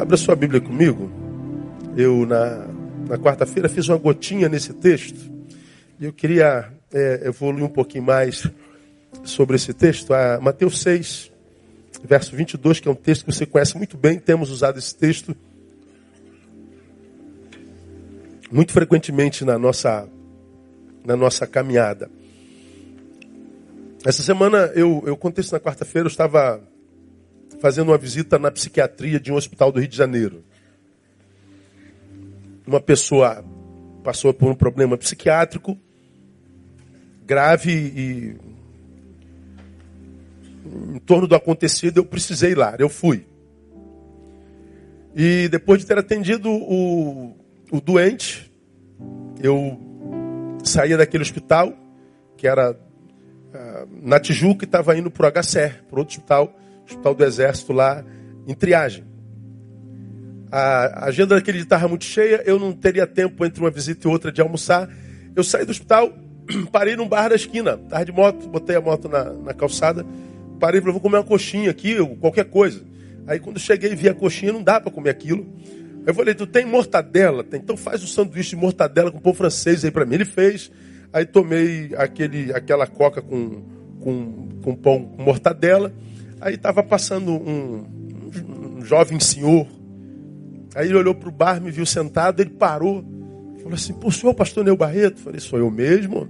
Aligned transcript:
Abra 0.00 0.16
sua 0.16 0.34
Bíblia 0.34 0.62
comigo. 0.62 1.10
Eu, 1.94 2.24
na, 2.24 2.66
na 3.06 3.18
quarta-feira, 3.18 3.68
fiz 3.68 3.86
uma 3.86 3.98
gotinha 3.98 4.48
nesse 4.48 4.72
texto. 4.72 5.30
E 6.00 6.06
eu 6.06 6.12
queria 6.12 6.72
é, 6.90 7.26
evoluir 7.26 7.62
um 7.62 7.68
pouquinho 7.68 8.04
mais 8.04 8.50
sobre 9.24 9.56
esse 9.56 9.74
texto. 9.74 10.14
A 10.14 10.40
Mateus 10.40 10.80
6, 10.80 11.30
verso 12.02 12.34
22, 12.34 12.80
que 12.80 12.88
é 12.88 12.90
um 12.90 12.94
texto 12.94 13.26
que 13.26 13.32
você 13.32 13.44
conhece 13.44 13.76
muito 13.76 13.98
bem. 13.98 14.18
Temos 14.18 14.48
usado 14.48 14.78
esse 14.78 14.96
texto 14.96 15.36
muito 18.50 18.72
frequentemente 18.72 19.44
na 19.44 19.58
nossa, 19.58 20.08
na 21.04 21.14
nossa 21.14 21.46
caminhada. 21.46 22.10
Essa 24.06 24.22
semana, 24.22 24.72
eu, 24.74 25.02
eu 25.04 25.14
contei 25.14 25.42
isso 25.42 25.52
na 25.52 25.60
quarta-feira, 25.60 26.06
eu 26.06 26.10
estava 26.10 26.58
fazendo 27.58 27.88
uma 27.88 27.98
visita 27.98 28.38
na 28.38 28.50
psiquiatria 28.50 29.18
de 29.18 29.32
um 29.32 29.36
hospital 29.36 29.72
do 29.72 29.80
Rio 29.80 29.88
de 29.88 29.96
Janeiro. 29.96 30.44
Uma 32.66 32.80
pessoa 32.80 33.44
passou 34.02 34.32
por 34.32 34.50
um 34.50 34.54
problema 34.54 34.96
psiquiátrico 34.96 35.76
grave 37.26 37.70
e 37.70 38.36
em 40.94 40.98
torno 40.98 41.26
do 41.26 41.34
acontecido 41.34 41.98
eu 41.98 42.04
precisei 42.04 42.52
ir 42.52 42.58
lá, 42.58 42.74
eu 42.78 42.88
fui. 42.88 43.26
E 45.14 45.48
depois 45.48 45.80
de 45.80 45.86
ter 45.86 45.98
atendido 45.98 46.50
o, 46.50 47.36
o 47.70 47.80
doente, 47.80 48.50
eu 49.40 49.78
saía 50.62 50.96
daquele 50.96 51.22
hospital, 51.22 51.72
que 52.36 52.46
era 52.46 52.72
uh, 52.72 53.88
na 54.02 54.20
Tijuca, 54.20 54.64
e 54.64 54.66
estava 54.66 54.96
indo 54.96 55.10
para 55.10 55.28
o 55.28 55.30
HCR, 55.30 55.84
para 55.88 56.00
outro 56.00 56.16
hospital, 56.16 56.56
Hospital 56.90 57.14
do 57.14 57.24
Exército 57.24 57.72
lá, 57.72 58.04
em 58.46 58.54
triagem. 58.54 59.04
A 60.50 61.06
agenda 61.06 61.36
daquele 61.36 61.58
dia 61.58 61.64
estava 61.64 61.86
muito 61.86 62.04
cheia, 62.04 62.42
eu 62.44 62.58
não 62.58 62.72
teria 62.72 63.06
tempo 63.06 63.44
entre 63.44 63.60
uma 63.60 63.70
visita 63.70 64.08
e 64.08 64.10
outra 64.10 64.32
de 64.32 64.40
almoçar. 64.40 64.88
Eu 65.36 65.44
saí 65.44 65.64
do 65.64 65.70
hospital, 65.70 66.12
parei 66.72 66.96
num 66.96 67.08
bar 67.08 67.28
da 67.28 67.36
esquina, 67.36 67.80
estava 67.82 68.04
de 68.04 68.12
moto, 68.12 68.48
botei 68.48 68.74
a 68.74 68.80
moto 68.80 69.08
na, 69.08 69.32
na 69.32 69.54
calçada, 69.54 70.04
parei 70.58 70.80
falei, 70.80 70.92
vou 70.92 71.00
comer 71.00 71.18
uma 71.18 71.24
coxinha 71.24 71.70
aqui, 71.70 71.96
qualquer 72.16 72.46
coisa. 72.46 72.82
Aí 73.26 73.38
quando 73.38 73.60
cheguei 73.60 73.92
e 73.92 73.94
vi 73.94 74.08
a 74.08 74.14
coxinha, 74.14 74.52
não 74.52 74.62
dá 74.62 74.80
para 74.80 74.90
comer 74.90 75.10
aquilo. 75.10 75.46
Eu 76.04 76.14
falei, 76.14 76.34
tu 76.34 76.46
tem 76.46 76.64
mortadela? 76.64 77.44
Tem, 77.44 77.60
então 77.60 77.76
faz 77.76 78.02
o 78.02 78.08
sanduíche 78.08 78.50
de 78.50 78.56
mortadela 78.56 79.12
com 79.12 79.20
pão 79.20 79.34
francês 79.34 79.84
aí 79.84 79.90
para 79.90 80.04
mim. 80.04 80.14
Ele 80.14 80.24
fez. 80.24 80.70
Aí 81.12 81.24
tomei 81.24 81.90
aquele, 81.96 82.52
aquela 82.52 82.86
coca 82.86 83.20
com, 83.20 83.62
com, 84.00 84.48
com 84.62 84.74
pão 84.74 85.04
com 85.04 85.22
mortadela. 85.22 85.92
Aí 86.40 86.54
estava 86.54 86.82
passando 86.82 87.32
um, 87.32 87.84
um, 88.78 88.82
jovem 88.82 89.20
senhor. 89.20 89.66
Aí 90.74 90.88
ele 90.88 90.96
olhou 90.96 91.14
para 91.14 91.28
o 91.28 91.32
bar, 91.32 91.60
me 91.60 91.70
viu 91.70 91.84
sentado, 91.84 92.40
ele 92.40 92.50
parou. 92.50 93.04
Falou 93.58 93.74
assim, 93.74 93.92
pô, 93.92 94.10
senhor 94.10 94.32
pastor 94.34 94.64
Neu 94.64 94.76
Barreto? 94.76 95.20
Falei, 95.20 95.40
sou 95.40 95.58
eu 95.58 95.70
mesmo. 95.70 96.28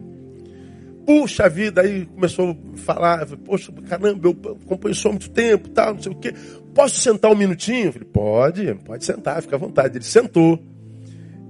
Puxa 1.07 1.49
vida, 1.49 1.83
aí 1.83 2.07
começou 2.07 2.51
a 2.51 2.77
falar, 2.77 3.27
poxa, 3.45 3.73
caramba, 3.89 4.29
eu 4.29 4.57
acompanho 4.63 4.93
isso 4.93 5.09
há 5.09 5.11
muito 5.11 5.31
tempo, 5.31 5.69
tal, 5.71 5.95
não 5.95 6.03
sei 6.03 6.13
o 6.13 6.15
quê. 6.17 6.35
Posso 6.75 7.01
sentar 7.01 7.31
um 7.31 7.37
minutinho? 7.37 7.93
Falei, 7.93 8.09
pode, 8.09 8.75
pode 8.85 9.05
sentar, 9.05 9.43
fica 9.43 9.57
à 9.57 9.59
vontade. 9.59 9.97
Ele 9.97 10.05
sentou 10.05 10.59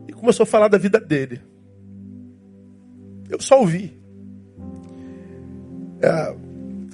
e 0.08 0.12
começou 0.12 0.44
a 0.44 0.46
falar 0.46 0.68
da 0.68 0.78
vida 0.78 1.00
dele. 1.00 1.40
Eu 3.28 3.40
só 3.40 3.60
ouvi. 3.60 3.98
É, 6.02 6.34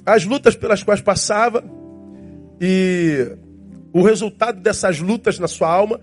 as 0.07 0.23
lutas 0.25 0.55
pelas 0.55 0.81
quais 0.81 1.01
passava 1.01 1.63
e 2.59 3.37
o 3.93 4.01
resultado 4.01 4.61
dessas 4.61 4.99
lutas 4.99 5.37
na 5.37 5.47
sua 5.47 5.69
alma 5.69 5.99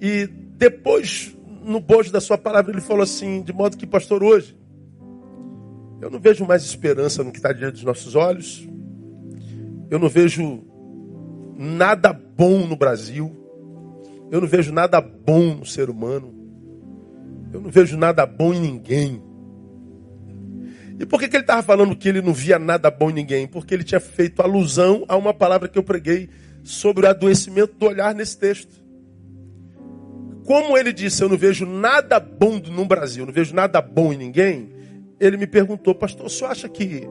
e 0.00 0.26
depois 0.56 1.36
no 1.64 1.80
bojo 1.80 2.10
da 2.10 2.20
sua 2.20 2.38
palavra 2.38 2.72
ele 2.72 2.80
falou 2.80 3.02
assim, 3.02 3.42
de 3.42 3.52
modo 3.52 3.76
que 3.76 3.86
pastor 3.86 4.22
hoje 4.22 4.56
eu 6.00 6.08
não 6.08 6.20
vejo 6.20 6.46
mais 6.46 6.62
esperança 6.62 7.24
no 7.24 7.32
que 7.32 7.38
está 7.38 7.52
diante 7.52 7.74
dos 7.74 7.82
nossos 7.82 8.14
olhos. 8.14 8.66
Eu 9.90 9.98
não 9.98 10.08
vejo 10.08 10.62
nada 11.56 12.12
bom 12.12 12.66
no 12.66 12.76
Brasil. 12.76 13.34
Eu 14.30 14.40
não 14.40 14.46
vejo 14.46 14.72
nada 14.72 15.00
bom 15.00 15.56
no 15.56 15.66
ser 15.66 15.90
humano. 15.90 16.32
Eu 17.52 17.60
não 17.60 17.70
vejo 17.70 17.96
nada 17.96 18.24
bom 18.24 18.54
em 18.54 18.60
ninguém. 18.60 19.20
E 20.98 21.06
por 21.06 21.20
que, 21.20 21.28
que 21.28 21.36
ele 21.36 21.44
estava 21.44 21.62
falando 21.62 21.94
que 21.94 22.08
ele 22.08 22.20
não 22.20 22.32
via 22.32 22.58
nada 22.58 22.90
bom 22.90 23.10
em 23.10 23.14
ninguém? 23.14 23.46
Porque 23.46 23.72
ele 23.72 23.84
tinha 23.84 24.00
feito 24.00 24.42
alusão 24.42 25.04
a 25.08 25.16
uma 25.16 25.32
palavra 25.32 25.68
que 25.68 25.78
eu 25.78 25.82
preguei 25.82 26.28
sobre 26.64 27.06
o 27.06 27.08
adoecimento 27.08 27.74
do 27.74 27.86
olhar 27.86 28.14
nesse 28.14 28.36
texto. 28.36 28.82
Como 30.44 30.76
ele 30.76 30.92
disse, 30.92 31.22
eu 31.22 31.28
não 31.28 31.36
vejo 31.36 31.64
nada 31.66 32.18
bom 32.18 32.58
no 32.58 32.84
Brasil, 32.84 33.24
não 33.24 33.32
vejo 33.32 33.54
nada 33.54 33.80
bom 33.80 34.12
em 34.12 34.16
ninguém, 34.16 34.72
ele 35.20 35.36
me 35.36 35.46
perguntou, 35.46 35.94
pastor, 35.94 36.26
o 36.26 36.30
senhor 36.30 36.50
acha 36.50 36.68
que, 36.68 37.08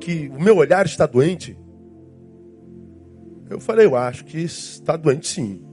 que 0.00 0.28
o 0.28 0.40
meu 0.40 0.58
olhar 0.58 0.84
está 0.84 1.06
doente? 1.06 1.58
Eu 3.48 3.60
falei, 3.60 3.86
eu 3.86 3.96
acho 3.96 4.24
que 4.24 4.38
está 4.38 4.96
doente 4.96 5.26
sim. 5.26 5.64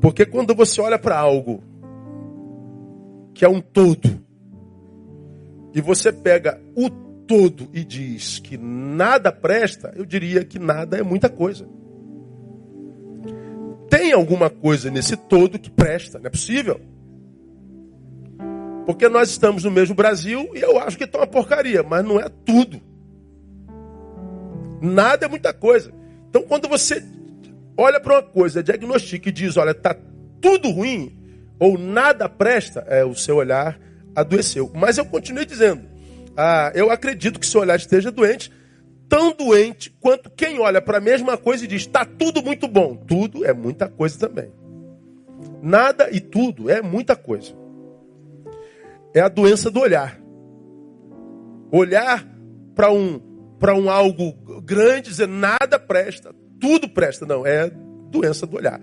Porque 0.00 0.24
quando 0.24 0.54
você 0.54 0.80
olha 0.80 0.98
para 0.98 1.18
algo 1.18 1.62
que 3.34 3.44
é 3.44 3.48
um 3.48 3.60
todo, 3.60 4.22
e 5.78 5.80
você 5.80 6.10
pega 6.10 6.60
o 6.74 6.90
todo 6.90 7.68
e 7.72 7.84
diz 7.84 8.40
que 8.40 8.58
nada 8.58 9.30
presta, 9.30 9.92
eu 9.94 10.04
diria 10.04 10.44
que 10.44 10.58
nada 10.58 10.98
é 10.98 11.04
muita 11.04 11.28
coisa. 11.28 11.68
Tem 13.88 14.12
alguma 14.12 14.50
coisa 14.50 14.90
nesse 14.90 15.16
todo 15.16 15.56
que 15.56 15.70
presta, 15.70 16.18
não 16.18 16.26
é 16.26 16.30
possível. 16.30 16.80
Porque 18.86 19.08
nós 19.08 19.30
estamos 19.30 19.62
no 19.62 19.70
mesmo 19.70 19.94
Brasil 19.94 20.50
e 20.52 20.58
eu 20.58 20.80
acho 20.80 20.98
que 20.98 21.04
está 21.04 21.18
uma 21.18 21.28
porcaria, 21.28 21.84
mas 21.84 22.04
não 22.04 22.18
é 22.18 22.28
tudo. 22.28 22.80
Nada 24.82 25.26
é 25.26 25.28
muita 25.28 25.54
coisa. 25.54 25.92
Então 26.28 26.42
quando 26.42 26.68
você 26.68 27.04
olha 27.76 28.00
para 28.00 28.14
uma 28.14 28.22
coisa, 28.24 28.64
diagnostica 28.64 29.28
e 29.28 29.32
diz, 29.32 29.56
olha, 29.56 29.70
está 29.70 29.96
tudo 30.40 30.70
ruim, 30.70 31.16
ou 31.56 31.78
nada 31.78 32.28
presta, 32.28 32.80
é 32.88 33.04
o 33.04 33.14
seu 33.14 33.36
olhar 33.36 33.78
adoeceu. 34.20 34.70
Mas 34.74 34.98
eu 34.98 35.04
continuei 35.04 35.46
dizendo, 35.46 35.82
ah, 36.36 36.72
eu 36.74 36.90
acredito 36.90 37.38
que 37.38 37.46
seu 37.46 37.60
olhar 37.60 37.76
esteja 37.76 38.10
doente, 38.10 38.52
tão 39.08 39.32
doente 39.32 39.90
quanto 40.00 40.30
quem 40.30 40.58
olha 40.58 40.80
para 40.80 40.98
a 40.98 41.00
mesma 41.00 41.36
coisa 41.36 41.64
e 41.64 41.68
diz, 41.68 41.82
está 41.82 42.04
tudo 42.04 42.42
muito 42.42 42.68
bom. 42.68 42.96
Tudo 42.96 43.44
é 43.44 43.52
muita 43.52 43.88
coisa 43.88 44.18
também. 44.18 44.52
Nada 45.62 46.08
e 46.10 46.20
tudo 46.20 46.70
é 46.70 46.82
muita 46.82 47.16
coisa. 47.16 47.52
É 49.14 49.20
a 49.20 49.28
doença 49.28 49.70
do 49.70 49.80
olhar. 49.80 50.20
Olhar 51.70 52.26
para 52.74 52.90
um, 52.90 53.20
para 53.58 53.74
um 53.74 53.90
algo 53.90 54.32
grande, 54.62 55.10
dizer 55.10 55.28
nada 55.28 55.78
presta, 55.78 56.34
tudo 56.60 56.88
presta. 56.88 57.26
Não, 57.26 57.46
é 57.46 57.70
doença 58.10 58.46
do 58.46 58.56
olhar. 58.56 58.80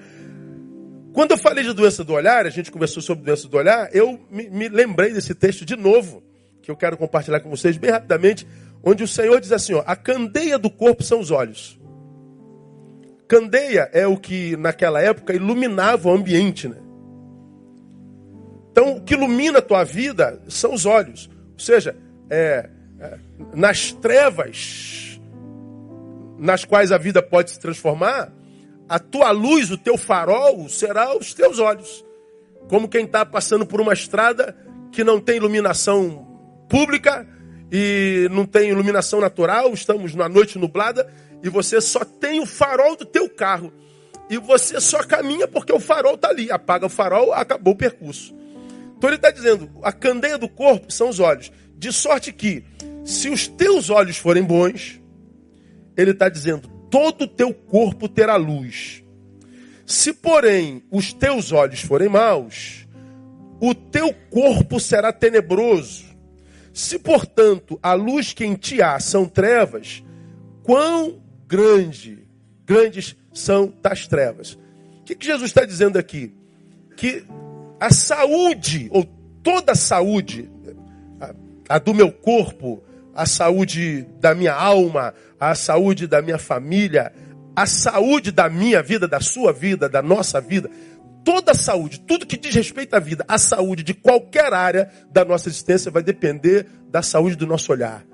Quando 1.16 1.32
eu 1.32 1.38
falei 1.38 1.64
de 1.64 1.72
doença 1.72 2.04
do 2.04 2.12
olhar, 2.12 2.46
a 2.46 2.50
gente 2.50 2.70
conversou 2.70 3.02
sobre 3.02 3.24
doença 3.24 3.48
do 3.48 3.56
olhar, 3.56 3.88
eu 3.96 4.20
me, 4.30 4.50
me, 4.50 4.68
lembrei 4.68 5.14
desse 5.14 5.34
texto 5.34 5.64
de 5.64 5.78
novo, 5.78 6.22
que 6.62 6.70
eu 6.70 6.76
quero 6.76 6.98
compartilhar 6.98 7.40
com 7.40 7.50
vocês 7.50 7.78
bem 7.78 7.90
rapidamente, 7.90 8.46
onde 8.84 9.02
o 9.02 9.08
Senhor 9.08 9.40
diz 9.40 9.54
assim: 9.54 9.74
ó, 9.76 9.84
a 9.88 9.96
candeia 9.96 10.60
do 10.60 10.70
corpo 10.70 11.04
são 11.04 11.22
os 11.22 11.32
olhos. 11.32 11.80
Candeia 13.30 13.90
é 13.94 14.06
o 14.06 14.18
que 14.18 14.58
naquela 14.58 15.02
época 15.02 15.34
iluminava 15.34 16.10
o 16.10 16.12
ambiente, 16.12 16.68
né? 16.68 16.80
Então, 18.72 18.98
o 18.98 19.02
que 19.02 19.14
ilumina 19.14 19.60
a 19.60 19.62
tua 19.62 19.86
vida 19.86 20.42
são 20.50 20.74
os 20.74 20.86
olhos. 20.86 21.30
Ou 21.54 21.60
seja, 21.60 21.96
é, 22.30 22.70
é, 23.00 23.18
nas 23.54 23.94
trevas 23.94 25.18
nas 26.38 26.66
quais 26.66 26.92
a 26.92 26.98
vida 26.98 27.22
pode 27.22 27.52
se 27.52 27.60
transformar, 27.60 28.34
a 28.88 29.00
tua 29.00 29.32
luz, 29.32 29.72
o 29.72 29.78
teu 29.78 29.98
farol, 29.98 30.70
será 30.70 31.16
os 31.18 31.34
teus 31.34 31.60
olhos. 31.60 32.06
Como 32.68 32.88
quem 32.88 33.06
está 33.06 33.26
passando 33.26 33.66
por 33.66 33.82
uma 33.82 33.94
estrada 33.94 34.56
que 34.92 35.04
não 35.04 35.20
tem 35.20 35.38
iluminação 35.38 36.26
pública 36.70 37.28
e 37.72 38.28
não 38.32 38.46
tem 38.46 38.70
iluminação 38.70 39.20
natural, 39.20 39.74
estamos 39.74 40.16
na 40.16 40.30
noite 40.30 40.58
nublada 40.58 41.12
e 41.44 41.50
você 41.50 41.80
só 41.82 42.04
tem 42.04 42.40
o 42.40 42.46
farol 42.46 42.96
do 42.96 43.06
teu 43.06 43.30
carro. 43.30 43.72
E 44.30 44.38
você 44.38 44.80
só 44.82 45.04
caminha 45.04 45.48
porque 45.48 45.72
o 45.72 45.80
farol 45.80 46.16
está 46.16 46.30
ali. 46.30 46.52
Apaga 46.52 46.88
o 46.88 46.90
farol, 46.90 47.34
acabou 47.34 47.74
o 47.74 47.78
percurso. 47.78 48.34
Então 48.98 49.10
ele 49.10 49.18
está 49.18 49.30
dizendo: 49.30 49.70
a 49.84 49.92
candeia 49.92 50.38
do 50.38 50.50
corpo 50.50 50.92
são 50.92 51.10
os 51.10 51.20
olhos. 51.20 51.52
De 51.78 51.92
sorte 51.92 52.32
que, 52.32 52.64
se 53.04 53.30
os 53.30 53.48
teus 53.48 53.90
olhos 53.90 54.18
forem 54.18 54.44
bons, 54.44 55.00
ele 55.96 56.12
está 56.12 56.30
dizendo: 56.30 56.68
todo 56.96 57.26
o 57.26 57.28
teu 57.28 57.54
corpo 57.54 58.08
terá 58.08 58.38
luz. 58.38 59.04
Se, 59.86 60.14
porém, 60.14 60.82
os 60.90 61.12
teus 61.12 61.52
olhos 61.52 61.82
forem 61.82 62.08
maus, 62.08 62.88
o 63.60 63.76
teu 63.76 64.14
corpo 64.30 64.80
será 64.80 65.12
tenebroso. 65.12 66.06
Se, 66.74 66.98
portanto, 66.98 67.78
a 67.84 67.94
luz 67.96 68.32
que 68.32 68.46
em 68.46 68.56
ti 68.56 68.82
há 68.82 68.98
são 69.02 69.26
trevas, 69.26 70.02
quão 70.64 71.22
grande, 71.46 72.26
grandes 72.66 73.14
são 73.34 73.74
das 73.82 74.08
trevas. 74.08 74.58
que, 75.06 75.16
que 75.16 75.26
Jesus 75.26 75.50
está 75.50 75.66
dizendo 75.66 76.00
aqui? 76.00 76.34
Que 76.96 77.26
a 77.78 77.90
saúde, 77.90 78.88
ou 78.90 79.04
toda 79.44 79.74
a 79.74 79.76
saúde, 79.76 80.50
a, 81.20 81.76
a 81.76 81.78
do 81.78 81.94
meu 81.94 82.10
corpo, 82.10 82.82
a 83.14 83.26
saúde 83.26 84.08
da 84.22 84.34
minha 84.34 84.54
alma, 84.54 85.14
a 85.52 85.56
saúde 85.56 86.08
da 86.08 86.22
minha 86.22 86.38
família, 86.38 87.12
a 87.56 87.66
saúde 87.66 88.32
da 88.32 88.50
minha 88.50 88.82
vida, 88.82 89.08
da 89.08 89.20
sua 89.20 89.54
vida, 89.54 89.88
da 89.88 90.02
nossa 90.02 90.42
vida, 90.42 90.70
toda 91.24 91.52
a 91.52 91.56
saúde, 91.56 92.00
tudo 92.02 92.26
que 92.26 92.38
diz 92.38 92.54
respeito 92.54 92.96
à 92.96 93.00
vida, 93.00 93.24
a 93.28 93.38
saúde 93.38 93.84
de 93.84 93.94
qualquer 93.94 94.54
área 94.54 94.90
da 95.12 95.24
nossa 95.24 95.50
existência 95.50 95.92
vai 95.92 96.04
depender 96.04 96.68
da 96.90 97.02
saúde 97.02 97.36
do 97.36 97.48
nosso 97.48 97.72
olhar. 97.72 98.06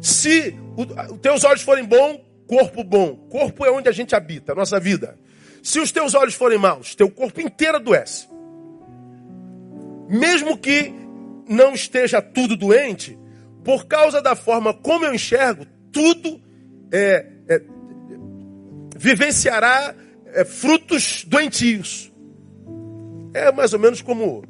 Se 0.00 0.54
os 0.76 1.18
teus 1.18 1.44
olhos 1.44 1.62
forem 1.62 1.84
bons, 1.84 2.20
corpo 2.46 2.82
bom. 2.82 3.16
Corpo 3.28 3.64
é 3.64 3.70
onde 3.70 3.88
a 3.88 3.92
gente 3.92 4.14
habita, 4.14 4.52
a 4.52 4.54
nossa 4.54 4.80
vida. 4.80 5.18
Se 5.62 5.78
os 5.78 5.92
teus 5.92 6.14
olhos 6.14 6.34
forem 6.34 6.58
maus, 6.58 6.94
teu 6.94 7.10
corpo 7.10 7.40
inteiro 7.40 7.76
adoece. 7.76 8.26
Mesmo 10.08 10.56
que 10.56 10.92
não 11.46 11.74
esteja 11.74 12.22
tudo 12.22 12.56
doente, 12.56 13.18
por 13.64 13.86
causa 13.86 14.20
da 14.22 14.34
forma 14.34 14.72
como 14.72 15.04
eu 15.04 15.14
enxergo, 15.14 15.66
tudo 15.92 16.40
é, 16.92 17.26
é, 17.48 17.62
vivenciará 18.96 19.94
é, 20.26 20.44
frutos 20.44 21.24
doentios. 21.26 22.12
É 23.32 23.52
mais 23.52 23.72
ou 23.72 23.78
menos 23.78 24.02
como, 24.02 24.42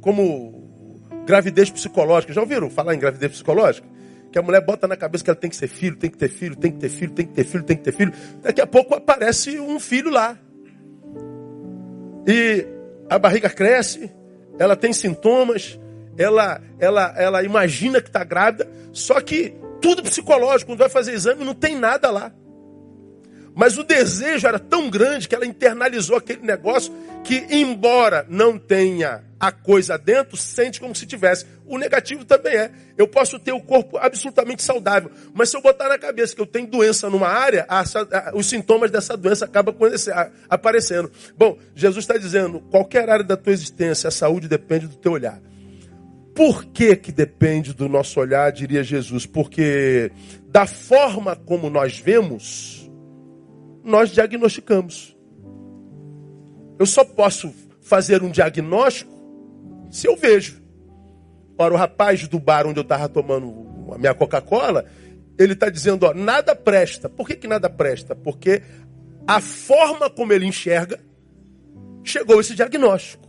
como 0.00 1.00
gravidez 1.26 1.70
psicológica. 1.70 2.32
Já 2.32 2.40
ouviram 2.40 2.70
falar 2.70 2.94
em 2.94 2.98
gravidez 2.98 3.32
psicológica? 3.32 3.86
Que 4.32 4.38
a 4.38 4.42
mulher 4.42 4.64
bota 4.64 4.86
na 4.86 4.96
cabeça 4.96 5.24
que 5.24 5.30
ela 5.30 5.38
tem 5.38 5.50
que 5.50 5.56
ser 5.56 5.66
filho, 5.66 5.96
tem 5.96 6.08
que 6.08 6.16
ter 6.16 6.28
filho, 6.28 6.54
tem 6.54 6.70
que 6.70 6.78
ter 6.78 6.88
filho, 6.88 7.12
tem 7.12 7.26
que 7.26 7.32
ter 7.32 7.44
filho, 7.44 7.64
tem 7.64 7.76
que 7.76 7.82
ter 7.82 7.92
filho. 7.92 8.12
Daqui 8.42 8.60
a 8.60 8.66
pouco 8.66 8.94
aparece 8.94 9.58
um 9.58 9.80
filho 9.80 10.10
lá. 10.10 10.38
E 12.26 12.64
a 13.08 13.18
barriga 13.18 13.50
cresce, 13.50 14.10
ela 14.56 14.76
tem 14.76 14.92
sintomas, 14.92 15.80
ela, 16.20 16.60
ela, 16.78 17.14
ela 17.16 17.42
imagina 17.42 17.98
que 17.98 18.08
está 18.08 18.22
grávida, 18.22 18.68
só 18.92 19.18
que 19.22 19.54
tudo 19.80 20.02
psicológico, 20.02 20.70
quando 20.70 20.80
vai 20.80 20.90
fazer 20.90 21.14
exame, 21.14 21.44
não 21.44 21.54
tem 21.54 21.74
nada 21.74 22.10
lá. 22.10 22.30
Mas 23.54 23.78
o 23.78 23.82
desejo 23.82 24.46
era 24.46 24.58
tão 24.58 24.90
grande 24.90 25.26
que 25.26 25.34
ela 25.34 25.46
internalizou 25.46 26.16
aquele 26.16 26.42
negócio 26.42 26.94
que, 27.24 27.46
embora 27.48 28.26
não 28.28 28.58
tenha 28.58 29.24
a 29.40 29.50
coisa 29.50 29.96
dentro, 29.96 30.36
sente 30.36 30.78
como 30.78 30.94
se 30.94 31.06
tivesse. 31.06 31.46
O 31.66 31.78
negativo 31.78 32.22
também 32.24 32.54
é. 32.54 32.70
Eu 32.98 33.08
posso 33.08 33.38
ter 33.38 33.52
o 33.52 33.60
corpo 33.60 33.96
absolutamente 33.96 34.62
saudável, 34.62 35.10
mas 35.32 35.48
se 35.48 35.56
eu 35.56 35.62
botar 35.62 35.88
na 35.88 35.98
cabeça 35.98 36.34
que 36.36 36.42
eu 36.42 36.46
tenho 36.46 36.66
doença 36.66 37.08
numa 37.08 37.28
área, 37.28 37.64
a, 37.66 37.80
a, 37.80 38.32
os 38.34 38.46
sintomas 38.46 38.90
dessa 38.90 39.16
doença 39.16 39.46
acabam 39.46 39.74
aparecendo. 40.50 41.10
Bom, 41.34 41.58
Jesus 41.74 42.04
está 42.04 42.18
dizendo: 42.18 42.60
qualquer 42.70 43.08
área 43.08 43.24
da 43.24 43.38
tua 43.38 43.54
existência, 43.54 44.08
a 44.08 44.10
saúde 44.10 44.48
depende 44.48 44.86
do 44.86 44.96
teu 44.96 45.12
olhar. 45.12 45.40
Por 46.34 46.64
que, 46.66 46.96
que 46.96 47.12
depende 47.12 47.74
do 47.74 47.88
nosso 47.88 48.20
olhar, 48.20 48.52
diria 48.52 48.82
Jesus? 48.82 49.26
Porque 49.26 50.12
da 50.48 50.66
forma 50.66 51.34
como 51.36 51.68
nós 51.68 51.98
vemos, 51.98 52.90
nós 53.84 54.10
diagnosticamos. 54.10 55.16
Eu 56.78 56.86
só 56.86 57.04
posso 57.04 57.52
fazer 57.80 58.22
um 58.22 58.30
diagnóstico 58.30 59.12
se 59.90 60.06
eu 60.06 60.16
vejo. 60.16 60.62
Ora, 61.58 61.74
o 61.74 61.76
rapaz 61.76 62.26
do 62.26 62.38
bar 62.38 62.66
onde 62.66 62.78
eu 62.78 62.82
estava 62.82 63.08
tomando 63.08 63.92
a 63.92 63.98
minha 63.98 64.14
Coca-Cola, 64.14 64.86
ele 65.38 65.52
está 65.52 65.68
dizendo, 65.68 66.06
ó, 66.06 66.14
nada 66.14 66.54
presta. 66.54 67.08
Por 67.08 67.26
que, 67.26 67.36
que 67.36 67.48
nada 67.48 67.68
presta? 67.68 68.14
Porque 68.14 68.62
a 69.26 69.40
forma 69.40 70.08
como 70.08 70.32
ele 70.32 70.46
enxerga 70.46 70.98
chegou 72.02 72.40
esse 72.40 72.54
diagnóstico. 72.54 73.28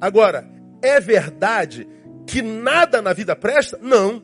Agora, 0.00 0.53
é 0.84 1.00
verdade 1.00 1.88
que 2.26 2.42
nada 2.42 3.00
na 3.00 3.12
vida 3.12 3.34
presta? 3.34 3.78
Não. 3.80 4.22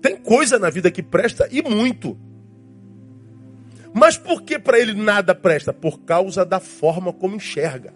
Tem 0.00 0.16
coisa 0.16 0.58
na 0.58 0.70
vida 0.70 0.90
que 0.90 1.02
presta 1.02 1.48
e 1.50 1.62
muito. 1.62 2.18
Mas 3.92 4.18
por 4.18 4.42
que 4.42 4.58
para 4.58 4.78
ele 4.78 4.92
nada 4.92 5.34
presta? 5.34 5.72
Por 5.72 6.00
causa 6.00 6.44
da 6.44 6.60
forma 6.60 7.12
como 7.12 7.36
enxerga. 7.36 7.94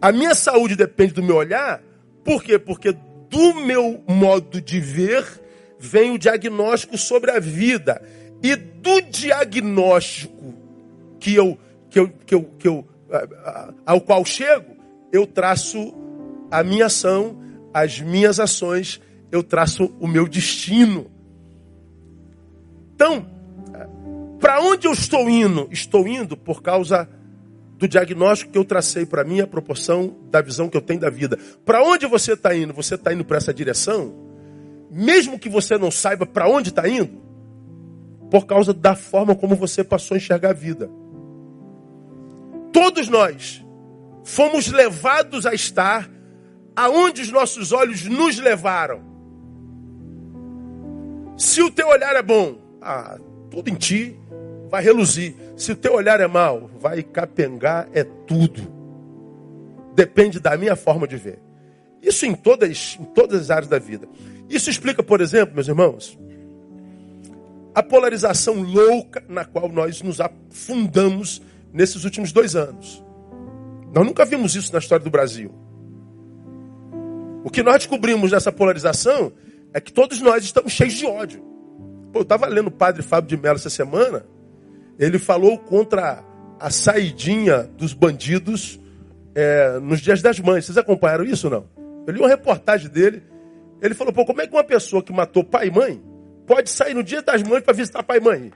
A 0.00 0.10
minha 0.10 0.34
saúde 0.34 0.74
depende 0.74 1.14
do 1.14 1.22
meu 1.22 1.36
olhar. 1.36 1.80
Por 2.24 2.42
quê? 2.42 2.58
Porque 2.58 2.92
do 3.30 3.54
meu 3.54 4.02
modo 4.06 4.60
de 4.60 4.80
ver 4.80 5.24
vem 5.78 6.10
o 6.10 6.18
diagnóstico 6.18 6.98
sobre 6.98 7.30
a 7.30 7.38
vida. 7.38 8.02
E 8.42 8.56
do 8.56 9.00
diagnóstico 9.02 10.54
que 11.20 11.34
eu, 11.34 11.56
que 11.88 12.00
eu, 12.00 12.08
que 12.26 12.34
eu, 12.34 12.42
que 12.58 12.68
eu, 12.68 12.88
ao 13.86 14.00
qual 14.00 14.24
chego, 14.24 14.76
eu 15.12 15.26
traço 15.26 15.92
a 16.50 16.64
minha 16.64 16.86
ação, 16.86 17.38
as 17.72 18.00
minhas 18.00 18.40
ações, 18.40 19.00
eu 19.30 19.42
traço 19.42 19.94
o 20.00 20.08
meu 20.08 20.26
destino. 20.26 21.10
Então, 22.94 23.26
para 24.40 24.60
onde 24.60 24.86
eu 24.86 24.92
estou 24.92 25.28
indo? 25.28 25.68
Estou 25.70 26.08
indo 26.08 26.36
por 26.36 26.62
causa 26.62 27.08
do 27.78 27.86
diagnóstico 27.86 28.52
que 28.52 28.58
eu 28.58 28.64
tracei 28.64 29.04
para 29.04 29.24
mim, 29.24 29.40
a 29.40 29.46
proporção 29.46 30.16
da 30.30 30.40
visão 30.40 30.68
que 30.68 30.76
eu 30.76 30.82
tenho 30.82 31.00
da 31.00 31.10
vida. 31.10 31.38
Para 31.64 31.82
onde 31.82 32.06
você 32.06 32.32
está 32.32 32.54
indo? 32.54 32.72
Você 32.72 32.94
está 32.94 33.12
indo 33.12 33.24
para 33.24 33.36
essa 33.36 33.52
direção? 33.52 34.14
Mesmo 34.90 35.38
que 35.38 35.48
você 35.48 35.76
não 35.76 35.90
saiba 35.90 36.26
para 36.26 36.48
onde 36.48 36.68
está 36.68 36.88
indo, 36.88 37.20
por 38.30 38.46
causa 38.46 38.72
da 38.72 38.94
forma 38.94 39.34
como 39.34 39.56
você 39.56 39.82
passou 39.82 40.14
a 40.14 40.18
enxergar 40.18 40.50
a 40.50 40.54
vida. 40.54 40.90
Todos 42.72 43.08
nós 43.08 43.61
fomos 44.24 44.68
levados 44.68 45.46
a 45.46 45.54
estar 45.54 46.08
aonde 46.74 47.22
os 47.22 47.30
nossos 47.30 47.72
olhos 47.72 48.04
nos 48.04 48.38
levaram. 48.38 49.02
Se 51.36 51.62
o 51.62 51.70
teu 51.70 51.88
olhar 51.88 52.14
é 52.14 52.22
bom, 52.22 52.56
ah, 52.80 53.18
tudo 53.50 53.68
em 53.68 53.74
ti 53.74 54.16
vai 54.68 54.82
reluzir. 54.82 55.34
Se 55.56 55.72
o 55.72 55.76
teu 55.76 55.94
olhar 55.94 56.20
é 56.20 56.26
mau, 56.26 56.70
vai 56.78 57.02
capengar 57.02 57.88
é 57.92 58.04
tudo. 58.04 58.62
Depende 59.94 60.40
da 60.40 60.56
minha 60.56 60.76
forma 60.76 61.06
de 61.06 61.16
ver. 61.16 61.38
Isso 62.00 62.26
em 62.26 62.34
todas, 62.34 62.96
em 63.00 63.04
todas 63.04 63.42
as 63.42 63.50
áreas 63.50 63.68
da 63.68 63.78
vida. 63.78 64.08
Isso 64.48 64.70
explica, 64.70 65.02
por 65.02 65.20
exemplo, 65.20 65.54
meus 65.54 65.68
irmãos, 65.68 66.18
a 67.74 67.82
polarização 67.82 68.60
louca 68.62 69.22
na 69.28 69.44
qual 69.44 69.68
nós 69.68 70.02
nos 70.02 70.20
afundamos 70.20 71.40
nesses 71.72 72.04
últimos 72.04 72.32
dois 72.32 72.56
anos. 72.56 73.02
Nós 73.94 74.06
nunca 74.06 74.24
vimos 74.24 74.54
isso 74.54 74.72
na 74.72 74.78
história 74.78 75.04
do 75.04 75.10
Brasil. 75.10 75.52
O 77.44 77.50
que 77.50 77.62
nós 77.62 77.76
descobrimos 77.76 78.32
nessa 78.32 78.50
polarização 78.52 79.32
é 79.74 79.80
que 79.80 79.92
todos 79.92 80.20
nós 80.20 80.44
estamos 80.44 80.72
cheios 80.72 80.94
de 80.94 81.06
ódio. 81.06 81.42
Pô, 82.12 82.20
eu 82.20 82.22
estava 82.22 82.46
lendo 82.46 82.68
o 82.68 82.70
padre 82.70 83.02
Fábio 83.02 83.28
de 83.28 83.36
Mello 83.36 83.56
essa 83.56 83.70
semana 83.70 84.24
ele 84.98 85.18
falou 85.18 85.58
contra 85.58 86.24
a 86.58 86.70
saidinha 86.70 87.64
dos 87.76 87.92
bandidos 87.92 88.80
é, 89.34 89.78
nos 89.80 90.00
dias 90.00 90.22
das 90.22 90.38
mães. 90.38 90.64
Vocês 90.64 90.78
acompanharam 90.78 91.24
isso 91.24 91.48
ou 91.48 91.52
não? 91.52 91.68
Eu 92.06 92.14
li 92.14 92.20
uma 92.20 92.28
reportagem 92.28 92.88
dele. 92.88 93.22
Ele 93.80 93.94
falou, 93.94 94.12
pô, 94.12 94.24
como 94.24 94.40
é 94.40 94.46
que 94.46 94.54
uma 94.54 94.64
pessoa 94.64 95.02
que 95.02 95.12
matou 95.12 95.42
pai 95.42 95.68
e 95.68 95.70
mãe 95.70 96.02
pode 96.46 96.70
sair 96.70 96.94
no 96.94 97.02
dia 97.02 97.22
das 97.22 97.42
mães 97.42 97.62
para 97.62 97.74
visitar 97.74 98.02
pai 98.02 98.18
e 98.18 98.20
mãe? 98.20 98.52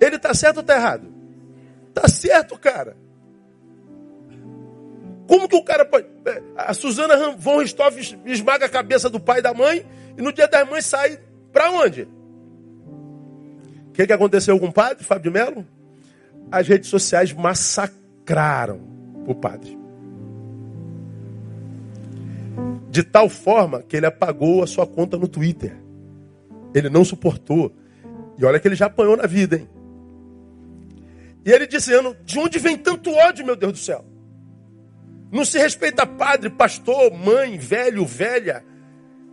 Ele 0.00 0.18
tá 0.18 0.32
certo 0.34 0.58
ou 0.58 0.62
tá 0.62 0.76
errado? 0.76 1.12
Tá 1.92 2.08
certo, 2.08 2.58
cara. 2.58 2.96
Como 5.26 5.48
que 5.48 5.56
o 5.56 5.64
cara 5.64 5.84
pode. 5.84 6.06
É, 6.26 6.42
a 6.56 6.74
Suzana 6.74 7.32
von 7.36 7.58
Ristoff 7.60 8.18
esmaga 8.26 8.66
a 8.66 8.68
cabeça 8.68 9.08
do 9.08 9.20
pai 9.20 9.38
e 9.38 9.42
da 9.42 9.54
mãe 9.54 9.84
e 10.16 10.22
no 10.22 10.32
dia 10.32 10.48
das 10.48 10.68
mães 10.68 10.84
sai 10.84 11.18
para 11.52 11.70
onde? 11.70 12.08
O 13.88 13.92
que, 13.92 14.06
que 14.06 14.12
aconteceu 14.12 14.58
com 14.58 14.66
o 14.66 14.72
padre, 14.72 15.04
Fábio 15.04 15.30
de 15.30 15.38
Mello? 15.38 15.66
As 16.50 16.66
redes 16.66 16.88
sociais 16.88 17.32
massacraram 17.32 18.80
o 19.26 19.34
padre. 19.34 19.78
De 22.90 23.02
tal 23.02 23.28
forma 23.28 23.82
que 23.82 23.96
ele 23.96 24.06
apagou 24.06 24.62
a 24.62 24.66
sua 24.66 24.86
conta 24.86 25.16
no 25.16 25.28
Twitter. 25.28 25.76
Ele 26.74 26.90
não 26.90 27.04
suportou. 27.04 27.74
E 28.38 28.44
olha 28.44 28.58
que 28.58 28.68
ele 28.68 28.74
já 28.74 28.86
apanhou 28.86 29.16
na 29.16 29.26
vida, 29.26 29.56
hein? 29.56 29.68
E 31.44 31.50
ele 31.50 31.66
dizendo: 31.66 32.16
de 32.24 32.38
onde 32.38 32.58
vem 32.58 32.76
tanto 32.76 33.10
ódio, 33.10 33.44
meu 33.44 33.56
Deus 33.56 33.72
do 33.72 33.78
céu? 33.78 34.04
Não 35.32 35.46
se 35.46 35.58
respeita 35.58 36.06
padre, 36.06 36.50
pastor, 36.50 37.10
mãe, 37.10 37.56
velho, 37.56 38.04
velha. 38.04 38.62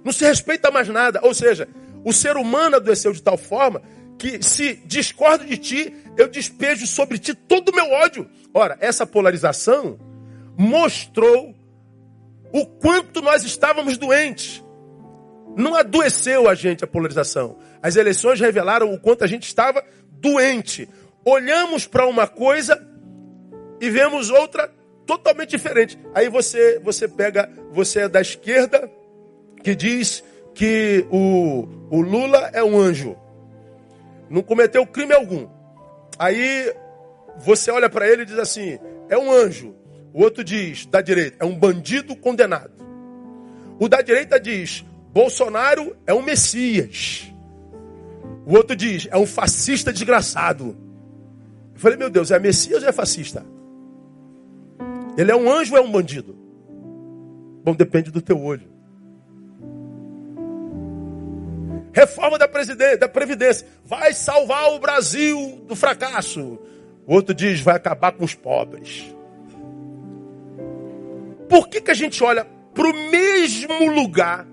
Não 0.02 0.14
se 0.14 0.24
respeita 0.24 0.72
mais 0.72 0.88
nada. 0.88 1.20
Ou 1.24 1.34
seja, 1.34 1.68
o 2.06 2.14
ser 2.14 2.38
humano 2.38 2.78
adoeceu 2.78 3.12
de 3.12 3.22
tal 3.22 3.38
forma 3.38 3.82
que 4.18 4.42
se 4.42 4.76
discordo 4.86 5.46
de 5.46 5.58
ti, 5.58 5.94
eu 6.16 6.30
despejo 6.30 6.88
sobre 6.88 7.20
ti 7.20 7.34
todo 7.34 7.70
o 7.70 7.76
meu 7.76 7.92
ódio. 7.92 8.30
Ora, 8.54 8.78
essa 8.80 9.06
polarização 9.06 10.00
mostrou 10.58 11.54
o 12.54 12.66
quanto 12.66 13.22
nós 13.22 13.44
estávamos 13.44 13.98
doentes. 13.98 14.64
Não 15.58 15.76
adoeceu 15.76 16.48
a 16.48 16.56
gente 16.56 16.82
a 16.82 16.88
polarização. 16.88 17.58
As 17.82 17.98
eleições 17.98 18.40
revelaram 18.40 18.94
o 18.94 19.00
quanto 19.00 19.26
a 19.26 19.28
gente 19.28 19.44
estava 19.44 19.84
doente. 20.12 20.88
Olhamos 21.26 21.86
para 21.86 22.08
uma 22.08 22.26
coisa 22.26 22.82
e 23.82 23.90
vemos 23.90 24.30
outra 24.30 24.79
totalmente 25.10 25.50
diferente. 25.50 25.98
Aí 26.14 26.30
você, 26.30 26.78
você 26.84 27.08
pega, 27.08 27.50
você 27.72 28.02
é 28.02 28.08
da 28.08 28.22
esquerda, 28.22 28.88
que 29.64 29.74
diz 29.74 30.24
que 30.54 31.04
o, 31.10 31.68
o 31.90 32.00
Lula 32.00 32.52
é 32.54 32.64
um 32.64 32.80
anjo. 32.80 33.18
Não 34.30 34.44
cometeu 34.44 34.86
crime 34.86 35.14
algum. 35.14 35.48
Aí 36.20 36.72
você 37.40 37.72
olha 37.72 37.90
para 37.90 38.08
ele 38.08 38.22
e 38.22 38.26
diz 38.26 38.38
assim: 38.38 38.78
é 39.10 39.18
um 39.18 39.32
anjo. 39.32 39.74
O 40.14 40.22
outro 40.22 40.44
diz, 40.44 40.86
da 40.86 41.02
direita, 41.02 41.38
é 41.40 41.46
um 41.46 41.58
bandido 41.58 42.16
condenado. 42.16 42.72
O 43.80 43.90
da 43.90 44.04
direita 44.04 44.40
diz, 44.40 44.86
Bolsonaro 45.12 45.96
é 46.06 46.14
um 46.14 46.22
Messias. 46.22 47.34
O 48.46 48.54
outro 48.54 48.76
diz, 48.76 49.08
é 49.10 49.18
um 49.18 49.26
fascista 49.26 49.92
desgraçado. 49.92 50.78
Eu 51.74 51.80
falei, 51.80 51.98
meu 51.98 52.12
Deus, 52.12 52.30
é 52.30 52.38
Messias 52.38 52.84
ou 52.84 52.90
é 52.90 52.92
fascista? 52.92 53.44
Ele 55.20 55.32
é 55.32 55.36
um 55.36 55.52
anjo 55.52 55.74
ou 55.74 55.78
é 55.78 55.82
um 55.82 55.92
bandido? 55.92 56.34
Bom, 57.62 57.76
depende 57.76 58.10
do 58.10 58.22
teu 58.22 58.42
olho. 58.42 58.70
Reforma 61.92 62.38
da, 62.38 62.48
da 62.98 63.10
Previdência. 63.10 63.68
Vai 63.84 64.14
salvar 64.14 64.72
o 64.72 64.80
Brasil 64.80 65.62
do 65.68 65.76
fracasso. 65.76 66.58
O 67.06 67.14
outro 67.14 67.36
diz, 67.36 67.60
vai 67.60 67.76
acabar 67.76 68.14
com 68.14 68.24
os 68.24 68.34
pobres. 68.34 69.14
Por 71.50 71.68
que, 71.68 71.82
que 71.82 71.92
a 71.92 71.96
gente 71.96 72.24
olha 72.24 72.48
para 72.74 72.88
o 72.88 73.12
mesmo 73.12 73.92
lugar, 73.92 74.48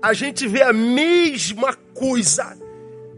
a 0.00 0.14
gente 0.14 0.48
vê 0.48 0.62
a 0.62 0.72
mesma 0.72 1.74
coisa 1.74 2.56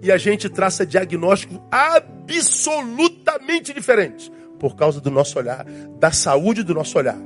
e 0.02 0.10
a 0.10 0.16
gente 0.16 0.48
traça 0.48 0.84
diagnóstico 0.84 1.62
absolutamente 1.70 3.72
diferente? 3.72 4.32
Por 4.64 4.76
causa 4.76 4.98
do 4.98 5.10
nosso 5.10 5.38
olhar, 5.38 5.66
da 6.00 6.10
saúde 6.10 6.62
do 6.62 6.72
nosso 6.72 6.96
olhar. 6.96 7.18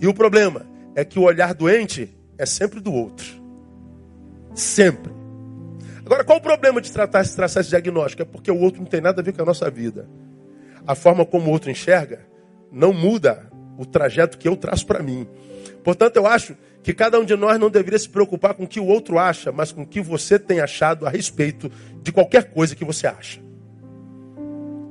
E 0.00 0.06
o 0.06 0.14
problema 0.14 0.64
é 0.94 1.04
que 1.04 1.18
o 1.18 1.22
olhar 1.22 1.52
doente 1.52 2.16
é 2.38 2.46
sempre 2.46 2.78
do 2.78 2.92
outro. 2.92 3.26
Sempre. 4.54 5.12
Agora, 6.06 6.22
qual 6.22 6.38
o 6.38 6.40
problema 6.40 6.80
de 6.80 6.92
tratar, 6.92 7.26
traçar 7.26 7.62
esse 7.62 7.70
diagnóstico? 7.70 8.22
É 8.22 8.24
porque 8.24 8.52
o 8.52 8.60
outro 8.60 8.80
não 8.80 8.86
tem 8.86 9.00
nada 9.00 9.20
a 9.20 9.24
ver 9.24 9.32
com 9.32 9.42
a 9.42 9.44
nossa 9.44 9.68
vida. 9.68 10.08
A 10.86 10.94
forma 10.94 11.26
como 11.26 11.48
o 11.48 11.50
outro 11.50 11.72
enxerga 11.72 12.20
não 12.70 12.92
muda 12.92 13.50
o 13.76 13.84
trajeto 13.84 14.38
que 14.38 14.46
eu 14.46 14.56
traço 14.56 14.86
para 14.86 15.02
mim. 15.02 15.26
Portanto, 15.82 16.18
eu 16.18 16.26
acho 16.28 16.56
que 16.84 16.94
cada 16.94 17.18
um 17.18 17.24
de 17.24 17.34
nós 17.34 17.58
não 17.58 17.68
deveria 17.68 17.98
se 17.98 18.08
preocupar 18.08 18.54
com 18.54 18.62
o 18.62 18.68
que 18.68 18.78
o 18.78 18.86
outro 18.86 19.18
acha, 19.18 19.50
mas 19.50 19.72
com 19.72 19.82
o 19.82 19.86
que 19.86 20.00
você 20.00 20.38
tem 20.38 20.60
achado 20.60 21.04
a 21.04 21.10
respeito 21.10 21.68
de 22.00 22.12
qualquer 22.12 22.52
coisa 22.52 22.76
que 22.76 22.84
você 22.84 23.08
acha. 23.08 23.49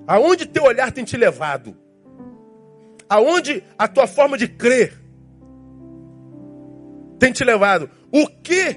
Aonde 0.10 0.48
teu 0.48 0.64
olhar 0.64 0.92
tem 0.92 1.04
te 1.04 1.16
levado? 1.16 1.78
Aonde 3.08 3.64
a 3.78 3.88
tua 3.88 4.08
forma 4.08 4.40
de 4.40 4.48
crer 4.48 5.00
tem 7.20 7.32
te 7.32 7.44
levado? 7.44 7.88
O 8.12 8.26
que 8.26 8.76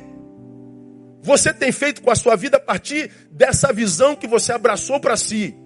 você 1.22 1.50
tem 1.54 1.72
feito 1.72 2.02
com 2.02 2.10
a 2.10 2.14
sua 2.14 2.36
vida 2.36 2.58
a 2.58 2.60
partir 2.60 3.10
dessa 3.30 3.72
visão 3.72 4.14
que 4.14 4.26
você 4.26 4.52
abraçou 4.52 5.00
para 5.00 5.16
si? 5.16 5.56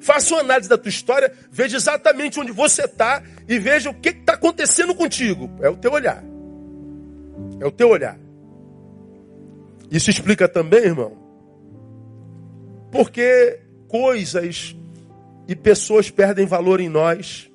Faça 0.00 0.34
uma 0.34 0.42
análise 0.42 0.68
da 0.68 0.76
tua 0.76 0.90
história, 0.90 1.32
veja 1.50 1.78
exatamente 1.78 2.38
onde 2.38 2.52
você 2.52 2.84
está 2.84 3.22
e 3.48 3.58
veja 3.58 3.88
o 3.88 3.94
que 3.94 4.10
está 4.10 4.34
acontecendo 4.34 4.94
contigo. 4.94 5.50
É 5.62 5.70
o 5.70 5.78
teu 5.78 5.92
olhar. 5.92 6.22
É 7.58 7.64
o 7.66 7.70
teu 7.70 7.88
olhar. 7.88 8.18
Isso 9.90 10.10
explica 10.10 10.46
também, 10.46 10.84
irmão, 10.84 11.16
porque 12.90 13.60
coisas 13.88 14.76
e 15.50 15.56
pessoas 15.56 16.08
perdem 16.08 16.46
valor 16.46 16.78
em 16.78 16.88
nós, 16.88 17.50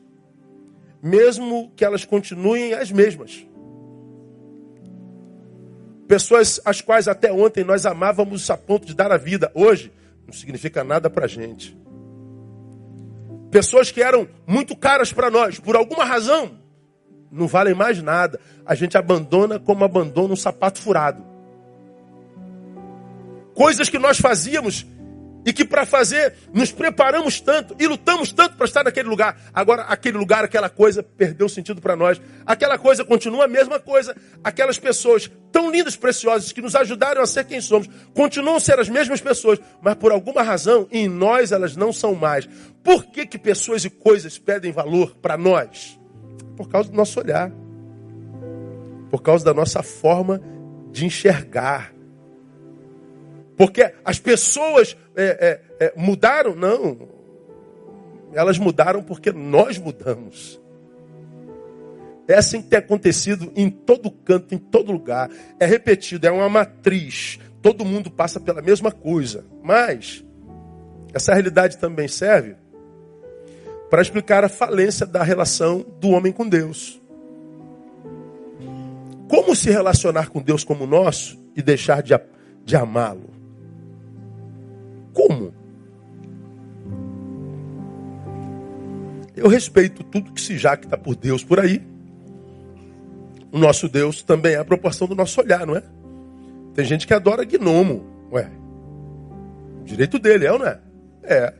mesmo 1.01 1.71
que 1.77 1.85
elas 1.85 2.03
continuem 2.03 2.73
as 2.73 2.91
mesmas. 2.91 3.47
Pessoas 6.05 6.59
as 6.65 6.81
quais 6.81 7.07
até 7.07 7.31
ontem 7.31 7.63
nós 7.63 7.85
amávamos 7.85 8.49
a 8.49 8.57
ponto 8.57 8.85
de 8.85 8.93
dar 8.93 9.13
a 9.13 9.17
vida, 9.17 9.49
hoje 9.55 9.93
não 10.27 10.33
significa 10.33 10.83
nada 10.83 11.09
para 11.09 11.23
a 11.23 11.27
gente. 11.29 11.73
Pessoas 13.49 13.89
que 13.91 14.03
eram 14.03 14.27
muito 14.45 14.75
caras 14.75 15.13
para 15.13 15.31
nós, 15.31 15.57
por 15.57 15.77
alguma 15.77 16.03
razão, 16.03 16.59
não 17.31 17.47
valem 17.47 17.73
mais 17.73 18.03
nada. 18.03 18.41
A 18.65 18.75
gente 18.75 18.97
abandona 18.97 19.57
como 19.57 19.85
abandona 19.85 20.33
um 20.33 20.37
sapato 20.37 20.81
furado. 20.81 21.23
Coisas 23.53 23.87
que 23.87 23.97
nós 23.97 24.19
fazíamos 24.19 24.85
e 25.45 25.53
que 25.53 25.63
para 25.63 25.85
fazer 25.85 26.33
nos 26.51 26.71
preparamos 26.71 27.39
tanto 27.39 27.75
e 27.79 27.85
lutamos 27.85 28.31
tanto 28.31 28.57
para 28.57 28.65
estar 28.65 28.83
naquele 28.83 29.07
lugar. 29.07 29.39
Agora, 29.53 29.83
aquele 29.83 30.17
lugar, 30.17 30.43
aquela 30.43 30.69
coisa 30.69 31.03
perdeu 31.03 31.47
sentido 31.47 31.79
para 31.79 31.95
nós. 31.95 32.19
Aquela 32.45 32.79
coisa 32.79 33.05
continua 33.05 33.45
a 33.45 33.47
mesma 33.47 33.79
coisa. 33.79 34.15
Aquelas 34.43 34.79
pessoas 34.79 35.29
tão 35.51 35.69
lindas, 35.69 35.95
preciosas, 35.95 36.51
que 36.51 36.61
nos 36.61 36.75
ajudaram 36.75 37.21
a 37.21 37.27
ser 37.27 37.45
quem 37.45 37.61
somos, 37.61 37.87
continuam 38.13 38.55
a 38.55 38.59
ser 38.59 38.79
as 38.79 38.89
mesmas 38.89 39.21
pessoas, 39.21 39.59
mas 39.81 39.95
por 39.95 40.11
alguma 40.11 40.41
razão 40.41 40.87
em 40.91 41.07
nós 41.07 41.51
elas 41.51 41.75
não 41.75 41.93
são 41.93 42.15
mais. 42.15 42.49
Por 42.83 43.05
que, 43.05 43.25
que 43.25 43.37
pessoas 43.37 43.85
e 43.85 43.89
coisas 43.89 44.37
pedem 44.37 44.71
valor 44.71 45.15
para 45.21 45.37
nós? 45.37 45.99
Por 46.57 46.67
causa 46.67 46.89
do 46.89 46.95
nosso 46.95 47.19
olhar, 47.19 47.51
por 49.11 49.21
causa 49.21 49.45
da 49.45 49.53
nossa 49.53 49.83
forma 49.83 50.41
de 50.91 51.05
enxergar. 51.05 51.94
Porque 53.57 53.93
as 54.03 54.19
pessoas 54.19 54.97
é, 55.15 55.61
é, 55.79 55.85
é, 55.85 55.93
mudaram? 55.95 56.55
Não. 56.55 57.07
Elas 58.33 58.57
mudaram 58.57 59.01
porque 59.01 59.31
nós 59.31 59.77
mudamos. 59.77 60.59
É 62.27 62.35
assim 62.35 62.61
que 62.61 62.69
tem 62.69 62.79
acontecido 62.79 63.51
em 63.55 63.69
todo 63.69 64.11
canto, 64.11 64.53
em 64.53 64.57
todo 64.57 64.91
lugar. 64.91 65.29
É 65.59 65.65
repetido, 65.65 66.27
é 66.27 66.31
uma 66.31 66.49
matriz. 66.49 67.39
Todo 67.61 67.85
mundo 67.85 68.09
passa 68.11 68.39
pela 68.39 68.61
mesma 68.61 68.91
coisa. 68.91 69.45
Mas 69.63 70.25
essa 71.13 71.33
realidade 71.33 71.77
também 71.77 72.07
serve 72.07 72.55
para 73.89 74.01
explicar 74.01 74.43
a 74.43 74.49
falência 74.49 75.05
da 75.05 75.23
relação 75.23 75.85
do 75.99 76.09
homem 76.09 76.33
com 76.33 76.47
Deus. 76.47 77.01
Como 79.29 79.55
se 79.55 79.69
relacionar 79.69 80.29
com 80.29 80.41
Deus 80.41 80.63
como 80.63 80.85
nosso 80.85 81.39
e 81.55 81.61
deixar 81.61 82.01
de, 82.01 82.13
de 82.63 82.75
amá-lo? 82.75 83.34
Como? 85.15 85.53
Eu 89.35 89.47
respeito 89.47 90.03
tudo 90.03 90.33
que 90.33 90.41
se 90.41 90.57
jacta 90.57 90.97
por 90.97 91.15
Deus 91.15 91.43
por 91.43 91.59
aí. 91.59 91.81
O 93.51 93.57
nosso 93.57 93.87
Deus 93.87 94.21
também 94.21 94.53
é 94.53 94.57
a 94.57 94.65
proporção 94.65 95.07
do 95.07 95.15
nosso 95.15 95.39
olhar, 95.39 95.65
não 95.65 95.75
é? 95.75 95.83
Tem 96.73 96.83
gente 96.83 97.07
que 97.07 97.13
adora 97.13 97.45
gnomo. 97.45 98.05
Ué, 98.31 98.49
direito 99.85 100.19
dele, 100.19 100.45
é 100.45 100.51
ou 100.51 100.59
não 100.59 100.67
é? 100.67 100.79
É. 101.23 101.53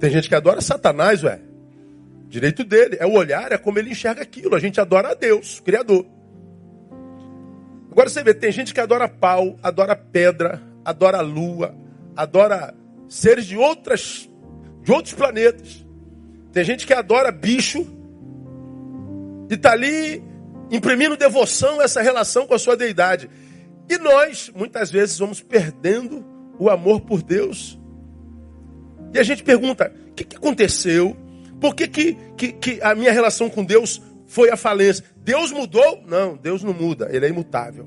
Tem 0.00 0.10
gente 0.10 0.28
que 0.28 0.34
adora 0.34 0.60
Satanás, 0.60 1.22
ué. 1.22 1.40
Direito 2.28 2.64
dele. 2.64 2.96
É 2.98 3.06
o 3.06 3.12
olhar, 3.12 3.52
é 3.52 3.58
como 3.58 3.78
ele 3.78 3.90
enxerga 3.90 4.22
aquilo. 4.22 4.56
A 4.56 4.58
gente 4.58 4.80
adora 4.80 5.12
a 5.12 5.14
Deus, 5.14 5.58
o 5.58 5.62
Criador. 5.62 6.04
Agora 7.90 8.08
você 8.08 8.24
vê, 8.24 8.34
tem 8.34 8.50
gente 8.50 8.74
que 8.74 8.80
adora 8.80 9.06
pau, 9.06 9.56
adora 9.62 9.94
pedra, 9.94 10.60
adora 10.84 11.20
lua, 11.20 11.74
adora 12.16 12.74
seres 13.08 13.46
de 13.46 13.56
outras 13.56 14.28
de 14.82 14.92
outros 14.92 15.14
planetas. 15.14 15.86
Tem 16.52 16.64
gente 16.64 16.86
que 16.86 16.92
adora 16.92 17.30
bicho 17.30 17.86
e 19.48 19.54
está 19.54 19.72
ali 19.72 20.22
imprimindo 20.70 21.16
devoção 21.16 21.80
essa 21.80 22.02
relação 22.02 22.46
com 22.46 22.54
a 22.54 22.58
sua 22.58 22.76
deidade. 22.76 23.30
E 23.88 23.98
nós, 23.98 24.50
muitas 24.54 24.90
vezes, 24.90 25.18
vamos 25.18 25.40
perdendo 25.40 26.24
o 26.58 26.68
amor 26.68 27.02
por 27.02 27.22
Deus. 27.22 27.78
E 29.14 29.18
a 29.18 29.22
gente 29.22 29.42
pergunta: 29.42 29.92
o 30.10 30.14
que, 30.14 30.24
que 30.24 30.36
aconteceu? 30.36 31.16
Por 31.60 31.74
que, 31.74 31.86
que, 31.86 32.14
que, 32.36 32.52
que 32.52 32.82
a 32.82 32.94
minha 32.94 33.12
relação 33.12 33.48
com 33.48 33.64
Deus 33.64 34.02
foi 34.26 34.50
a 34.50 34.56
falência? 34.56 35.04
Deus 35.16 35.52
mudou? 35.52 36.02
Não, 36.06 36.36
Deus 36.36 36.62
não 36.62 36.72
muda, 36.72 37.08
Ele 37.12 37.26
é 37.26 37.28
imutável. 37.28 37.86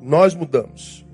Nós 0.00 0.34
mudamos. 0.34 1.04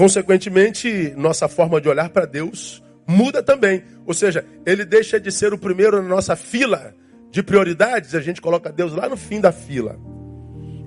Consequentemente, 0.00 1.12
nossa 1.14 1.46
forma 1.46 1.78
de 1.78 1.86
olhar 1.86 2.08
para 2.08 2.24
Deus 2.24 2.82
muda 3.06 3.42
também. 3.42 3.82
Ou 4.06 4.14
seja, 4.14 4.46
ele 4.64 4.82
deixa 4.82 5.20
de 5.20 5.30
ser 5.30 5.52
o 5.52 5.58
primeiro 5.58 6.00
na 6.00 6.08
nossa 6.08 6.34
fila 6.34 6.94
de 7.30 7.42
prioridades, 7.42 8.14
a 8.14 8.20
gente 8.22 8.40
coloca 8.40 8.72
Deus 8.72 8.94
lá 8.94 9.10
no 9.10 9.16
fim 9.18 9.42
da 9.42 9.52
fila. 9.52 9.98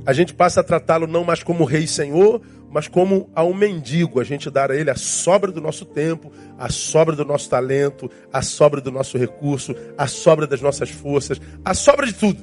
A 0.03 0.13
gente 0.13 0.33
passa 0.33 0.61
a 0.61 0.63
tratá-lo 0.63 1.05
não 1.05 1.23
mais 1.23 1.43
como 1.43 1.63
rei 1.63 1.83
e 1.83 1.87
senhor, 1.87 2.41
mas 2.71 2.87
como 2.87 3.29
a 3.35 3.43
um 3.43 3.53
mendigo. 3.53 4.19
A 4.19 4.23
gente 4.23 4.49
dá 4.49 4.65
a 4.65 4.75
ele 4.75 4.89
a 4.89 4.95
sobra 4.95 5.51
do 5.51 5.61
nosso 5.61 5.85
tempo, 5.85 6.31
a 6.57 6.69
sobra 6.69 7.15
do 7.15 7.23
nosso 7.23 7.47
talento, 7.47 8.09
a 8.33 8.41
sobra 8.41 8.81
do 8.81 8.91
nosso 8.91 9.15
recurso, 9.15 9.75
a 9.95 10.07
sobra 10.07 10.47
das 10.47 10.59
nossas 10.59 10.89
forças, 10.89 11.39
a 11.63 11.75
sobra 11.75 12.07
de 12.07 12.13
tudo. 12.13 12.41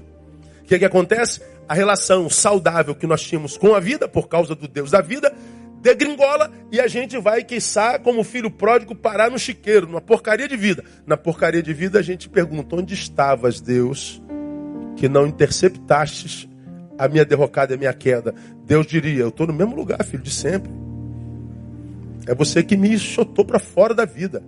O 0.62 0.66
que, 0.66 0.76
é 0.76 0.78
que 0.78 0.84
acontece? 0.84 1.42
A 1.68 1.74
relação 1.74 2.30
saudável 2.30 2.94
que 2.94 3.08
nós 3.08 3.22
tínhamos 3.22 3.58
com 3.58 3.74
a 3.74 3.80
vida, 3.80 4.06
por 4.06 4.28
causa 4.28 4.54
do 4.54 4.68
Deus 4.68 4.92
da 4.92 5.00
vida, 5.00 5.34
degringola 5.80 6.50
e 6.70 6.80
a 6.80 6.86
gente 6.86 7.18
vai, 7.18 7.42
quiçá, 7.42 7.98
como 7.98 8.22
filho 8.22 8.50
pródigo, 8.50 8.94
parar 8.94 9.30
no 9.30 9.38
chiqueiro, 9.38 9.86
numa 9.86 10.00
porcaria 10.00 10.46
de 10.46 10.56
vida. 10.56 10.84
Na 11.06 11.16
porcaria 11.16 11.62
de 11.62 11.72
vida 11.72 11.98
a 11.98 12.02
gente 12.02 12.28
pergunta: 12.28 12.76
onde 12.76 12.94
estavas, 12.94 13.60
Deus, 13.60 14.22
que 14.96 15.08
não 15.08 15.26
interceptastes 15.26 16.48
a 16.98 17.08
minha 17.08 17.24
derrocada 17.24 17.72
e 17.72 17.76
a 17.76 17.78
minha 17.78 17.92
queda? 17.92 18.34
Deus 18.64 18.86
diria: 18.86 19.22
eu 19.22 19.28
estou 19.28 19.46
no 19.46 19.52
mesmo 19.52 19.74
lugar, 19.74 20.02
filho, 20.04 20.22
de 20.22 20.30
sempre. 20.30 20.70
É 22.26 22.34
você 22.34 22.62
que 22.62 22.76
me 22.76 22.98
chutou 22.98 23.44
para 23.44 23.58
fora 23.58 23.94
da 23.94 24.04
vida. 24.04 24.42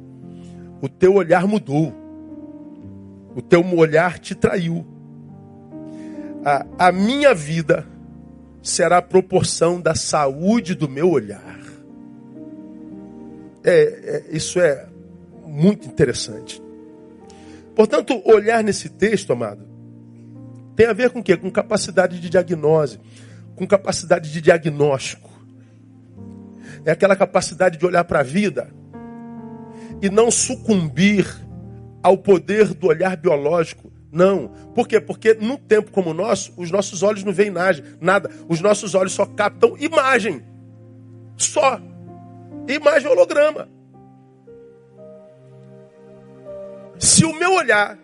O 0.81 0.89
teu 0.89 1.15
olhar 1.15 1.47
mudou. 1.47 1.93
O 3.35 3.41
teu 3.41 3.65
olhar 3.75 4.19
te 4.19 4.35
traiu. 4.35 4.87
A, 6.45 6.67
a 6.89 6.93
minha 6.93 7.35
vida 7.35 7.87
será 8.63 8.99
a 8.99 9.03
proporção 9.03 9.81
da 9.81 9.95
saúde 9.95 10.75
do 10.75 10.89
meu 10.89 11.11
olhar. 11.11 11.59
É, 13.65 13.73
é, 13.73 14.25
isso 14.31 14.61
é 14.61 14.87
muito 15.45 15.87
interessante. 15.87 16.63
Portanto, 17.75 18.23
olhar 18.25 18.63
nesse 18.63 18.89
texto, 18.89 19.33
amado, 19.33 19.67
tem 20.75 20.87
a 20.87 20.93
ver 20.93 21.11
com 21.11 21.21
o 21.21 21.23
quê? 21.23 21.37
Com 21.37 21.51
capacidade 21.51 22.21
de 22.21 22.31
diagnose, 22.31 22.99
com 23.55 23.67
capacidade 23.67 24.33
de 24.33 24.41
diagnóstico. 24.41 25.31
É 26.85 26.91
aquela 26.91 27.15
capacidade 27.15 27.79
de 27.79 27.87
olhar 27.87 28.05
para 28.05 28.21
a 28.21 28.25
vida 28.25 28.69
e 30.01 30.09
não 30.11 30.31
sucumbir 30.31 31.27
ao 32.03 32.19
poder 32.19 32.75
do 32.75 32.89
olhar 32.89 33.17
biológico. 33.17 33.92
Não. 34.13 34.49
Por 34.75 34.87
quê? 34.87 35.01
Porque 35.01 35.33
num 35.33 35.57
tempo 35.57 35.91
como 35.91 36.11
o 36.11 36.15
nosso, 36.15 36.53
os 36.59 36.71
nossos 36.71 37.03
olhos 37.03 37.25
não 37.25 37.33
veem 37.33 37.51
nada. 37.51 38.31
Os 38.47 38.61
nossos 38.61 38.95
olhos 38.95 39.15
só 39.15 39.25
captam 39.25 39.75
imagem. 39.79 40.45
Só. 41.39 41.81
Imagem 42.69 43.11
holograma. 43.11 43.69
Se 46.99 47.25
o 47.25 47.35
meu 47.35 47.55
olhar 47.55 47.99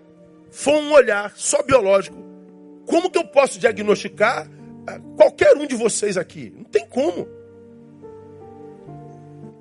for 0.51 0.75
um 0.75 0.93
olhar 0.93 1.33
só 1.37 1.63
biológico, 1.63 2.17
como 2.87 3.11
que 3.11 3.19
eu 3.19 3.27
posso 3.27 3.59
diagnosticar 3.59 4.49
ah, 4.87 4.99
qualquer 5.15 5.55
um 5.57 5.67
de 5.67 5.77
vocês 5.77 6.17
aqui? 6.17 6.53
Não 6.57 6.65
tem 6.65 6.87
como. 6.89 7.29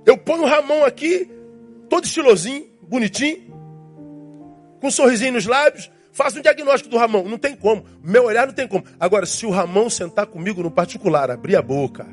Eu 0.06 0.18
ponho 0.18 0.44
o 0.44 0.48
Ramon 0.48 0.86
aqui, 0.86 1.30
todo 1.90 2.06
estilosinho, 2.06 2.68
bonitinho, 2.82 3.54
com 4.80 4.88
um 4.88 4.92
sorrisinho 4.92 5.34
nos 5.34 5.46
lábios, 5.46 5.92
faço 6.18 6.40
um 6.40 6.42
diagnóstico 6.42 6.90
do 6.90 6.98
Ramon. 6.98 7.24
Não 7.30 7.38
tem 7.38 7.56
como. 7.56 7.86
Meu 8.04 8.26
olhar 8.26 8.48
não 8.48 8.54
tem 8.54 8.68
como. 8.68 8.84
Agora, 9.00 9.28
se 9.28 9.46
o 9.46 9.52
Ramon 9.52 9.88
sentar 9.88 10.26
comigo 10.26 10.64
no 10.64 10.72
particular, 10.72 11.30
abrir 11.30 11.56
a 11.56 11.62
boca, 11.62 12.08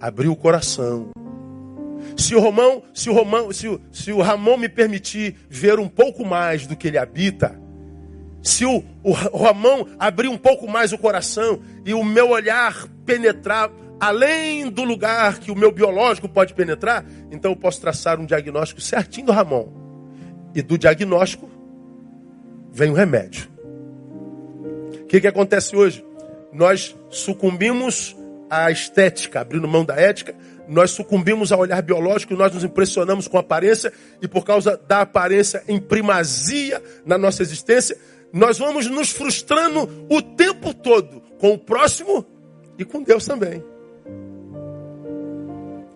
abrir 0.00 0.28
o 0.28 0.36
coração. 0.36 1.10
Se 2.16 2.36
o 2.36 2.40
Romão, 2.40 2.82
se 2.94 3.10
o 3.10 3.12
Romão, 3.12 3.52
se 3.52 3.66
o, 3.66 3.80
se 3.90 4.12
o 4.12 4.22
Ramon 4.22 4.56
me 4.56 4.68
permitir 4.68 5.34
ver 5.48 5.80
um 5.80 5.88
pouco 5.88 6.24
mais 6.24 6.64
do 6.64 6.76
que 6.76 6.86
ele 6.86 6.96
habita, 6.96 7.60
se 8.40 8.64
o, 8.64 8.84
o 9.02 9.12
Ramon 9.12 9.84
abrir 9.98 10.28
um 10.28 10.38
pouco 10.38 10.68
mais 10.68 10.92
o 10.92 10.98
coração 10.98 11.60
e 11.84 11.92
o 11.92 12.04
meu 12.04 12.30
olhar 12.30 12.86
penetrar 13.04 13.70
além 13.98 14.70
do 14.70 14.84
lugar 14.84 15.40
que 15.40 15.50
o 15.50 15.56
meu 15.56 15.72
biológico 15.72 16.28
pode 16.28 16.54
penetrar, 16.54 17.04
então 17.30 17.50
eu 17.50 17.56
posso 17.56 17.80
traçar 17.80 18.18
um 18.18 18.24
diagnóstico 18.24 18.80
certinho 18.80 19.26
do 19.26 19.32
Ramon. 19.32 19.68
E 20.54 20.62
do 20.62 20.78
diagnóstico 20.78 21.59
vem 22.72 22.90
o 22.90 22.94
remédio. 22.94 23.48
O 25.02 25.06
que, 25.06 25.20
que 25.20 25.26
acontece 25.26 25.74
hoje? 25.74 26.04
Nós 26.52 26.96
sucumbimos 27.08 28.16
à 28.48 28.70
estética, 28.70 29.40
abrindo 29.40 29.66
mão 29.68 29.84
da 29.84 29.94
ética, 29.96 30.34
nós 30.68 30.92
sucumbimos 30.92 31.50
ao 31.50 31.60
olhar 31.60 31.82
biológico, 31.82 32.34
nós 32.34 32.54
nos 32.54 32.62
impressionamos 32.62 33.26
com 33.26 33.36
a 33.36 33.40
aparência, 33.40 33.92
e 34.22 34.28
por 34.28 34.44
causa 34.44 34.80
da 34.86 35.00
aparência 35.00 35.64
em 35.66 35.80
primazia 35.80 36.80
na 37.04 37.18
nossa 37.18 37.42
existência, 37.42 37.96
nós 38.32 38.58
vamos 38.58 38.86
nos 38.86 39.10
frustrando 39.10 40.06
o 40.08 40.22
tempo 40.22 40.72
todo 40.72 41.20
com 41.38 41.52
o 41.52 41.58
próximo 41.58 42.24
e 42.78 42.84
com 42.84 43.02
Deus 43.02 43.26
também. 43.26 43.62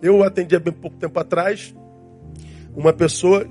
Eu 0.01 0.23
atendi 0.23 0.55
há 0.55 0.59
bem 0.59 0.73
pouco 0.73 0.97
tempo 0.97 1.17
atrás 1.19 1.73
uma 2.75 2.91
pessoa 2.91 3.47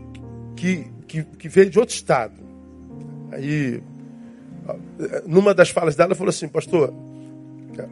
que, 0.54 0.86
que, 1.08 1.24
que 1.24 1.48
veio 1.48 1.70
de 1.70 1.78
outro 1.78 1.94
estado. 1.94 2.43
Aí, 3.34 3.82
numa 5.26 5.52
das 5.52 5.70
falas 5.70 5.96
dela, 5.96 6.14
falou 6.14 6.30
assim, 6.30 6.46
pastor, 6.46 6.94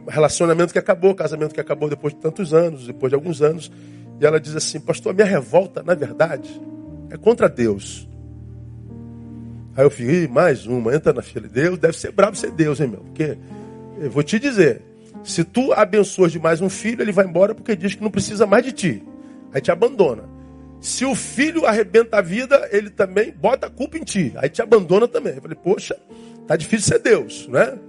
relacionamento 0.07 0.71
que 0.71 0.79
acabou, 0.79 1.13
casamento 1.13 1.53
que 1.53 1.59
acabou 1.59 1.89
depois 1.89 2.13
de 2.13 2.19
tantos 2.21 2.53
anos, 2.53 2.87
depois 2.87 3.11
de 3.11 3.15
alguns 3.15 3.41
anos. 3.41 3.71
E 4.19 4.25
ela 4.25 4.39
diz 4.39 4.55
assim, 4.55 4.79
pastor, 4.79 5.11
a 5.11 5.13
minha 5.13 5.27
revolta, 5.27 5.83
na 5.83 5.93
verdade, 5.93 6.49
é 7.09 7.17
contra 7.17 7.49
Deus. 7.49 8.07
Aí 9.75 9.83
eu 9.83 9.89
fiquei, 9.89 10.27
mais 10.27 10.65
uma, 10.65 10.95
entra 10.95 11.11
na 11.11 11.21
fila 11.21 11.47
de 11.47 11.53
Deus, 11.53 11.77
deve 11.77 11.97
ser 11.97 12.11
bravo 12.11 12.37
ser 12.37 12.51
Deus, 12.51 12.79
hein, 12.79 12.87
meu? 12.87 13.01
Porque, 13.01 13.37
eu 13.99 14.09
vou 14.09 14.23
te 14.23 14.39
dizer, 14.39 14.81
se 15.23 15.43
tu 15.43 15.73
abençoas 15.73 16.31
demais 16.31 16.61
um 16.61 16.69
filho, 16.69 17.01
ele 17.01 17.11
vai 17.11 17.25
embora 17.25 17.53
porque 17.53 17.75
diz 17.75 17.95
que 17.95 18.03
não 18.03 18.11
precisa 18.11 18.45
mais 18.45 18.63
de 18.63 18.71
ti. 18.71 19.03
Aí 19.53 19.59
te 19.59 19.71
abandona. 19.71 20.23
Se 20.83 21.05
o 21.05 21.15
filho 21.15 21.65
arrebenta 21.65 22.17
a 22.17 22.21
vida, 22.21 22.67
ele 22.69 22.89
também 22.89 23.31
bota 23.31 23.67
a 23.67 23.69
culpa 23.69 23.97
em 23.97 24.03
ti. 24.03 24.33
Aí 24.35 24.49
te 24.49 24.61
abandona 24.61 25.07
também. 25.07 25.33
Eu 25.35 25.41
falei, 25.41 25.57
poxa, 25.57 25.97
tá 26.45 26.57
difícil 26.57 26.89
ser 26.89 26.99
Deus, 26.99 27.47
né? 27.47 27.79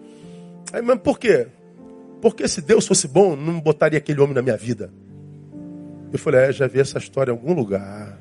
Aí, 0.72 0.80
mas 0.80 1.00
por 1.00 1.18
quê? 1.18 1.48
Porque 2.22 2.46
se 2.46 2.62
Deus 2.62 2.86
fosse 2.86 3.08
bom, 3.08 3.34
não 3.34 3.60
botaria 3.60 3.98
aquele 3.98 4.20
homem 4.20 4.32
na 4.32 4.42
minha 4.42 4.56
vida. 4.56 4.92
Eu 6.12 6.18
falei, 6.20 6.42
é, 6.42 6.52
já 6.52 6.68
vi 6.68 6.78
essa 6.78 6.98
história 6.98 7.32
em 7.32 7.34
algum 7.34 7.52
lugar. 7.52 8.16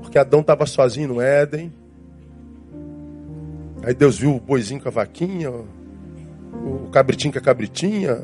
Porque 0.00 0.18
Adão 0.18 0.40
estava 0.40 0.64
sozinho 0.64 1.08
no 1.08 1.20
Éden. 1.20 1.70
Aí 3.82 3.92
Deus 3.92 4.18
viu 4.18 4.34
o 4.34 4.40
boizinho 4.40 4.80
com 4.80 4.88
a 4.88 4.92
vaquinha, 4.92 5.50
o 5.50 6.88
cabritinho 6.90 7.34
com 7.34 7.38
a 7.38 7.42
cabritinha, 7.42 8.18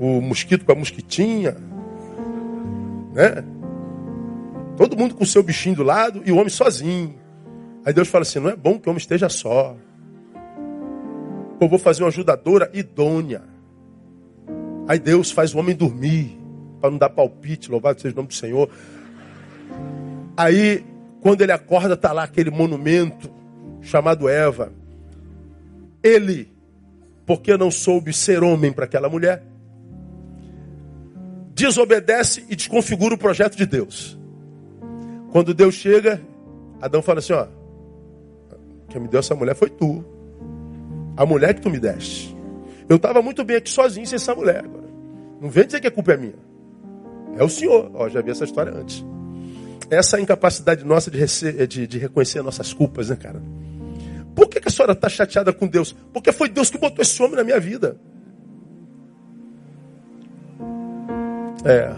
o 0.00 0.20
mosquito 0.20 0.64
com 0.64 0.72
a 0.72 0.74
mosquitinha 0.74 1.56
né? 3.16 3.42
Todo 4.76 4.96
mundo 4.96 5.14
com 5.14 5.24
o 5.24 5.26
seu 5.26 5.42
bichinho 5.42 5.76
do 5.76 5.82
lado 5.82 6.22
e 6.26 6.30
o 6.30 6.36
homem 6.36 6.50
sozinho. 6.50 7.18
Aí 7.82 7.94
Deus 7.94 8.08
fala 8.08 8.22
assim: 8.22 8.38
não 8.38 8.50
é 8.50 8.56
bom 8.56 8.78
que 8.78 8.86
o 8.86 8.90
homem 8.90 9.00
esteja 9.00 9.28
só. 9.30 9.74
Eu 11.58 11.66
vou 11.66 11.78
fazer 11.78 12.02
uma 12.02 12.10
ajudadora 12.10 12.70
idônea. 12.74 13.42
Aí 14.86 14.98
Deus 14.98 15.30
faz 15.30 15.54
o 15.54 15.58
homem 15.58 15.74
dormir, 15.74 16.38
para 16.78 16.90
não 16.90 16.98
dar 16.98 17.08
palpite, 17.08 17.70
louvado 17.70 18.00
seja 18.00 18.12
o 18.12 18.16
nome 18.16 18.28
do 18.28 18.34
Senhor. 18.34 18.68
Aí, 20.36 20.84
quando 21.22 21.40
ele 21.40 21.52
acorda, 21.52 21.94
está 21.94 22.12
lá 22.12 22.24
aquele 22.24 22.50
monumento 22.50 23.30
chamado 23.80 24.28
Eva. 24.28 24.70
Ele, 26.02 26.52
porque 27.24 27.56
não 27.56 27.70
soube 27.70 28.12
ser 28.12 28.44
homem 28.44 28.70
para 28.70 28.84
aquela 28.84 29.08
mulher, 29.08 29.42
desobedece 31.56 32.44
e 32.50 32.54
desconfigura 32.54 33.14
o 33.14 33.18
projeto 33.18 33.56
de 33.56 33.64
Deus. 33.64 34.18
Quando 35.32 35.54
Deus 35.54 35.74
chega, 35.74 36.20
Adão 36.82 37.00
fala 37.00 37.20
assim: 37.20 37.32
ó, 37.32 37.46
quem 38.90 39.00
me 39.00 39.08
deu 39.08 39.20
essa 39.20 39.34
mulher 39.34 39.56
foi 39.56 39.70
tu. 39.70 40.04
A 41.16 41.24
mulher 41.24 41.54
que 41.54 41.62
tu 41.62 41.70
me 41.70 41.80
deste. 41.80 42.36
Eu 42.86 42.96
estava 42.96 43.22
muito 43.22 43.42
bem 43.42 43.56
aqui 43.56 43.70
sozinho 43.70 44.06
sem 44.06 44.16
essa 44.16 44.34
mulher. 44.34 44.64
Agora. 44.66 44.86
Não 45.40 45.48
vem 45.48 45.64
dizer 45.64 45.80
que 45.80 45.86
a 45.86 45.90
culpa 45.90 46.12
é 46.12 46.16
minha. 46.18 46.34
É 47.38 47.42
o 47.42 47.48
Senhor. 47.48 47.90
Ó, 47.94 48.06
já 48.10 48.20
vi 48.20 48.30
essa 48.30 48.44
história 48.44 48.72
antes. 48.72 49.02
Essa 49.88 50.20
incapacidade 50.20 50.84
nossa 50.84 51.10
de, 51.10 51.66
de, 51.66 51.86
de 51.86 51.98
reconhecer 51.98 52.42
nossas 52.42 52.74
culpas, 52.74 53.08
né, 53.08 53.16
cara? 53.16 53.42
Por 54.34 54.46
que, 54.48 54.60
que 54.60 54.68
a 54.68 54.70
senhora 54.70 54.92
está 54.92 55.08
chateada 55.08 55.54
com 55.54 55.66
Deus? 55.66 55.96
Porque 56.12 56.30
foi 56.32 56.50
Deus 56.50 56.70
que 56.70 56.76
botou 56.76 57.00
esse 57.00 57.22
homem 57.22 57.36
na 57.36 57.44
minha 57.44 57.58
vida. 57.58 57.98
É. 61.66 61.92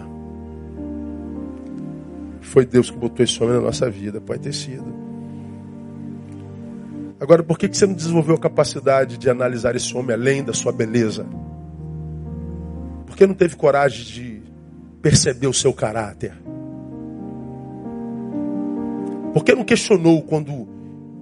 Foi 2.41 2.65
Deus 2.65 2.89
que 2.89 2.97
botou 2.97 3.23
esse 3.23 3.41
homem 3.43 3.55
na 3.57 3.61
nossa 3.61 3.87
vida, 3.87 4.19
pode 4.19 4.41
ter 4.41 4.53
sido. 4.53 4.91
Agora, 7.19 7.43
por 7.43 7.59
que 7.59 7.67
você 7.67 7.85
não 7.85 7.93
desenvolveu 7.93 8.33
a 8.33 8.39
capacidade 8.39 9.17
de 9.17 9.29
analisar 9.29 9.75
esse 9.75 9.95
homem 9.95 10.15
além 10.15 10.43
da 10.43 10.53
sua 10.53 10.71
beleza? 10.71 11.27
Por 13.05 13.15
que 13.15 13.27
não 13.27 13.35
teve 13.35 13.55
coragem 13.55 14.05
de 14.05 14.41
perceber 15.03 15.47
o 15.47 15.53
seu 15.53 15.71
caráter? 15.71 16.33
Por 19.33 19.43
que 19.43 19.53
não 19.53 19.63
questionou 19.63 20.23
quando 20.23 20.67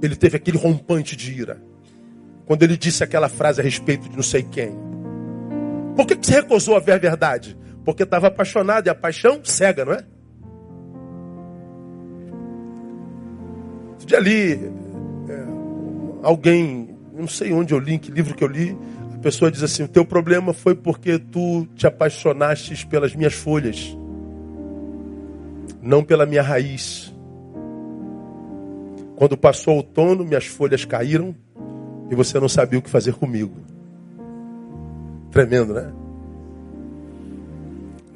ele 0.01 0.15
teve 0.15 0.37
aquele 0.37 0.57
rompante 0.57 1.17
de 1.17 1.33
ira? 1.33 1.61
Quando 2.45 2.63
ele 2.63 2.77
disse 2.77 3.03
aquela 3.03 3.27
frase 3.27 3.59
a 3.59 3.63
respeito 3.63 4.07
de 4.07 4.15
não 4.15 4.23
sei 4.23 4.43
quem? 4.43 4.71
Por 5.97 6.05
que 6.05 6.15
você 6.15 6.35
recusou 6.35 6.77
a 6.77 6.79
ver 6.79 6.93
a 6.93 6.97
verdade? 6.97 7.57
Porque 7.87 8.03
estava 8.03 8.27
apaixonado 8.27 8.87
e 8.87 8.89
a 8.89 8.93
paixão 8.95 9.39
cega, 9.45 9.85
não 9.85 9.93
é? 9.93 10.03
De 14.05 14.13
ali, 14.13 14.55
é, 15.29 15.45
alguém, 16.21 16.97
não 17.13 17.29
sei 17.29 17.53
onde 17.53 17.73
eu 17.73 17.79
li, 17.79 17.93
em 17.93 17.97
que 17.97 18.11
livro 18.11 18.35
que 18.35 18.43
eu 18.43 18.47
li, 18.49 18.77
A 19.15 19.19
pessoa 19.19 19.49
diz 19.49 19.63
assim: 19.63 19.83
o 19.83 19.87
teu 19.87 20.03
problema 20.03 20.51
foi 20.51 20.75
porque 20.75 21.17
tu 21.17 21.65
te 21.75 21.87
apaixonaste 21.87 22.85
pelas 22.87 23.15
minhas 23.15 23.35
folhas, 23.35 23.97
não 25.81 26.03
pela 26.03 26.25
minha 26.25 26.41
raiz. 26.41 27.15
Quando 29.15 29.37
passou 29.37 29.75
o 29.75 29.77
outono, 29.77 30.25
minhas 30.25 30.45
folhas 30.45 30.83
caíram 30.83 31.33
e 32.11 32.15
você 32.15 32.37
não 32.37 32.49
sabia 32.49 32.79
o 32.79 32.81
que 32.81 32.89
fazer 32.89 33.13
comigo. 33.13 33.55
Tremendo, 35.31 35.73
né? 35.73 35.89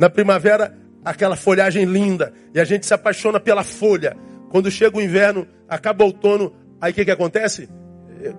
Na 0.02 0.10
primavera, 0.10 0.76
aquela 1.06 1.36
folhagem 1.36 1.86
linda, 1.86 2.34
e 2.56 2.60
a 2.60 2.64
gente 2.64 2.88
se 2.88 2.94
apaixona 2.96 3.40
pela 3.40 3.64
folha. 3.64 4.18
Quando 4.50 4.72
chega 4.72 4.98
o 4.98 5.02
inverno, 5.02 5.48
acaba 5.70 6.04
o 6.04 6.08
outono, 6.08 6.56
aí 6.82 6.92
o 6.92 6.96
que, 6.96 7.06
que 7.06 7.12
acontece? 7.12 7.70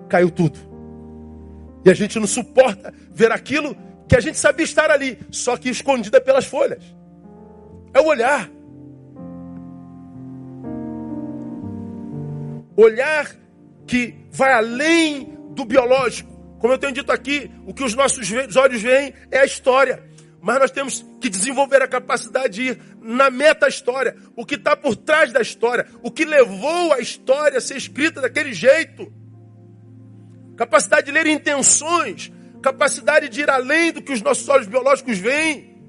Caiu 0.09 0.29
tudo. 0.29 0.59
E 1.85 1.89
a 1.89 1.93
gente 1.93 2.19
não 2.19 2.27
suporta 2.27 2.93
ver 3.13 3.31
aquilo 3.31 3.77
que 4.09 4.15
a 4.17 4.19
gente 4.19 4.37
sabia 4.37 4.65
estar 4.65 4.91
ali, 4.91 5.17
só 5.31 5.55
que 5.55 5.69
escondida 5.69 6.19
pelas 6.19 6.43
folhas. 6.43 6.83
É 7.93 8.01
o 8.01 8.07
olhar. 8.07 8.51
Olhar 12.75 13.31
que 13.87 14.13
vai 14.29 14.51
além 14.51 15.37
do 15.51 15.63
biológico. 15.63 16.29
Como 16.59 16.73
eu 16.73 16.77
tenho 16.77 16.91
dito 16.91 17.09
aqui, 17.13 17.49
o 17.65 17.73
que 17.73 17.85
os 17.85 17.95
nossos 17.95 18.29
olhos 18.57 18.81
veem 18.81 19.13
é 19.31 19.39
a 19.39 19.45
história. 19.45 20.11
Mas 20.43 20.59
nós 20.59 20.71
temos 20.71 21.05
que 21.21 21.29
desenvolver 21.29 21.81
a 21.81 21.87
capacidade 21.87 22.53
de 22.55 22.61
ir 22.63 22.79
na 23.01 23.29
meta-história, 23.29 24.13
o 24.35 24.45
que 24.45 24.55
está 24.55 24.75
por 24.75 24.93
trás 24.93 25.31
da 25.31 25.39
história, 25.39 25.87
o 26.01 26.11
que 26.11 26.25
levou 26.25 26.91
a 26.91 26.99
história 26.99 27.57
a 27.57 27.61
ser 27.61 27.77
escrita 27.77 28.19
daquele 28.19 28.51
jeito. 28.51 29.09
Capacidade 30.57 31.05
de 31.05 31.13
ler 31.13 31.27
intenções, 31.27 32.29
capacidade 32.61 33.29
de 33.29 33.39
ir 33.39 33.49
além 33.49 33.93
do 33.93 34.01
que 34.01 34.11
os 34.11 34.21
nossos 34.21 34.49
olhos 34.49 34.67
biológicos 34.67 35.17
veem. 35.17 35.81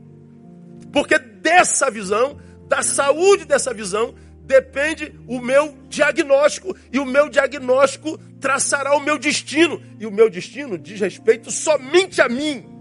Porque 0.93 1.19
dessa 1.19 1.91
visão, 1.91 2.39
da 2.69 2.81
saúde 2.81 3.45
dessa 3.45 3.75
visão, 3.75 4.15
depende 4.43 5.19
o 5.27 5.41
meu 5.41 5.77
diagnóstico. 5.89 6.77
E 6.93 7.01
o 7.01 7.05
meu 7.05 7.29
diagnóstico 7.29 8.17
traçará 8.39 8.97
o 8.97 9.01
meu 9.01 9.19
destino. 9.19 9.83
E 9.99 10.07
o 10.07 10.13
meu 10.13 10.31
destino 10.31 10.79
diz 10.79 11.01
respeito 11.01 11.51
somente 11.51 12.23
a 12.23 12.29
mim. 12.29 12.74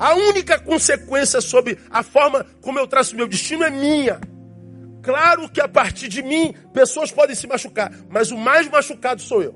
A 0.00 0.14
única 0.14 0.58
consequência 0.58 1.42
sobre 1.42 1.76
a 1.90 2.02
forma 2.02 2.46
como 2.62 2.78
eu 2.78 2.86
traço 2.86 3.14
meu 3.14 3.28
destino 3.28 3.62
é 3.62 3.68
minha. 3.70 4.18
Claro 5.02 5.46
que 5.46 5.60
a 5.60 5.68
partir 5.68 6.08
de 6.08 6.22
mim, 6.22 6.54
pessoas 6.72 7.12
podem 7.12 7.36
se 7.36 7.46
machucar, 7.46 7.92
mas 8.08 8.30
o 8.30 8.38
mais 8.38 8.66
machucado 8.66 9.20
sou 9.20 9.42
eu. 9.42 9.54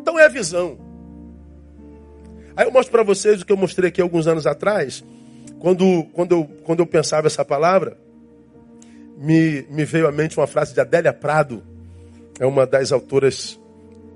Então 0.00 0.16
é 0.16 0.26
a 0.26 0.28
visão. 0.28 0.78
Aí 2.54 2.66
eu 2.66 2.70
mostro 2.70 2.92
para 2.92 3.02
vocês 3.02 3.42
o 3.42 3.44
que 3.44 3.52
eu 3.52 3.56
mostrei 3.56 3.88
aqui 3.88 4.00
alguns 4.00 4.28
anos 4.28 4.46
atrás 4.46 5.02
quando, 5.58 6.04
quando, 6.12 6.32
eu, 6.32 6.44
quando 6.62 6.80
eu 6.80 6.86
pensava 6.86 7.26
essa 7.26 7.44
palavra, 7.44 7.98
me, 9.18 9.62
me 9.70 9.84
veio 9.84 10.06
à 10.06 10.12
mente 10.12 10.38
uma 10.38 10.46
frase 10.46 10.72
de 10.72 10.80
Adélia 10.80 11.12
Prado, 11.12 11.64
é 12.38 12.46
uma 12.46 12.64
das 12.64 12.92
autoras 12.92 13.58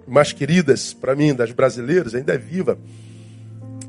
mais 0.07 0.33
queridas 0.33 0.95
para 0.95 1.17
mim, 1.17 1.35
das 1.35 1.51
brasileiras, 1.51 2.15
ainda 2.15 2.33
é 2.33 2.39
viva. 2.39 2.79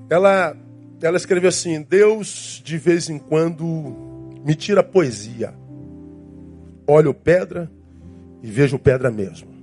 Ela, 0.09 0.55
ela 1.01 1.17
escreveu 1.17 1.49
assim: 1.49 1.81
Deus 1.81 2.61
de 2.63 2.77
vez 2.77 3.09
em 3.09 3.17
quando 3.19 3.65
me 4.43 4.55
tira 4.55 4.83
poesia. 4.83 5.53
Olho 6.87 7.13
pedra 7.13 7.71
e 8.43 8.49
vejo 8.49 8.77
pedra 8.77 9.09
mesmo. 9.09 9.53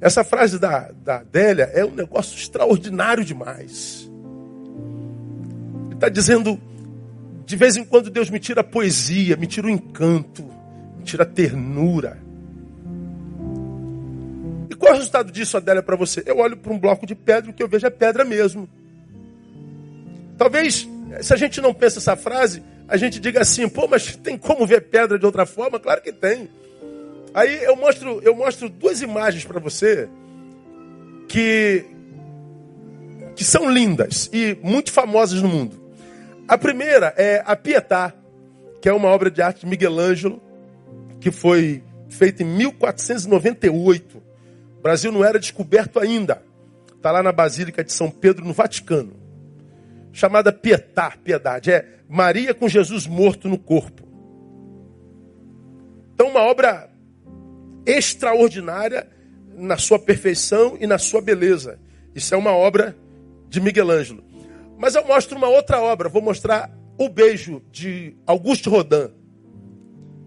Essa 0.00 0.22
frase 0.22 0.58
da, 0.58 0.90
da 0.90 1.16
Adélia 1.16 1.70
é 1.72 1.84
um 1.84 1.94
negócio 1.94 2.36
extraordinário 2.36 3.24
demais 3.24 4.10
está 6.04 6.08
dizendo: 6.08 6.60
de 7.46 7.56
vez 7.56 7.76
em 7.76 7.84
quando 7.84 8.10
Deus 8.10 8.28
me 8.30 8.38
tira 8.38 8.62
poesia, 8.62 9.36
me 9.36 9.46
tira 9.46 9.66
o 9.66 9.70
encanto, 9.70 10.44
me 10.98 11.04
tira 11.04 11.22
a 11.22 11.26
ternura. 11.26 12.22
Qual 14.84 14.92
é 14.92 14.96
o 14.96 14.98
resultado 14.98 15.32
disso, 15.32 15.56
Adélia, 15.56 15.82
para 15.82 15.96
você? 15.96 16.22
Eu 16.26 16.36
olho 16.36 16.58
para 16.58 16.70
um 16.70 16.78
bloco 16.78 17.06
de 17.06 17.14
pedra 17.14 17.48
e 17.48 17.54
o 17.54 17.54
que 17.54 17.62
eu 17.62 17.68
vejo 17.68 17.86
é 17.86 17.90
pedra 17.90 18.22
mesmo. 18.22 18.68
Talvez, 20.36 20.86
se 21.22 21.32
a 21.32 21.36
gente 21.38 21.58
não 21.58 21.72
pensa 21.72 22.00
essa 22.00 22.14
frase, 22.16 22.62
a 22.86 22.98
gente 22.98 23.18
diga 23.18 23.40
assim, 23.40 23.66
pô, 23.66 23.88
mas 23.88 24.14
tem 24.16 24.36
como 24.36 24.66
ver 24.66 24.82
pedra 24.82 25.18
de 25.18 25.24
outra 25.24 25.46
forma? 25.46 25.80
Claro 25.80 26.02
que 26.02 26.12
tem. 26.12 26.50
Aí 27.32 27.64
eu 27.64 27.74
mostro, 27.76 28.20
eu 28.22 28.36
mostro 28.36 28.68
duas 28.68 29.00
imagens 29.00 29.42
para 29.46 29.58
você 29.58 30.06
que, 31.28 31.86
que 33.34 33.42
são 33.42 33.70
lindas 33.70 34.28
e 34.34 34.54
muito 34.62 34.92
famosas 34.92 35.40
no 35.40 35.48
mundo. 35.48 35.80
A 36.46 36.58
primeira 36.58 37.14
é 37.16 37.42
a 37.46 37.56
Pietà, 37.56 38.12
que 38.82 38.88
é 38.90 38.92
uma 38.92 39.08
obra 39.08 39.30
de 39.30 39.40
arte 39.40 39.60
de 39.60 39.66
Miguel 39.66 39.98
Ângelo, 39.98 40.42
que 41.22 41.30
foi 41.30 41.82
feita 42.10 42.42
em 42.42 42.46
1498. 42.46 44.33
Brasil 44.84 45.10
não 45.10 45.24
era 45.24 45.38
descoberto 45.38 45.98
ainda. 45.98 46.42
Está 46.94 47.10
lá 47.10 47.22
na 47.22 47.32
Basílica 47.32 47.82
de 47.82 47.90
São 47.90 48.10
Pedro, 48.10 48.44
no 48.44 48.52
Vaticano. 48.52 49.14
Chamada 50.12 50.52
Pietà, 50.52 51.12
piedade. 51.16 51.72
É 51.72 52.00
Maria 52.06 52.52
com 52.52 52.68
Jesus 52.68 53.06
morto 53.06 53.48
no 53.48 53.56
corpo. 53.56 54.06
Então, 56.12 56.28
uma 56.28 56.42
obra 56.42 56.90
extraordinária 57.86 59.08
na 59.56 59.78
sua 59.78 59.98
perfeição 59.98 60.76
e 60.78 60.86
na 60.86 60.98
sua 60.98 61.22
beleza. 61.22 61.80
Isso 62.14 62.34
é 62.34 62.36
uma 62.36 62.52
obra 62.52 62.94
de 63.48 63.62
Miguel 63.62 63.90
Ângelo. 63.90 64.22
Mas 64.76 64.94
eu 64.94 65.06
mostro 65.06 65.38
uma 65.38 65.48
outra 65.48 65.80
obra, 65.80 66.10
vou 66.10 66.20
mostrar 66.20 66.70
O 66.98 67.08
Beijo, 67.08 67.62
de 67.72 68.14
Auguste 68.26 68.68
Rodin, 68.68 69.08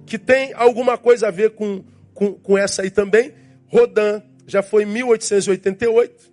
que 0.03 0.17
tem 0.17 0.51
alguma 0.53 0.97
coisa 0.97 1.27
a 1.27 1.31
ver 1.31 1.51
com, 1.51 1.83
com, 2.11 2.33
com 2.33 2.57
essa 2.57 2.81
aí 2.81 2.89
também. 2.89 3.35
Rodin 3.67 4.23
já 4.47 4.63
foi 4.63 4.83
em 4.83 4.85
1888, 4.87 6.31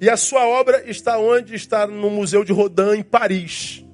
e 0.00 0.08
a 0.08 0.16
sua 0.16 0.46
obra 0.46 0.88
está 0.88 1.18
onde? 1.18 1.54
Está 1.54 1.86
no 1.86 2.10
Museu 2.10 2.44
de 2.44 2.52
Rodin, 2.52 2.98
em 2.98 3.02
Paris. 3.02 3.84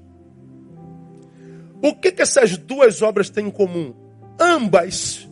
O 1.80 1.94
que, 1.94 2.12
que 2.12 2.22
essas 2.22 2.56
duas 2.58 3.00
obras 3.00 3.30
têm 3.30 3.46
em 3.46 3.50
comum? 3.50 3.94
Ambas 4.38 5.28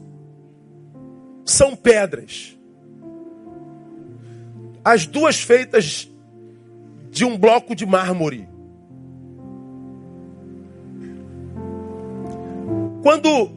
são 1.44 1.74
pedras. 1.76 2.56
As 4.84 5.04
duas 5.06 5.40
feitas 5.40 6.10
de 7.10 7.24
um 7.24 7.36
bloco 7.36 7.74
de 7.74 7.84
mármore. 7.84 8.48
Quando 13.02 13.50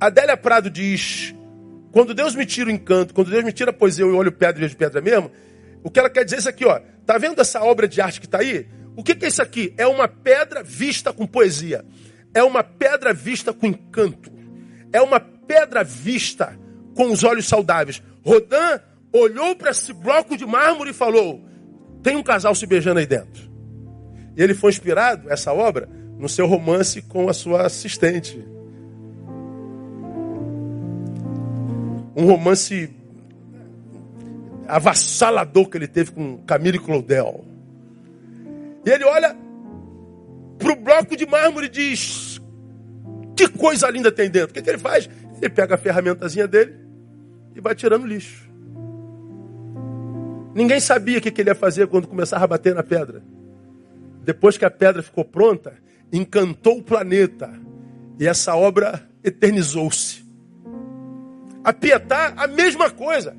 Adélia 0.00 0.36
Prado 0.36 0.68
diz, 0.68 1.34
quando 1.92 2.14
Deus 2.14 2.34
me 2.34 2.46
tira 2.46 2.70
o 2.70 2.72
encanto, 2.72 3.12
quando 3.12 3.30
Deus 3.30 3.44
me 3.44 3.52
tira 3.52 3.70
a 3.70 3.74
poesia, 3.74 4.04
eu 4.04 4.16
olho 4.16 4.32
pedra 4.32 4.58
e 4.58 4.62
vejo 4.62 4.76
pedra 4.76 5.00
mesmo, 5.00 5.30
o 5.84 5.90
que 5.90 6.00
ela 6.00 6.08
quer 6.08 6.24
dizer 6.24 6.36
é 6.36 6.38
isso 6.40 6.48
aqui, 6.48 6.64
ó. 6.64 6.80
Tá 7.04 7.18
vendo 7.18 7.40
essa 7.40 7.62
obra 7.62 7.86
de 7.86 8.00
arte 8.00 8.18
que 8.18 8.26
está 8.26 8.38
aí? 8.38 8.66
O 8.96 9.02
que, 9.02 9.14
que 9.14 9.26
é 9.26 9.28
isso 9.28 9.42
aqui? 9.42 9.74
É 9.76 9.86
uma 9.86 10.08
pedra 10.08 10.62
vista 10.62 11.12
com 11.12 11.26
poesia. 11.26 11.84
É 12.34 12.42
uma 12.42 12.64
pedra 12.64 13.12
vista 13.12 13.52
com 13.52 13.66
encanto. 13.66 14.32
É 14.92 15.00
uma 15.00 15.20
pedra 15.20 15.84
vista 15.84 16.58
com 16.94 17.12
os 17.12 17.24
olhos 17.24 17.46
saudáveis. 17.46 18.02
Rodin 18.24 18.80
olhou 19.12 19.54
para 19.54 19.70
esse 19.70 19.92
bloco 19.92 20.36
de 20.36 20.46
mármore 20.46 20.90
e 20.90 20.94
falou: 20.94 21.44
tem 22.02 22.16
um 22.16 22.22
casal 22.22 22.54
se 22.54 22.66
beijando 22.66 23.00
aí 23.00 23.06
dentro. 23.06 23.50
E 24.36 24.42
ele 24.42 24.54
foi 24.54 24.70
inspirado, 24.70 25.30
essa 25.30 25.52
obra, 25.52 25.88
no 26.18 26.28
seu 26.28 26.46
romance 26.46 27.02
com 27.02 27.28
a 27.28 27.34
sua 27.34 27.66
assistente. 27.66 28.42
Um 32.14 32.26
romance 32.26 32.90
avassalador 34.68 35.68
que 35.68 35.76
ele 35.76 35.88
teve 35.88 36.12
com 36.12 36.38
Camille 36.38 36.78
Claudel. 36.78 37.44
E 38.84 38.90
ele 38.90 39.04
olha 39.04 39.36
para 40.58 40.72
o 40.72 40.76
bloco 40.76 41.16
de 41.16 41.26
mármore 41.26 41.66
e 41.66 41.70
diz: 41.70 42.40
Que 43.36 43.48
coisa 43.48 43.90
linda 43.90 44.10
tem 44.10 44.30
dentro. 44.30 44.50
O 44.50 44.54
que, 44.54 44.62
que 44.62 44.70
ele 44.70 44.78
faz? 44.78 45.08
Ele 45.40 45.50
pega 45.50 45.74
a 45.74 45.78
ferramentazinha 45.78 46.46
dele 46.46 46.74
e 47.54 47.60
vai 47.60 47.74
tirando 47.74 48.06
lixo. 48.06 48.50
Ninguém 50.54 50.80
sabia 50.80 51.18
o 51.18 51.20
que 51.20 51.40
ele 51.40 51.50
ia 51.50 51.54
fazer 51.54 51.86
quando 51.86 52.06
começava 52.06 52.44
a 52.44 52.48
bater 52.48 52.74
na 52.74 52.82
pedra. 52.82 53.22
Depois 54.24 54.56
que 54.56 54.64
a 54.64 54.70
pedra 54.70 55.02
ficou 55.02 55.24
pronta, 55.24 55.74
encantou 56.12 56.78
o 56.78 56.82
planeta. 56.82 57.50
E 58.18 58.26
essa 58.26 58.54
obra 58.54 59.02
eternizou-se. 59.24 60.21
A 61.64 61.72
Pietá, 61.72 62.34
a 62.36 62.46
mesma 62.46 62.90
coisa. 62.90 63.36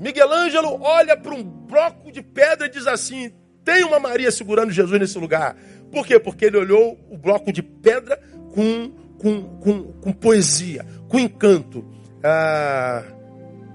Miguel 0.00 0.32
Ângelo 0.32 0.80
olha 0.80 1.16
para 1.16 1.34
um 1.34 1.42
bloco 1.42 2.12
de 2.12 2.22
pedra 2.22 2.66
e 2.66 2.70
diz 2.70 2.86
assim: 2.86 3.32
tem 3.64 3.84
uma 3.84 4.00
Maria 4.00 4.30
segurando 4.30 4.70
Jesus 4.70 4.98
nesse 4.98 5.18
lugar. 5.18 5.56
Por 5.90 6.06
quê? 6.06 6.18
Porque 6.18 6.44
ele 6.46 6.56
olhou 6.56 6.98
o 7.10 7.16
bloco 7.16 7.52
de 7.52 7.62
pedra 7.62 8.18
com, 8.54 8.90
com, 9.18 9.42
com, 9.58 9.82
com 9.92 10.12
poesia, 10.12 10.86
com 11.08 11.18
encanto. 11.18 11.84
a 12.22 13.04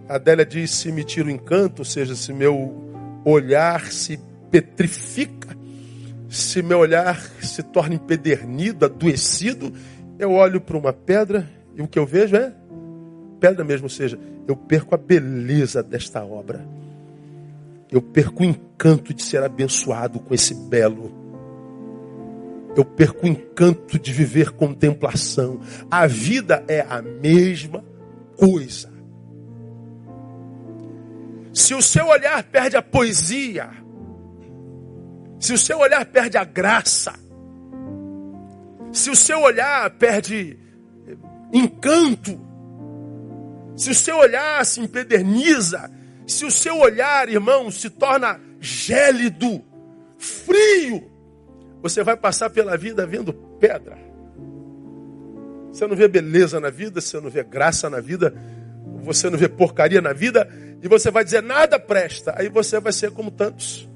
Adélia 0.08 0.46
diz: 0.46 0.72
se 0.72 0.92
me 0.92 1.04
tira 1.04 1.28
o 1.28 1.32
encanto, 1.32 1.82
ou 1.82 1.86
seja, 1.86 2.16
se 2.16 2.34
meu 2.34 3.22
olhar 3.26 3.92
se 3.92 4.20
petrifica, 4.50 5.56
se 6.30 6.62
meu 6.62 6.80
olhar 6.80 7.20
se 7.42 7.62
torna 7.62 7.96
empedernido, 7.96 8.86
adoecido, 8.86 9.74
eu 10.18 10.32
olho 10.32 10.60
para 10.60 10.78
uma 10.78 10.94
pedra 10.94 11.50
e 11.76 11.82
o 11.82 11.88
que 11.88 12.00
eu 12.00 12.06
vejo 12.06 12.36
é 12.36 12.54
pedra 13.44 13.66
mesmo, 13.66 13.88
ou 13.88 13.90
seja, 13.90 14.18
eu 14.48 14.56
perco 14.56 14.96
a 14.96 14.98
beleza 14.98 15.84
desta 15.84 16.24
obra. 16.24 16.66
Eu 17.92 18.02
perco 18.02 18.42
o 18.42 18.46
encanto 18.46 19.14
de 19.14 19.22
ser 19.22 19.44
abençoado 19.44 20.18
com 20.18 20.34
esse 20.34 20.56
belo. 20.56 21.12
Eu 22.74 22.86
perco 22.86 23.26
o 23.26 23.30
encanto 23.30 24.00
de 24.00 24.14
viver 24.14 24.52
contemplação. 24.52 25.60
A 25.92 26.08
vida 26.08 26.64
é 26.70 26.86
a 26.88 27.02
mesma 27.02 27.84
coisa. 28.38 28.90
Se 31.52 31.76
o 31.76 31.82
seu 31.82 32.08
olhar 32.08 32.42
perde 32.46 32.78
a 32.78 32.82
poesia, 32.82 33.72
se 35.38 35.52
o 35.52 35.58
seu 35.58 35.80
olhar 35.80 36.06
perde 36.06 36.38
a 36.38 36.46
graça, 36.46 37.14
se 38.94 39.10
o 39.10 39.16
seu 39.18 39.42
olhar 39.42 39.90
perde 39.98 40.58
encanto, 41.52 42.53
se 43.76 43.90
o 43.90 43.96
seu 43.96 44.18
olhar 44.18 44.66
se 44.66 44.80
empederniza, 44.80 45.90
se 46.28 46.46
o 46.46 46.52
seu 46.52 46.80
olhar, 46.80 47.30
irmão, 47.30 47.70
se 47.72 47.90
torna 47.90 48.40
gélido, 48.60 49.64
frio, 50.18 51.12
você 51.82 52.04
vai 52.04 52.16
passar 52.16 52.50
pela 52.50 52.78
vida 52.78 53.06
vendo 53.06 53.34
pedra. 53.34 53.98
Você 55.72 55.88
não 55.88 55.96
vê 55.96 56.08
beleza 56.08 56.60
na 56.60 56.70
vida, 56.70 57.02
você 57.02 57.20
não 57.20 57.30
vê 57.30 57.44
graça 57.44 57.90
na 57.90 58.00
vida, 58.00 58.34
você 59.02 59.30
não 59.30 59.38
vê 59.38 59.50
porcaria 59.50 60.02
na 60.02 60.14
vida, 60.14 60.48
e 60.82 60.88
você 60.88 61.10
vai 61.10 61.24
dizer 61.24 61.42
nada 61.42 61.80
presta. 61.80 62.36
Aí 62.38 62.48
você 62.48 62.80
vai 62.80 62.94
ser 62.94 63.12
como 63.12 63.32
tantos 63.32 63.90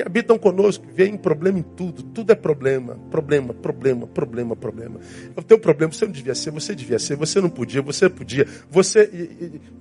que 0.00 0.06
habitam 0.06 0.38
conosco, 0.38 0.84
veem 0.94 1.16
problema 1.16 1.58
em 1.58 1.62
tudo. 1.62 2.02
Tudo 2.02 2.32
é 2.32 2.34
problema, 2.34 2.96
problema, 3.10 3.52
problema, 3.52 4.06
problema, 4.06 4.56
problema. 4.56 5.00
Eu 5.36 5.42
tenho 5.42 5.60
problema, 5.60 5.92
você 5.92 6.06
não 6.06 6.12
devia 6.12 6.34
ser, 6.34 6.50
você 6.50 6.74
devia 6.74 6.98
ser, 6.98 7.16
você 7.16 7.40
não 7.40 7.50
podia, 7.50 7.82
você 7.82 8.08
podia, 8.08 8.46
você 8.70 9.10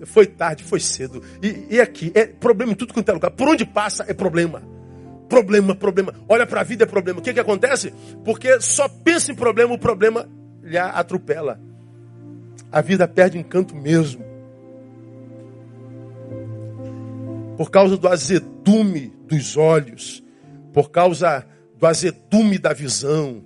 foi 0.03 0.25
tarde, 0.25 0.63
foi 0.63 0.79
cedo. 0.79 1.23
E, 1.41 1.75
e 1.75 1.81
aqui, 1.81 2.11
é 2.13 2.25
problema 2.25 2.73
em 2.73 2.75
tudo 2.75 2.93
quanto 2.93 3.09
é 3.09 3.13
lugar. 3.13 3.31
Por 3.31 3.47
onde 3.47 3.65
passa 3.65 4.05
é 4.07 4.13
problema. 4.13 4.61
Problema, 5.29 5.75
problema. 5.75 6.13
Olha 6.27 6.45
para 6.45 6.61
a 6.61 6.63
vida 6.63 6.83
é 6.83 6.87
problema. 6.87 7.19
O 7.19 7.21
que, 7.21 7.33
que 7.33 7.39
acontece? 7.39 7.93
Porque 8.25 8.59
só 8.59 8.89
pensa 8.89 9.31
em 9.31 9.35
problema, 9.35 9.73
o 9.73 9.79
problema 9.79 10.27
lhe 10.61 10.77
atropela 10.77 11.59
a 12.71 12.81
vida 12.81 13.07
perde 13.07 13.37
encanto 13.37 13.75
mesmo. 13.75 14.28
Por 17.59 17.69
causa 17.69 17.97
do 17.97 18.07
azedume 18.07 19.13
dos 19.27 19.57
olhos, 19.57 20.23
por 20.71 20.89
causa 20.89 21.45
do 21.77 21.85
azedume 21.85 22.57
da 22.57 22.71
visão, 22.71 23.43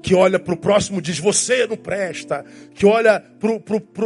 que 0.00 0.14
olha 0.14 0.38
para 0.38 0.54
o 0.54 0.56
próximo 0.56 1.02
diz 1.02 1.18
você 1.18 1.66
não 1.66 1.76
presta, 1.76 2.42
que 2.72 2.86
olha 2.86 3.22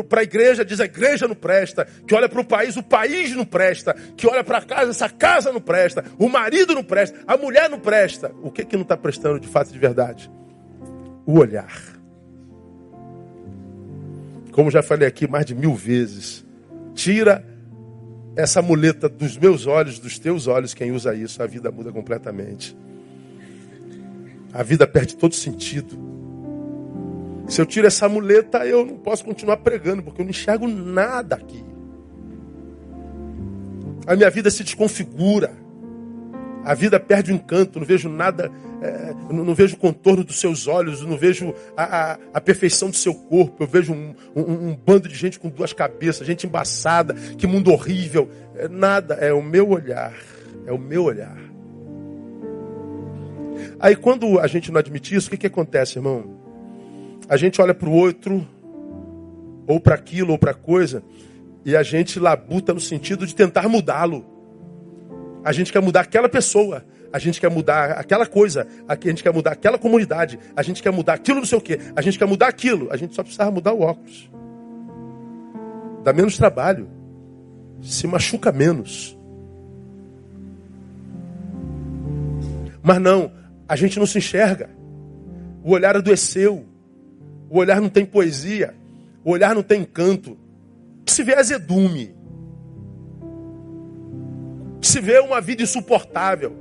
para 0.09 0.22
a 0.22 0.24
igreja 0.24 0.64
diz 0.64 0.81
a 0.81 0.87
igreja 0.87 1.29
não 1.29 1.37
presta, 1.37 1.87
que 2.05 2.16
olha 2.16 2.29
para 2.29 2.40
o 2.40 2.44
país 2.44 2.77
o 2.77 2.83
país 2.83 3.33
não 3.33 3.44
presta, 3.44 3.94
que 4.16 4.27
olha 4.27 4.42
para 4.42 4.59
a 4.59 4.62
casa 4.62 4.90
essa 4.90 5.09
casa 5.09 5.53
não 5.53 5.61
presta, 5.61 6.05
o 6.18 6.29
marido 6.29 6.74
não 6.74 6.83
presta, 6.83 7.20
a 7.24 7.37
mulher 7.37 7.70
não 7.70 7.79
presta. 7.79 8.33
O 8.42 8.51
que 8.51 8.64
que 8.64 8.74
não 8.74 8.83
está 8.83 8.96
prestando 8.96 9.38
de 9.38 9.46
fato 9.46 9.72
de 9.72 9.79
verdade? 9.79 10.29
O 11.24 11.38
olhar. 11.38 11.81
Como 14.51 14.68
já 14.68 14.83
falei 14.83 15.07
aqui 15.07 15.29
mais 15.29 15.46
de 15.46 15.55
mil 15.55 15.77
vezes, 15.77 16.44
tira 16.92 17.44
essa 18.38 18.62
muleta 18.62 19.09
dos 19.09 19.37
meus 19.37 19.66
olhos, 19.66 19.98
dos 19.98 20.16
teus 20.16 20.46
olhos, 20.46 20.72
quem 20.72 20.92
usa 20.92 21.12
isso, 21.12 21.42
a 21.42 21.46
vida 21.46 21.72
muda 21.72 21.90
completamente. 21.90 22.77
A 24.53 24.62
vida 24.62 24.87
perde 24.87 25.16
todo 25.16 25.35
sentido. 25.35 25.98
Se 27.48 27.61
eu 27.61 27.66
tiro 27.66 27.88
essa 27.88 28.09
muleta, 28.09 28.64
eu 28.64 28.87
não 28.87 28.96
posso 28.96 29.24
continuar 29.24 29.57
pregando, 29.57 30.05
porque 30.05 30.20
eu 30.20 30.24
não 30.24 30.31
enxergo 30.31 30.68
nada 30.68 31.35
aqui. 31.35 31.64
A 34.07 34.14
minha 34.14 34.31
vida 34.31 34.53
se 34.53 34.62
desconfigura. 34.62 35.53
A 36.64 36.75
vida 36.75 37.01
perde 37.01 37.33
o 37.33 37.35
encanto, 37.35 37.79
não 37.79 37.87
vejo 37.87 38.09
nada, 38.09 38.51
é, 38.83 39.14
não, 39.33 39.55
vejo 39.55 39.77
o 39.77 39.79
contorno 39.79 40.23
dos 40.23 40.38
seus 40.38 40.66
olhos, 40.66 41.03
não 41.03 41.16
vejo 41.16 41.55
a, 41.77 42.12
a, 42.12 42.18
a 42.35 42.40
perfeição 42.40 42.90
do 42.90 42.97
seu 42.97 43.14
corpo. 43.14 43.62
Eu 43.62 43.66
vejo 43.66 43.92
um, 43.92 44.14
um, 44.35 44.68
um, 44.68 44.77
bando 44.77 45.09
de 45.09 45.14
gente 45.14 45.38
com 45.38 45.49
duas 45.49 45.73
cabeças, 45.73 46.27
gente 46.27 46.47
embaçada, 46.47 47.14
que 47.14 47.47
mundo 47.47 47.73
horrível. 47.73 48.29
É, 48.57 48.68
nada, 48.68 49.14
é 49.14 49.33
o 49.33 49.42
meu 49.42 49.68
olhar, 49.71 50.14
é 50.66 50.73
o 50.73 50.79
meu 50.79 51.05
olhar. 51.05 51.38
Aí 53.81 53.97
quando 53.97 54.38
a 54.38 54.47
gente 54.47 54.71
não 54.71 54.79
admite 54.79 55.14
isso, 55.14 55.29
o 55.29 55.31
que, 55.31 55.37
que 55.37 55.47
acontece, 55.47 55.99
irmão? 55.99 56.38
A 57.29 57.37
gente 57.37 57.61
olha 57.61 57.75
para 57.75 57.88
o 57.88 57.92
outro, 57.92 58.47
ou 59.66 59.79
para 59.79 59.94
aquilo, 59.94 60.33
ou 60.33 60.38
para 60.38 60.55
coisa, 60.55 61.03
e 61.64 61.77
a 61.77 61.83
gente 61.83 62.18
labuta 62.18 62.73
no 62.73 62.81
sentido 62.81 63.27
de 63.27 63.35
tentar 63.35 63.68
mudá-lo. 63.68 64.38
A 65.44 65.53
gente 65.53 65.72
quer 65.72 65.81
mudar 65.81 66.01
aquela 66.01 66.29
pessoa. 66.29 66.85
A 67.12 67.18
gente 67.18 67.40
quer 67.40 67.51
mudar 67.51 67.92
aquela 67.92 68.27
coisa. 68.27 68.66
A 68.87 68.94
gente 68.94 69.22
quer 69.22 69.33
mudar 69.33 69.53
aquela 69.53 69.79
comunidade. 69.79 70.38
A 70.55 70.62
gente 70.62 70.83
quer 70.83 70.92
mudar 70.92 71.14
aquilo 71.14 71.38
não 71.38 71.46
sei 71.46 71.59
o 71.59 71.61
quê. 71.61 71.79
A 71.96 72.03
gente 72.03 72.18
quer 72.18 72.27
mudar 72.27 72.48
aquilo. 72.48 72.88
A 72.90 72.96
gente 72.96 73.14
só 73.14 73.22
precisava 73.22 73.51
mudar 73.51 73.72
o 73.72 73.81
óculos. 73.81 74.31
Dá 76.05 76.12
menos 76.12 76.37
trabalho. 76.37 76.88
Se 77.83 78.07
machuca 78.07 78.53
menos. 78.53 79.16
Mas 82.83 83.01
não, 83.01 83.33
a 83.68 83.77
gente 83.77 83.98
não 83.98 84.07
se 84.07 84.18
enxerga. 84.18 84.70
O 85.62 85.72
olhar 85.72 85.96
adoeceu. 85.96 86.64
O 87.51 87.59
olhar 87.59 87.81
não 87.81 87.88
tem 87.88 88.05
poesia. 88.05 88.74
O 89.24 89.31
olhar 89.31 89.55
não 89.55 89.62
tem 89.62 89.83
encanto. 89.83 90.37
Se 91.07 91.22
vê 91.22 91.35
azedume 91.35 92.14
se 94.88 95.01
vê 95.01 95.18
uma 95.18 95.40
vida 95.40 95.62
insuportável. 95.62 96.53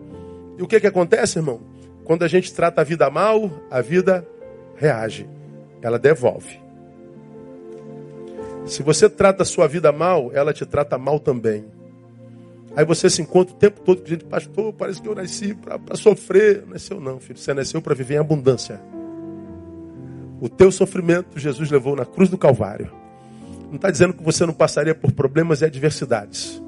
E 0.58 0.62
o 0.62 0.68
que, 0.68 0.80
que 0.80 0.88
acontece, 0.88 1.40
irmão? 1.40 1.62
Quando 2.04 2.24
a 2.24 2.28
gente 2.28 2.54
trata 2.54 2.82
a 2.82 2.84
vida 2.84 3.10
mal, 3.10 3.50
a 3.70 3.82
vida 3.82 4.26
reage, 4.76 5.28
ela 5.82 6.00
devolve. 6.00 6.60
Se 8.66 8.84
você 8.84 9.10
trata 9.10 9.44
a 9.44 9.46
sua 9.46 9.68
vida 9.68 9.92
mal, 9.92 10.32
ela 10.34 10.54
te 10.54 10.66
trata 10.66 10.98
mal 10.98 11.20
também. 11.20 11.66
Aí 12.76 12.86
você 12.86 13.10
se 13.10 13.22
encontra 13.22 13.56
o 13.56 13.58
tempo 13.58 13.82
todo 13.82 14.08
gente, 14.08 14.26
pastor, 14.26 14.72
parece 14.74 15.02
que 15.02 15.08
eu 15.08 15.16
nasci 15.16 15.56
para 15.56 15.96
sofrer. 15.96 16.64
Nasceu 16.68 17.00
não, 17.00 17.20
filho. 17.20 17.40
Você 17.40 17.54
nasceu 17.54 17.82
para 17.82 17.96
viver 17.96 18.16
em 18.16 18.20
abundância. 18.20 18.80
O 20.40 20.48
teu 20.48 20.72
sofrimento 20.72 21.40
Jesus 21.40 21.72
levou 21.72 21.96
na 21.96 22.06
cruz 22.06 22.30
do 22.30 22.38
Calvário. 22.38 22.92
Não 23.68 23.78
está 23.78 23.90
dizendo 23.90 24.14
que 24.14 24.24
você 24.24 24.46
não 24.46 24.54
passaria 24.54 24.94
por 24.94 25.12
problemas 25.12 25.62
e 25.62 25.66
adversidades. 25.66 26.62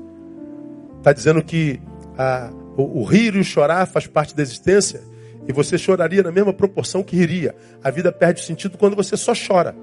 Está 0.99 1.11
dizendo 1.11 1.43
que 1.43 1.81
ah, 2.17 2.51
o, 2.77 3.01
o 3.01 3.03
rir 3.03 3.35
e 3.35 3.39
o 3.39 3.43
chorar 3.43 3.87
faz 3.87 4.05
parte 4.05 4.35
da 4.35 4.43
existência 4.43 5.01
e 5.47 5.51
você 5.51 5.77
choraria 5.77 6.21
na 6.21 6.31
mesma 6.31 6.53
proporção 6.53 7.01
que 7.01 7.15
riria. 7.15 7.55
A 7.83 7.89
vida 7.89 8.11
perde 8.11 8.41
sentido 8.41 8.77
quando 8.77 8.95
você 8.95 9.17
só 9.17 9.33
chora. 9.33 9.75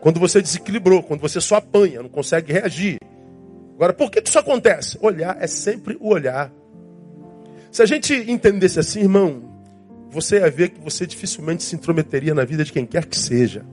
Quando 0.00 0.20
você 0.20 0.42
desequilibrou, 0.42 1.02
quando 1.02 1.20
você 1.20 1.40
só 1.40 1.56
apanha, 1.56 2.02
não 2.02 2.08
consegue 2.08 2.52
reagir. 2.52 2.98
Agora, 3.74 3.92
por 3.92 4.10
que 4.10 4.20
isso 4.20 4.38
acontece? 4.38 4.98
Olhar 5.00 5.36
é 5.40 5.46
sempre 5.46 5.96
o 6.00 6.08
olhar. 6.08 6.52
Se 7.70 7.82
a 7.82 7.86
gente 7.86 8.12
entendesse 8.30 8.78
assim, 8.78 9.00
irmão, 9.00 9.42
você 10.10 10.40
ia 10.40 10.50
ver 10.50 10.70
que 10.70 10.80
você 10.80 11.06
dificilmente 11.06 11.62
se 11.62 11.74
intrometeria 11.74 12.34
na 12.34 12.44
vida 12.44 12.64
de 12.64 12.72
quem 12.72 12.84
quer 12.84 13.06
que 13.06 13.16
seja. 13.16 13.64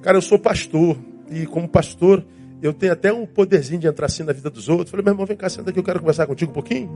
Cara, 0.00 0.16
eu 0.16 0.22
sou 0.22 0.38
pastor 0.38 0.96
e 1.28 1.44
como 1.44 1.68
pastor 1.68 2.24
eu 2.66 2.74
tenho 2.74 2.92
até 2.92 3.12
um 3.12 3.24
poderzinho 3.24 3.80
de 3.80 3.86
entrar 3.86 4.06
assim 4.06 4.22
na 4.22 4.32
vida 4.32 4.50
dos 4.50 4.68
outros. 4.68 4.90
Falei, 4.90 5.04
meu 5.04 5.12
irmão, 5.12 5.24
vem 5.24 5.36
cá, 5.36 5.48
senta 5.48 5.70
aqui, 5.70 5.78
eu 5.78 5.84
quero 5.84 6.00
conversar 6.00 6.26
contigo 6.26 6.50
um 6.50 6.54
pouquinho. 6.54 6.90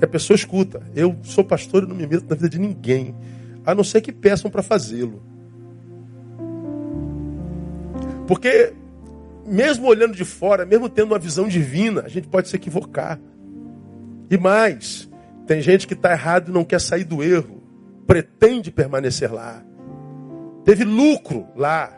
E 0.00 0.04
a 0.04 0.08
pessoa 0.08 0.34
escuta. 0.34 0.82
Eu 0.94 1.16
sou 1.22 1.44
pastor 1.44 1.82
e 1.82 1.86
não 1.86 1.94
me 1.96 2.06
meto 2.06 2.26
na 2.28 2.36
vida 2.36 2.48
de 2.48 2.58
ninguém, 2.58 3.14
a 3.66 3.74
não 3.74 3.82
ser 3.82 4.00
que 4.00 4.12
peçam 4.12 4.50
para 4.50 4.62
fazê-lo. 4.62 5.22
Porque, 8.26 8.72
mesmo 9.44 9.88
olhando 9.88 10.14
de 10.14 10.24
fora, 10.24 10.64
mesmo 10.64 10.88
tendo 10.88 11.08
uma 11.12 11.18
visão 11.18 11.48
divina, 11.48 12.02
a 12.02 12.08
gente 12.08 12.28
pode 12.28 12.48
se 12.48 12.56
equivocar. 12.56 13.20
E 14.30 14.38
mais, 14.38 15.10
tem 15.46 15.60
gente 15.60 15.86
que 15.86 15.94
está 15.94 16.12
errado 16.12 16.50
e 16.50 16.52
não 16.52 16.64
quer 16.64 16.80
sair 16.80 17.04
do 17.04 17.22
erro, 17.22 17.62
pretende 18.06 18.70
permanecer 18.70 19.32
lá. 19.32 19.62
Teve 20.64 20.84
lucro 20.84 21.46
lá, 21.56 21.92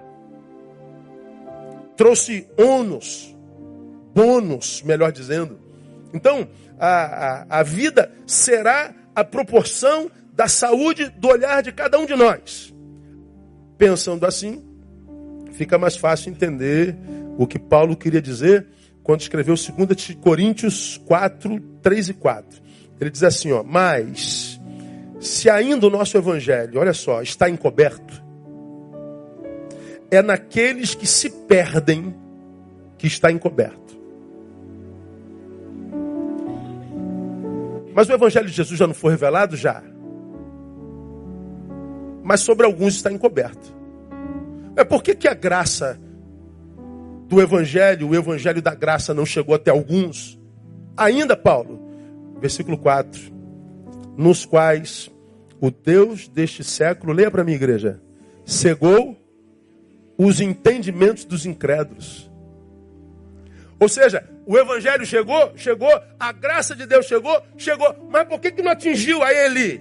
trouxe 1.97 2.47
ônus, 2.59 3.35
bônus, 4.15 4.83
melhor 4.83 5.13
dizendo. 5.13 5.59
Então, 6.13 6.49
a, 6.79 6.89
a, 6.89 7.61
a 7.61 7.63
vida 7.63 8.13
será 8.27 8.95
a 9.15 9.25
proporção 9.25 10.11
da 10.33 10.49
saúde 10.49 11.09
do 11.09 11.29
olhar 11.29 11.63
de 11.63 11.73
cada 11.73 11.99
um 11.99 12.07
de 12.07 12.15
nós. 12.15 12.75
Pensando 13.79 14.27
assim, 14.27 14.65
fica 15.53 15.79
mais 15.79 15.97
fácil 15.97 16.31
entender 16.31 16.97
o 17.39 17.47
que 17.47 17.59
Paulo 17.59 17.97
queria 17.97 18.21
dizer 18.23 18.67
quando 19.03 19.21
escreveu 19.21 19.55
2 19.55 20.17
Coríntios 20.21 21.01
4, 21.07 21.61
3 21.83 22.09
e 22.09 22.15
4. 22.15 22.63
Ele 23.01 23.11
diz 23.11 23.23
assim, 23.23 23.53
ó, 23.53 23.63
mas 23.63 24.61
se 25.21 25.51
ainda 25.51 25.87
o 25.87 25.91
nosso 25.91 26.17
evangelho, 26.17 26.81
olha 26.81 26.95
só, 26.95 27.23
está 27.23 27.49
encoberto, 27.49 28.24
é 30.15 30.23
naqueles 30.23 30.95
que 30.95 31.07
se 31.07 31.31
perdem 31.31 32.15
que 32.99 33.07
está 33.07 33.31
encoberto. 33.31 33.85
Mas 37.95 38.09
o 38.09 38.13
evangelho 38.13 38.47
de 38.47 38.53
Jesus 38.53 38.79
já 38.79 38.87
não 38.87 38.95
foi 38.95 39.13
revelado? 39.13 39.57
Já. 39.57 39.83
Mas 42.23 42.41
sobre 42.41 42.67
alguns 42.67 42.95
está 42.95 43.13
encoberto. 43.13 43.75
É 44.77 44.83
por 44.83 45.03
que, 45.03 45.15
que 45.15 45.29
a 45.29 45.35
graça 45.35 46.01
do 47.29 47.41
evangelho, 47.41 48.09
o 48.09 48.15
evangelho 48.15 48.61
da 48.61 48.75
graça 48.75 49.15
não 49.15 49.25
chegou 49.25 49.55
até 49.55 49.71
alguns? 49.71 50.41
Ainda, 50.97 51.37
Paulo, 51.37 51.81
versículo 52.41 52.77
4, 52.77 53.33
nos 54.17 54.45
quais 54.45 55.11
o 55.61 55.71
Deus 55.71 56.29
deste 56.29 56.65
século, 56.65 57.13
leia 57.13 57.31
para 57.31 57.45
mim, 57.45 57.53
igreja, 57.53 58.01
cegou 58.45 59.17
os 60.17 60.41
entendimentos 60.41 61.25
dos 61.25 61.45
incrédulos. 61.47 62.31
Ou 63.79 63.89
seja, 63.89 64.25
o 64.47 64.57
evangelho 64.57 65.05
chegou, 65.05 65.53
chegou, 65.57 65.91
a 66.19 66.33
graça 66.33 66.75
de 66.75 66.87
Deus 66.87 67.07
chegou, 67.07 67.43
chegou, 67.57 67.95
mas 68.09 68.27
por 68.27 68.41
que, 68.41 68.53
que 68.53 68.63
não 68.63 68.71
atingiu 68.71 69.23
a 69.23 69.33
ele? 69.33 69.81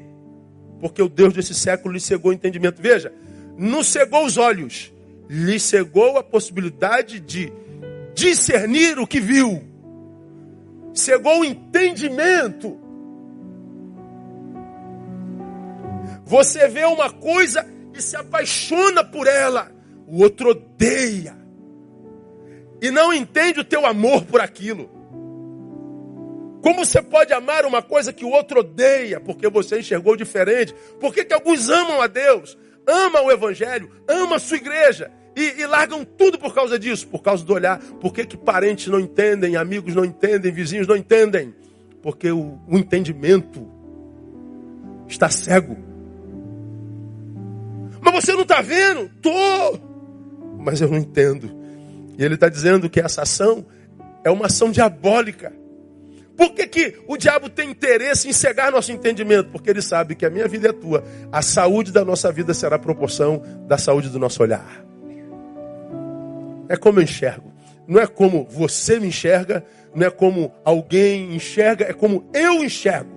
Porque 0.79 1.01
o 1.01 1.09
Deus 1.09 1.33
desse 1.33 1.53
século 1.53 1.93
lhe 1.93 1.99
cegou 1.99 2.31
o 2.31 2.33
entendimento. 2.33 2.81
Veja, 2.81 3.13
não 3.57 3.83
cegou 3.83 4.25
os 4.25 4.37
olhos, 4.37 4.91
lhe 5.29 5.59
cegou 5.59 6.17
a 6.17 6.23
possibilidade 6.23 7.19
de 7.19 7.51
discernir 8.13 8.99
o 8.99 9.07
que 9.07 9.19
viu, 9.19 9.63
cegou 10.93 11.41
o 11.41 11.45
entendimento. 11.45 12.79
Você 16.25 16.67
vê 16.67 16.85
uma 16.85 17.11
coisa 17.11 17.65
e 17.93 18.01
se 18.01 18.15
apaixona 18.15 19.03
por 19.03 19.27
ela 19.27 19.71
o 20.07 20.21
outro 20.21 20.49
odeia. 20.49 21.35
E 22.81 22.91
não 22.91 23.13
entende 23.13 23.59
o 23.59 23.63
teu 23.63 23.85
amor 23.85 24.25
por 24.25 24.41
aquilo. 24.41 24.89
Como 26.61 26.85
você 26.85 27.01
pode 27.01 27.33
amar 27.33 27.65
uma 27.65 27.81
coisa 27.81 28.13
que 28.13 28.23
o 28.23 28.29
outro 28.29 28.61
odeia, 28.61 29.19
porque 29.19 29.49
você 29.49 29.79
enxergou 29.79 30.15
diferente? 30.15 30.73
Por 30.99 31.13
que, 31.13 31.25
que 31.25 31.33
alguns 31.33 31.69
amam 31.69 32.01
a 32.01 32.07
Deus, 32.07 32.57
amam 32.87 33.25
o 33.25 33.31
Evangelho, 33.31 33.89
amam 34.07 34.35
a 34.35 34.39
sua 34.39 34.57
igreja 34.57 35.11
e, 35.35 35.61
e, 35.61 35.65
largam 35.65 36.05
tudo 36.05 36.39
por 36.39 36.53
causa 36.53 36.79
disso? 36.79 37.07
Por 37.07 37.21
causa 37.21 37.43
do 37.43 37.53
olhar. 37.53 37.79
Por 37.99 38.13
que, 38.13 38.25
que 38.25 38.37
parentes 38.37 38.87
não 38.87 38.99
entendem, 38.99 39.57
amigos 39.57 39.93
não 39.93 40.05
entendem, 40.05 40.53
vizinhos 40.53 40.87
não 40.87 40.95
entendem? 40.95 41.53
Porque 42.01 42.31
o, 42.31 42.57
o 42.65 42.77
entendimento 42.77 43.67
está 45.05 45.29
cego. 45.29 45.77
Mas 47.99 48.13
você 48.13 48.33
não 48.33 48.43
está 48.43 48.61
vendo? 48.61 49.09
Tô 49.21 49.79
mas 50.63 50.81
eu 50.81 50.89
não 50.89 50.97
entendo. 50.97 51.51
E 52.17 52.23
ele 52.23 52.35
está 52.35 52.49
dizendo 52.49 52.89
que 52.89 52.99
essa 52.99 53.21
ação 53.21 53.65
é 54.23 54.31
uma 54.31 54.45
ação 54.45 54.71
diabólica. 54.71 55.53
Por 56.35 56.53
que, 56.53 56.65
que 56.65 56.95
o 57.07 57.15
diabo 57.15 57.49
tem 57.49 57.69
interesse 57.69 58.27
em 58.27 58.33
cegar 58.33 58.71
nosso 58.71 58.91
entendimento? 58.91 59.51
Porque 59.51 59.69
ele 59.69 59.81
sabe 59.81 60.15
que 60.15 60.25
a 60.25 60.29
minha 60.29 60.47
vida 60.47 60.69
é 60.69 60.73
tua. 60.73 61.03
A 61.31 61.41
saúde 61.41 61.91
da 61.91 62.03
nossa 62.03 62.31
vida 62.31 62.53
será 62.53 62.79
proporção 62.79 63.43
da 63.67 63.77
saúde 63.77 64.09
do 64.09 64.17
nosso 64.17 64.41
olhar. 64.41 64.83
É 66.69 66.75
como 66.75 66.99
eu 66.99 67.03
enxergo. 67.03 67.51
Não 67.87 67.99
é 67.99 68.07
como 68.07 68.45
você 68.45 68.99
me 68.99 69.07
enxerga, 69.07 69.63
não 69.93 70.07
é 70.07 70.09
como 70.09 70.53
alguém 70.63 71.35
enxerga, 71.35 71.85
é 71.85 71.93
como 71.93 72.27
eu 72.33 72.63
enxergo. 72.63 73.11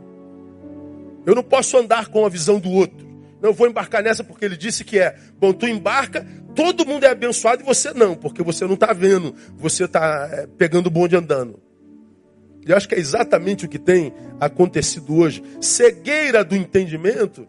Eu 1.25 1.35
não 1.35 1.43
posso 1.43 1.79
andar 1.79 2.09
com 2.09 2.27
a 2.27 2.29
visão 2.29 2.59
do 2.59 2.71
outro. 2.71 3.06
Não 3.47 3.53
vou 3.53 3.69
embarcar 3.69 4.03
nessa 4.03 4.25
porque 4.25 4.45
ele 4.45 4.57
disse 4.57 4.83
que 4.83 4.99
é. 4.99 5.17
Bom, 5.39 5.53
tu 5.53 5.69
embarca, 5.69 6.27
todo 6.53 6.85
mundo 6.85 7.05
é 7.05 7.11
abençoado 7.11 7.63
e 7.63 7.65
você 7.65 7.95
não, 7.95 8.17
porque 8.17 8.43
você 8.43 8.65
não 8.65 8.75
está 8.75 8.93
vendo, 8.93 9.33
você 9.57 9.85
está 9.85 10.29
é, 10.33 10.49
pegando 10.49 10.89
o 10.89 10.91
bonde 10.91 11.15
andando. 11.15 11.63
E 12.67 12.73
eu 12.73 12.77
acho 12.77 12.89
que 12.89 12.97
é 12.97 12.99
exatamente 12.99 13.65
o 13.65 13.69
que 13.69 13.79
tem 13.79 14.13
acontecido 14.41 15.15
hoje. 15.15 15.45
Cegueira 15.61 16.43
do 16.43 16.57
entendimento 16.57 17.47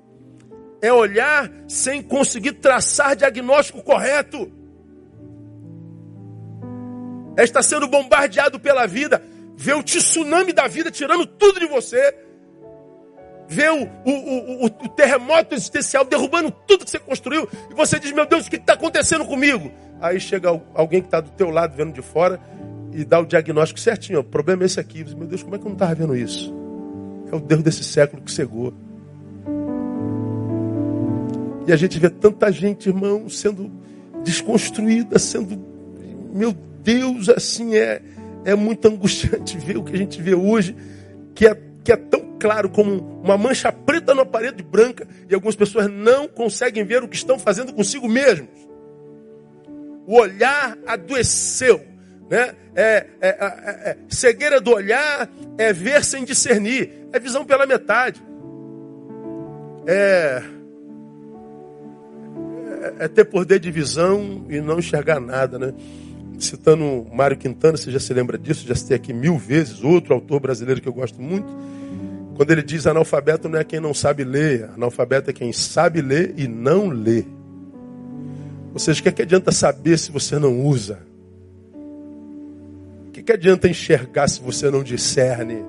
é 0.83 0.93
olhar 0.93 1.51
sem 1.67 2.03
conseguir 2.03 2.51
traçar 2.53 3.15
diagnóstico 3.15 3.81
correto. 3.81 4.51
É 7.35 7.43
estar 7.43 7.63
sendo 7.63 7.87
bombardeado 7.87 8.59
pela 8.59 8.85
vida, 8.85 9.19
ver 9.55 9.73
o 9.73 9.81
tsunami 9.81 10.53
da 10.53 10.67
vida 10.67 10.91
tirando 10.91 11.25
tudo 11.25 11.59
de 11.59 11.65
você 11.65 12.15
vê 13.47 13.69
o, 13.69 13.83
o, 14.05 14.11
o, 14.11 14.65
o, 14.65 14.89
terremoto 14.89 15.55
existencial 15.55 16.03
derrubando 16.03 16.51
tudo 16.51 16.83
que 16.83 16.91
você 16.91 16.99
construiu, 16.99 17.47
e 17.69 17.73
você 17.73 17.99
diz, 17.99 18.11
meu 18.11 18.25
Deus, 18.25 18.47
o 18.47 18.49
que 18.49 18.57
está 18.57 18.73
acontecendo 18.73 19.25
comigo? 19.25 19.71
Aí 20.01 20.19
chega 20.19 20.49
alguém 20.73 21.01
que 21.01 21.07
está 21.07 21.21
do 21.21 21.31
teu 21.31 21.49
lado, 21.49 21.75
vendo 21.75 21.93
de 21.93 22.01
fora, 22.01 22.39
e 22.91 23.03
dá 23.03 23.19
o 23.19 23.25
diagnóstico 23.25 23.79
certinho. 23.79 24.19
O 24.19 24.23
problema 24.23 24.63
é 24.63 24.65
esse 24.65 24.79
aqui. 24.79 25.03
Meu 25.15 25.27
Deus, 25.27 25.43
como 25.43 25.55
é 25.55 25.59
que 25.59 25.65
eu 25.65 25.69
não 25.69 25.75
estava 25.75 25.95
vendo 25.95 26.15
isso? 26.15 26.53
É 27.31 27.35
o 27.35 27.39
Deus 27.39 27.63
desse 27.63 27.83
século 27.83 28.21
que 28.21 28.31
cegou. 28.31 28.73
E 31.67 31.73
a 31.73 31.75
gente 31.75 31.99
vê 31.99 32.09
tanta 32.09 32.51
gente, 32.51 32.87
irmão, 32.87 33.27
sendo 33.27 33.71
desconstruída, 34.23 35.19
sendo. 35.19 35.59
Meu 36.33 36.55
Deus, 36.81 37.27
assim, 37.29 37.75
é, 37.75 38.01
é 38.45 38.55
muito 38.55 38.87
angustiante 38.87 39.57
ver 39.59 39.77
o 39.77 39.83
que 39.83 39.93
a 39.93 39.97
gente 39.97 40.21
vê 40.21 40.33
hoje, 40.33 40.75
que 41.35 41.45
é, 41.45 41.53
que 41.87 41.91
é 41.93 41.95
tão 41.95 42.35
claro 42.37 42.69
como 42.69 43.21
uma 43.23 43.37
mancha 43.37 43.71
preta 43.71 44.13
na 44.13 44.25
parede 44.25 44.61
branca 44.61 45.07
e 45.29 45.33
algumas 45.33 45.55
pessoas 45.55 45.87
não 45.89 46.27
conseguem 46.27 46.83
ver 46.83 47.01
o 47.01 47.07
que 47.07 47.15
estão 47.15 47.39
fazendo 47.39 47.71
consigo 47.71 48.09
mesmos. 48.09 48.49
O 50.05 50.19
olhar 50.19 50.77
adoeceu. 50.85 51.79
Né? 52.29 52.53
É, 52.75 53.07
é, 53.21 53.27
é, 53.29 53.89
é, 53.91 53.97
cegueira 54.09 54.59
do 54.59 54.71
olhar 54.71 55.29
é 55.57 55.71
ver 55.71 56.03
sem 56.03 56.25
discernir, 56.25 57.07
é 57.13 57.19
visão 57.21 57.45
pela 57.45 57.65
metade. 57.65 58.21
É, 59.87 60.43
é, 62.99 63.05
é 63.05 63.07
ter 63.07 63.23
poder 63.23 63.59
de 63.59 63.71
visão 63.71 64.45
e 64.49 64.59
não 64.59 64.79
enxergar 64.79 65.21
nada, 65.21 65.57
né? 65.57 65.73
Citando 66.37 67.07
Mário 67.11 67.37
Quintana, 67.37 67.77
você 67.77 67.91
já 67.91 67.99
se 67.99 68.13
lembra 68.13 68.37
disso, 68.37 68.67
já 68.67 68.75
citei 68.75 68.95
aqui 68.95 69.11
mil 69.11 69.37
vezes, 69.37 69.83
outro 69.83 70.13
autor 70.13 70.39
brasileiro 70.39 70.79
que 70.79 70.87
eu 70.87 70.93
gosto 70.93 71.21
muito 71.21 71.47
quando 72.37 72.51
ele 72.51 72.61
diz 72.61 72.85
analfabeto 72.85 73.49
não 73.49 73.57
é 73.57 73.63
quem 73.63 73.79
não 73.79 73.95
sabe 73.95 74.23
ler, 74.23 74.69
analfabeto 74.75 75.31
é 75.31 75.33
quem 75.33 75.51
sabe 75.51 76.03
ler 76.03 76.35
e 76.37 76.47
não 76.47 76.87
lê. 76.87 77.25
Ou 78.71 78.79
seja, 78.79 78.99
o 78.99 79.03
que, 79.03 79.09
é 79.09 79.11
que 79.11 79.23
adianta 79.23 79.51
saber 79.51 79.97
se 79.97 80.11
você 80.11 80.37
não 80.37 80.61
usa? 80.61 80.99
O 83.07 83.11
que, 83.11 83.21
é 83.21 83.23
que 83.23 83.31
adianta 83.31 83.67
enxergar 83.67 84.27
se 84.27 84.39
você 84.39 84.69
não 84.69 84.83
discerne? 84.83 85.65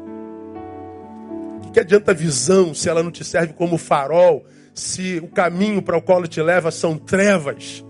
O 1.57 1.61
que, 1.63 1.69
é 1.69 1.73
que 1.73 1.81
adianta 1.81 2.13
visão 2.13 2.75
se 2.75 2.87
ela 2.87 3.03
não 3.03 3.11
te 3.11 3.25
serve 3.25 3.55
como 3.55 3.79
farol, 3.79 4.45
se 4.75 5.21
o 5.25 5.29
caminho 5.29 5.81
para 5.81 5.97
o 5.97 6.03
qual 6.03 6.23
te 6.29 6.43
leva 6.43 6.71
são 6.71 6.99
trevas? 6.99 7.83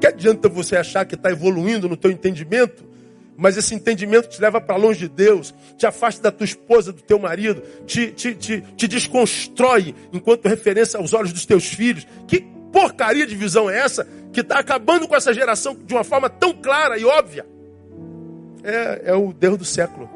Que, 0.00 0.06
adianta 0.06 0.48
você 0.48 0.76
achar 0.76 1.04
que 1.04 1.14
está 1.14 1.30
evoluindo 1.30 1.88
no 1.88 1.96
teu 1.96 2.10
entendimento 2.10 2.96
mas 3.36 3.56
esse 3.56 3.74
entendimento 3.74 4.28
te 4.28 4.40
leva 4.40 4.60
para 4.60 4.76
longe 4.76 5.00
de 5.00 5.08
Deus, 5.08 5.54
te 5.76 5.86
afasta 5.86 6.22
da 6.22 6.32
tua 6.32 6.44
esposa, 6.44 6.92
do 6.92 7.02
teu 7.02 7.18
marido, 7.18 7.62
te, 7.84 8.10
te, 8.10 8.34
te, 8.34 8.62
te 8.62 8.88
desconstrói 8.88 9.94
enquanto 10.12 10.48
referência 10.48 10.98
aos 10.98 11.12
olhos 11.12 11.32
dos 11.32 11.44
teus 11.44 11.66
filhos. 11.66 12.06
Que 12.26 12.40
porcaria 12.72 13.26
de 13.26 13.36
visão 13.36 13.68
é 13.68 13.78
essa 13.78 14.08
que 14.32 14.40
está 14.40 14.58
acabando 14.58 15.06
com 15.06 15.14
essa 15.14 15.34
geração 15.34 15.76
de 15.84 15.92
uma 15.92 16.04
forma 16.04 16.30
tão 16.30 16.54
clara 16.54 16.98
e 16.98 17.04
óbvia? 17.04 17.46
É, 18.64 19.10
é 19.10 19.14
o 19.14 19.32
Deus 19.32 19.58
do 19.58 19.64
século 19.64 20.08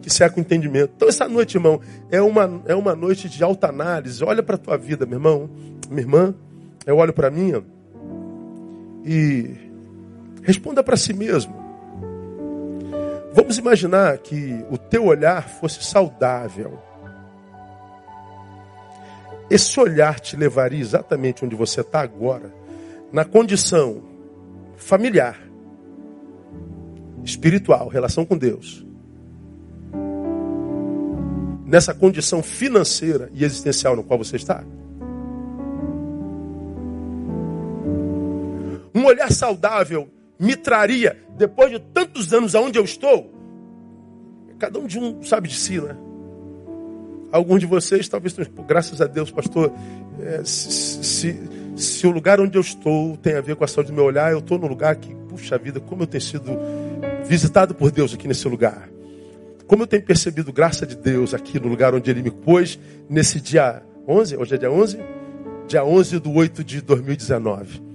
que 0.00 0.08
seca 0.08 0.38
o 0.38 0.40
entendimento. 0.40 0.92
Então, 0.96 1.08
essa 1.08 1.28
noite, 1.28 1.56
irmão, 1.56 1.80
é 2.08 2.22
uma, 2.22 2.62
é 2.66 2.74
uma 2.74 2.94
noite 2.94 3.28
de 3.28 3.42
alta 3.42 3.68
análise. 3.68 4.24
Olha 4.24 4.44
para 4.44 4.54
a 4.54 4.58
tua 4.58 4.78
vida, 4.78 5.04
meu 5.04 5.18
irmão, 5.18 5.50
minha 5.90 6.02
irmã. 6.02 6.34
Eu 6.86 6.96
olho 6.98 7.12
para 7.12 7.28
a 7.28 7.30
minha 7.30 7.62
e 9.08 9.68
Responda 10.48 10.82
para 10.82 10.96
si 10.96 11.12
mesmo. 11.12 11.54
Vamos 13.34 13.58
imaginar 13.58 14.16
que 14.16 14.64
o 14.70 14.78
teu 14.78 15.04
olhar 15.04 15.46
fosse 15.46 15.84
saudável. 15.84 16.78
Esse 19.50 19.78
olhar 19.78 20.18
te 20.18 20.36
levaria 20.36 20.80
exatamente 20.80 21.44
onde 21.44 21.54
você 21.54 21.82
está 21.82 22.00
agora, 22.00 22.50
na 23.12 23.26
condição 23.26 24.02
familiar, 24.74 25.38
espiritual, 27.22 27.88
relação 27.88 28.24
com 28.24 28.38
Deus. 28.38 28.86
Nessa 31.66 31.92
condição 31.92 32.42
financeira 32.42 33.30
e 33.34 33.44
existencial 33.44 33.94
no 33.94 34.02
qual 34.02 34.18
você 34.18 34.36
está. 34.36 34.64
Um 38.98 39.06
olhar 39.06 39.30
saudável 39.32 40.08
me 40.38 40.56
traria, 40.56 41.16
depois 41.36 41.70
de 41.70 41.78
tantos 41.78 42.32
anos 42.32 42.54
aonde 42.54 42.78
eu 42.78 42.84
estou, 42.84 43.32
cada 44.58 44.78
um 44.78 44.86
de 44.86 44.98
um 44.98 45.22
sabe 45.22 45.48
de 45.48 45.54
si, 45.54 45.80
né? 45.80 45.96
Alguns 47.30 47.60
de 47.60 47.66
vocês 47.66 48.08
talvez 48.08 48.36
estão, 48.36 48.64
graças 48.64 49.00
a 49.00 49.06
Deus, 49.06 49.30
pastor, 49.30 49.72
é, 50.20 50.42
se, 50.44 51.04
se, 51.04 51.40
se, 51.76 52.06
o 52.06 52.10
lugar 52.10 52.40
onde 52.40 52.56
eu 52.56 52.62
estou 52.62 53.16
tem 53.18 53.34
a 53.34 53.40
ver 53.40 53.54
com 53.54 53.64
a 53.64 53.68
saúde 53.68 53.90
do 53.90 53.94
meu 53.94 54.04
olhar, 54.04 54.32
eu 54.32 54.38
estou 54.38 54.58
no 54.58 54.66
lugar 54.66 54.96
que, 54.96 55.14
puxa 55.28 55.58
vida, 55.58 55.78
como 55.78 56.04
eu 56.04 56.06
tenho 56.06 56.22
sido 56.22 56.58
visitado 57.24 57.74
por 57.74 57.90
Deus 57.90 58.14
aqui 58.14 58.26
nesse 58.26 58.48
lugar. 58.48 58.88
Como 59.66 59.82
eu 59.82 59.86
tenho 59.86 60.02
percebido 60.02 60.52
graça 60.52 60.86
de 60.86 60.96
Deus 60.96 61.34
aqui 61.34 61.60
no 61.60 61.68
lugar 61.68 61.94
onde 61.94 62.10
Ele 62.10 62.22
me 62.22 62.30
pôs, 62.30 62.78
nesse 63.08 63.38
dia 63.40 63.82
11, 64.08 64.36
hoje 64.36 64.54
é 64.54 64.58
dia 64.58 64.70
11? 64.70 64.98
Dia 65.66 65.84
11 65.84 66.18
do 66.18 66.32
8 66.32 66.64
de 66.64 66.80
2019. 66.80 67.87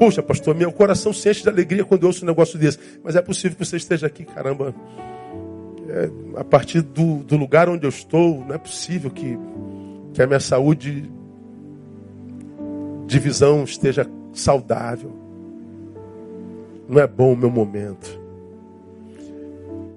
Puxa, 0.00 0.22
pastor, 0.22 0.54
meu 0.54 0.72
coração 0.72 1.12
se 1.12 1.28
enche 1.28 1.42
de 1.42 1.50
alegria 1.50 1.84
quando 1.84 2.04
eu 2.04 2.06
ouço 2.06 2.24
um 2.24 2.26
negócio 2.26 2.58
desse. 2.58 2.78
Mas 3.04 3.16
é 3.16 3.20
possível 3.20 3.54
que 3.58 3.66
você 3.66 3.76
esteja 3.76 4.06
aqui, 4.06 4.24
caramba. 4.24 4.74
É, 5.90 6.40
a 6.40 6.42
partir 6.42 6.80
do, 6.80 7.22
do, 7.22 7.36
lugar 7.36 7.68
onde 7.68 7.84
eu 7.84 7.90
estou, 7.90 8.42
não 8.42 8.54
é 8.54 8.56
possível 8.56 9.10
que, 9.10 9.38
que 10.14 10.22
a 10.22 10.26
minha 10.26 10.40
saúde 10.40 11.12
de 13.06 13.18
visão 13.18 13.62
esteja 13.62 14.06
saudável. 14.32 15.12
Não 16.88 16.98
é 16.98 17.06
bom 17.06 17.34
o 17.34 17.36
meu 17.36 17.50
momento. 17.50 18.18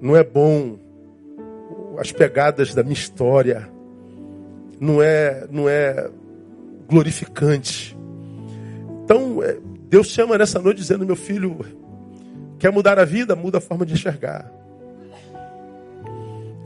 Não 0.02 0.14
é 0.14 0.22
bom 0.22 0.76
as 1.96 2.12
pegadas 2.12 2.74
da 2.74 2.82
minha 2.82 2.92
história. 2.92 3.70
Não 4.78 5.02
é, 5.02 5.46
não 5.50 5.66
é 5.66 6.10
glorificante. 6.90 7.96
Então, 9.02 9.42
é, 9.42 9.56
Deus 9.94 10.08
chama 10.08 10.36
nessa 10.36 10.58
noite 10.58 10.78
dizendo: 10.78 11.06
meu 11.06 11.14
filho, 11.14 11.56
quer 12.58 12.72
mudar 12.72 12.98
a 12.98 13.04
vida? 13.04 13.36
Muda 13.36 13.58
a 13.58 13.60
forma 13.60 13.86
de 13.86 13.92
enxergar. 13.92 14.50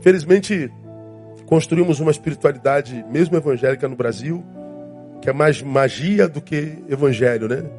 Felizmente, 0.01 0.67
construímos 1.45 1.99
uma 1.99 2.09
espiritualidade, 2.09 3.05
mesmo 3.07 3.37
evangélica 3.37 3.87
no 3.87 3.95
Brasil, 3.95 4.43
que 5.21 5.29
é 5.29 5.33
mais 5.33 5.61
magia 5.61 6.27
do 6.27 6.41
que 6.41 6.79
evangelho, 6.89 7.47
né? 7.47 7.69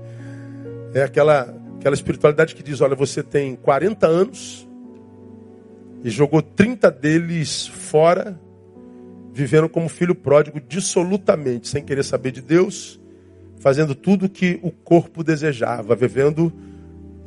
É 0.94 1.02
aquela, 1.02 1.52
aquela 1.80 1.96
espiritualidade 1.96 2.54
que 2.54 2.62
diz: 2.62 2.80
olha, 2.80 2.94
você 2.94 3.20
tem 3.20 3.56
40 3.56 4.06
anos 4.06 4.68
e 6.04 6.10
jogou 6.10 6.42
30 6.42 6.92
deles 6.92 7.66
fora, 7.66 8.40
vivendo 9.32 9.68
como 9.68 9.88
filho 9.88 10.14
pródigo, 10.14 10.60
dissolutamente, 10.60 11.66
sem 11.66 11.84
querer 11.84 12.04
saber 12.04 12.30
de 12.30 12.40
Deus 12.40 12.99
fazendo 13.60 13.94
tudo 13.94 14.28
que 14.28 14.58
o 14.62 14.70
corpo 14.70 15.22
desejava, 15.22 15.94
vivendo 15.94 16.52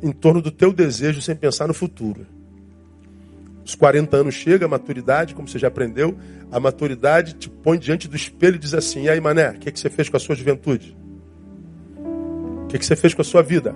em 0.02 0.12
torno 0.12 0.42
do 0.42 0.50
teu 0.50 0.72
desejo 0.72 1.22
sem 1.22 1.34
pensar 1.34 1.66
no 1.66 1.72
futuro. 1.72 2.26
Os 3.64 3.74
40 3.74 4.16
anos 4.18 4.34
chega, 4.34 4.66
a 4.66 4.68
maturidade, 4.68 5.34
como 5.34 5.48
você 5.48 5.58
já 5.58 5.68
aprendeu, 5.68 6.14
a 6.52 6.60
maturidade 6.60 7.34
te 7.34 7.48
põe 7.48 7.78
diante 7.78 8.06
do 8.06 8.14
espelho 8.14 8.56
e 8.56 8.58
diz 8.58 8.74
assim: 8.74 9.04
e 9.04 9.08
aí, 9.08 9.18
mané, 9.20 9.50
o 9.50 9.54
que, 9.54 9.72
que 9.72 9.80
você 9.80 9.88
fez 9.88 10.10
com 10.10 10.18
a 10.18 10.20
sua 10.20 10.34
juventude? 10.34 10.94
O 12.64 12.66
que, 12.66 12.78
que 12.78 12.84
você 12.84 12.96
fez 12.96 13.14
com 13.14 13.22
a 13.22 13.24
sua 13.24 13.42
vida? 13.42 13.74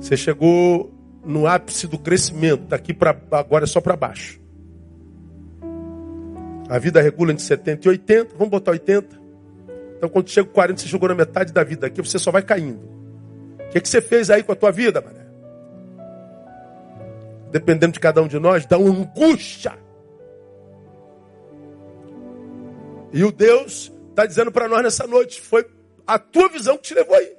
Você 0.00 0.16
chegou 0.16 0.94
no 1.26 1.46
ápice 1.46 1.86
do 1.86 1.98
crescimento, 1.98 2.66
daqui 2.68 2.94
para 2.94 3.18
agora 3.32 3.64
é 3.64 3.66
só 3.66 3.80
para 3.80 3.96
baixo. 3.96 4.40
A 6.68 6.78
vida 6.78 7.02
regula 7.02 7.32
entre 7.32 7.44
70 7.44 7.86
e 7.86 7.90
80, 7.90 8.34
vamos 8.36 8.50
botar 8.50 8.70
80. 8.70 9.23
Então, 9.96 10.08
quando 10.08 10.28
chega 10.28 10.48
40, 10.48 10.80
você 10.80 10.88
chegou 10.88 11.08
na 11.08 11.14
metade 11.14 11.52
da 11.52 11.64
vida 11.64 11.86
aqui, 11.86 12.02
você 12.02 12.18
só 12.18 12.30
vai 12.30 12.42
caindo. 12.42 12.80
O 13.60 13.68
que, 13.70 13.78
é 13.78 13.80
que 13.80 13.88
você 13.88 14.00
fez 14.00 14.30
aí 14.30 14.42
com 14.42 14.52
a 14.52 14.56
tua 14.56 14.70
vida, 14.70 15.00
mané? 15.00 15.24
Dependendo 17.50 17.92
de 17.92 18.00
cada 18.00 18.20
um 18.20 18.28
de 18.28 18.38
nós, 18.38 18.66
dá 18.66 18.76
uma 18.76 18.90
angústia. 18.90 19.78
E 23.12 23.22
o 23.24 23.30
Deus 23.30 23.92
está 24.10 24.26
dizendo 24.26 24.50
para 24.50 24.68
nós 24.68 24.82
nessa 24.82 25.06
noite: 25.06 25.40
foi 25.40 25.64
a 26.06 26.18
tua 26.18 26.48
visão 26.48 26.76
que 26.76 26.82
te 26.82 26.94
levou 26.94 27.14
aí. 27.14 27.36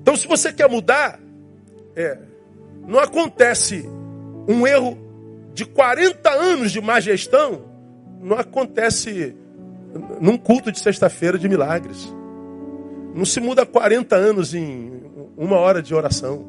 Então, 0.00 0.16
se 0.16 0.26
você 0.26 0.52
quer 0.52 0.68
mudar, 0.68 1.20
é, 1.94 2.18
não 2.86 2.98
acontece 2.98 3.84
um 4.48 4.66
erro 4.66 4.98
de 5.52 5.64
40 5.64 6.30
anos 6.30 6.72
de 6.72 6.80
má 6.80 7.00
gestão, 7.00 7.64
não 8.20 8.38
acontece 8.38 9.36
num 10.20 10.36
culto 10.36 10.70
de 10.70 10.78
sexta-feira 10.78 11.38
de 11.38 11.48
milagres. 11.48 12.12
Não 13.14 13.24
se 13.24 13.40
muda 13.40 13.66
40 13.66 14.14
anos 14.14 14.54
em 14.54 15.02
uma 15.36 15.56
hora 15.56 15.82
de 15.82 15.94
oração. 15.94 16.44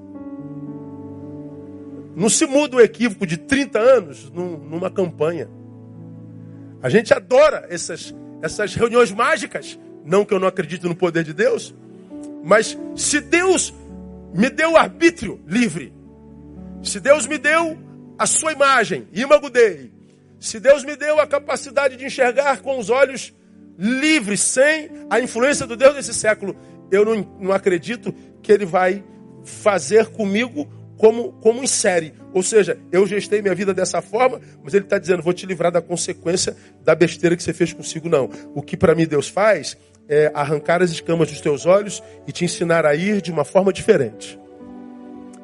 Não 2.15 2.29
se 2.29 2.45
muda 2.45 2.77
o 2.77 2.81
equívoco 2.81 3.25
de 3.25 3.37
30 3.37 3.79
anos 3.79 4.31
numa 4.31 4.89
campanha. 4.89 5.49
A 6.83 6.89
gente 6.89 7.13
adora 7.13 7.65
essas, 7.69 8.13
essas 8.41 8.75
reuniões 8.75 9.11
mágicas. 9.11 9.79
Não 10.03 10.25
que 10.25 10.33
eu 10.33 10.39
não 10.39 10.47
acredite 10.47 10.85
no 10.85 10.95
poder 10.95 11.23
de 11.23 11.33
Deus, 11.33 11.75
mas 12.43 12.77
se 12.95 13.21
Deus 13.21 13.73
me 14.33 14.49
deu 14.49 14.75
arbítrio 14.75 15.39
livre, 15.45 15.93
se 16.81 16.99
Deus 16.99 17.27
me 17.27 17.37
deu 17.37 17.77
a 18.17 18.25
sua 18.25 18.51
imagem, 18.51 19.07
imago 19.13 19.49
Dei, 19.49 19.91
se 20.41 20.59
Deus 20.59 20.83
me 20.83 20.95
deu 20.95 21.19
a 21.19 21.27
capacidade 21.27 21.95
de 21.95 22.03
enxergar 22.03 22.61
com 22.61 22.79
os 22.79 22.89
olhos 22.89 23.31
livres, 23.77 24.41
sem 24.41 24.89
a 25.07 25.19
influência 25.19 25.67
do 25.67 25.77
Deus 25.77 25.93
desse 25.93 26.15
século, 26.15 26.55
eu 26.91 27.05
não, 27.05 27.37
não 27.39 27.51
acredito 27.51 28.11
que 28.41 28.51
Ele 28.51 28.65
vai 28.65 29.03
fazer 29.43 30.07
comigo 30.07 30.67
como, 30.97 31.33
como 31.33 31.63
em 31.63 31.67
série. 31.67 32.13
Ou 32.33 32.41
seja, 32.41 32.75
eu 32.91 33.05
gestei 33.05 33.39
minha 33.39 33.53
vida 33.53 33.71
dessa 33.71 34.01
forma, 34.01 34.41
mas 34.63 34.73
Ele 34.73 34.83
está 34.83 34.97
dizendo: 34.97 35.21
vou 35.21 35.31
te 35.31 35.45
livrar 35.45 35.71
da 35.71 35.81
consequência 35.81 36.57
da 36.83 36.95
besteira 36.95 37.37
que 37.37 37.43
você 37.43 37.53
fez 37.53 37.71
consigo, 37.71 38.09
não. 38.09 38.27
O 38.55 38.63
que 38.63 38.75
para 38.75 38.95
mim 38.95 39.05
Deus 39.05 39.29
faz 39.29 39.77
é 40.09 40.31
arrancar 40.33 40.81
as 40.81 40.89
escamas 40.89 41.29
dos 41.29 41.39
teus 41.39 41.67
olhos 41.67 42.01
e 42.27 42.31
te 42.31 42.43
ensinar 42.43 42.83
a 42.83 42.95
ir 42.95 43.21
de 43.21 43.31
uma 43.31 43.45
forma 43.45 43.71
diferente. 43.71 44.39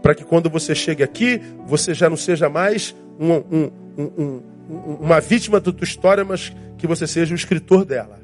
Para 0.02 0.16
que 0.16 0.26
quando 0.26 0.50
você 0.50 0.74
chegue 0.74 1.04
aqui, 1.04 1.40
você 1.68 1.94
já 1.94 2.10
não 2.10 2.18
seja 2.18 2.50
mais 2.50 2.96
um, 3.20 3.34
um, 3.34 3.72
um, 3.98 4.57
uma 4.70 5.20
vítima 5.20 5.60
da 5.60 5.72
tua 5.72 5.84
história, 5.84 6.26
mas 6.26 6.54
que 6.78 6.86
você 6.86 7.08
seja 7.08 7.34
o 7.34 7.36
escritor 7.36 7.86
dela. 7.86 8.20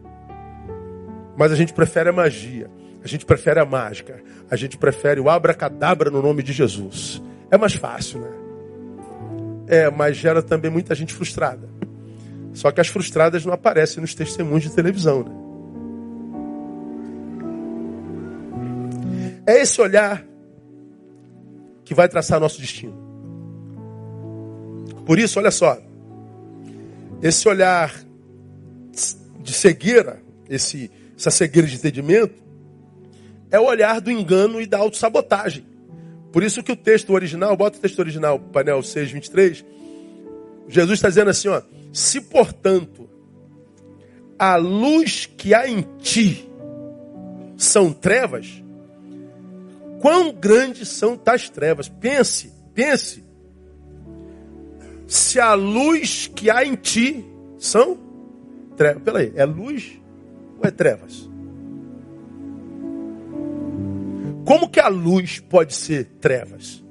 Mas 1.38 1.52
a 1.52 1.56
gente 1.56 1.74
prefere 1.74 2.10
a 2.10 2.14
magia, 2.14 2.70
a 3.04 3.08
gente 3.08 3.26
prefere 3.26 3.60
a 3.60 3.66
mágica, 3.66 4.22
a 4.50 4.56
gente 4.56 4.78
prefere 4.78 5.20
o 5.20 5.30
abracadabra 5.30 6.12
no 6.12 6.22
nome 6.22 6.44
de 6.44 6.54
Jesus. 6.54 7.22
É 7.50 7.58
mais 7.58 7.74
fácil, 7.74 8.20
né? 8.20 8.30
É, 9.68 9.90
mas 9.90 10.18
gera 10.18 10.44
também 10.44 10.70
muita 10.70 10.94
gente 10.94 11.14
frustrada. 11.14 11.70
Só 12.54 12.72
que 12.72 12.82
as 12.82 12.88
frustradas 12.88 13.46
não 13.46 13.54
aparecem 13.54 14.02
nos 14.02 14.14
testemunhos 14.14 14.64
de 14.64 14.76
televisão, 14.76 15.24
né? 15.24 15.32
É 19.46 19.62
esse 19.62 19.82
olhar 19.82 20.24
que 21.84 21.94
vai 21.94 22.08
traçar 22.08 22.40
nosso 22.40 22.62
destino. 22.62 23.02
Por 25.06 25.20
isso, 25.20 25.38
olha 25.38 25.52
só, 25.52 25.78
esse 27.24 27.48
olhar 27.48 27.96
de 29.40 29.54
cegueira, 29.54 30.22
esse, 30.50 30.92
essa 31.18 31.32
cegueira 31.32 31.66
de 31.66 31.76
entendimento, 31.76 32.44
é 33.50 33.58
o 33.58 33.64
olhar 33.64 34.02
do 34.02 34.12
engano 34.12 34.60
e 34.60 34.66
da 34.66 34.78
autossabotagem. 34.80 35.66
Por 36.34 36.44
isso 36.44 36.62
que 36.62 36.74
o 36.74 36.76
texto 36.76 37.14
original, 37.14 37.56
bota 37.56 37.78
o 37.78 37.82
texto 37.82 38.00
original, 38.00 38.38
painel 38.38 38.84
6, 38.84 39.12
23, 39.12 39.66
Jesus 40.68 40.98
está 40.98 41.08
dizendo 41.08 41.30
assim, 41.30 41.48
ó, 41.48 41.62
se 41.94 42.20
portanto 42.20 43.10
a 44.38 44.58
luz 44.58 45.26
que 45.26 45.54
há 45.54 45.66
em 45.70 45.82
ti 46.00 46.50
são 47.56 47.94
trevas, 47.94 48.62
quão 50.02 50.34
grandes 50.34 50.90
são 50.90 51.16
tais 51.16 51.50
trevas? 51.50 51.88
Pense, 51.88 52.52
pense 52.74 53.23
se 55.14 55.40
a 55.40 55.54
luz 55.54 56.26
que 56.26 56.50
há 56.50 56.66
em 56.66 56.74
ti 56.74 57.24
são 57.60 58.00
trevas. 58.76 59.04
Peraí, 59.04 59.32
é 59.36 59.46
luz 59.46 60.02
ou 60.58 60.66
é 60.68 60.72
trevas? 60.72 61.30
Como 64.44 64.68
que 64.68 64.80
a 64.80 64.88
luz 64.88 65.40
pode 65.40 65.76
ser 65.76 66.06
trevas? 66.20 66.84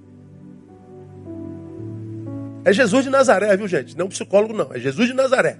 É 2.64 2.72
Jesus 2.72 3.02
de 3.02 3.10
Nazaré, 3.10 3.56
viu 3.56 3.66
gente? 3.66 3.98
Não 3.98 4.06
é 4.06 4.08
psicólogo, 4.08 4.54
não. 4.54 4.72
É 4.72 4.78
Jesus 4.78 5.08
de 5.08 5.14
Nazaré. 5.14 5.58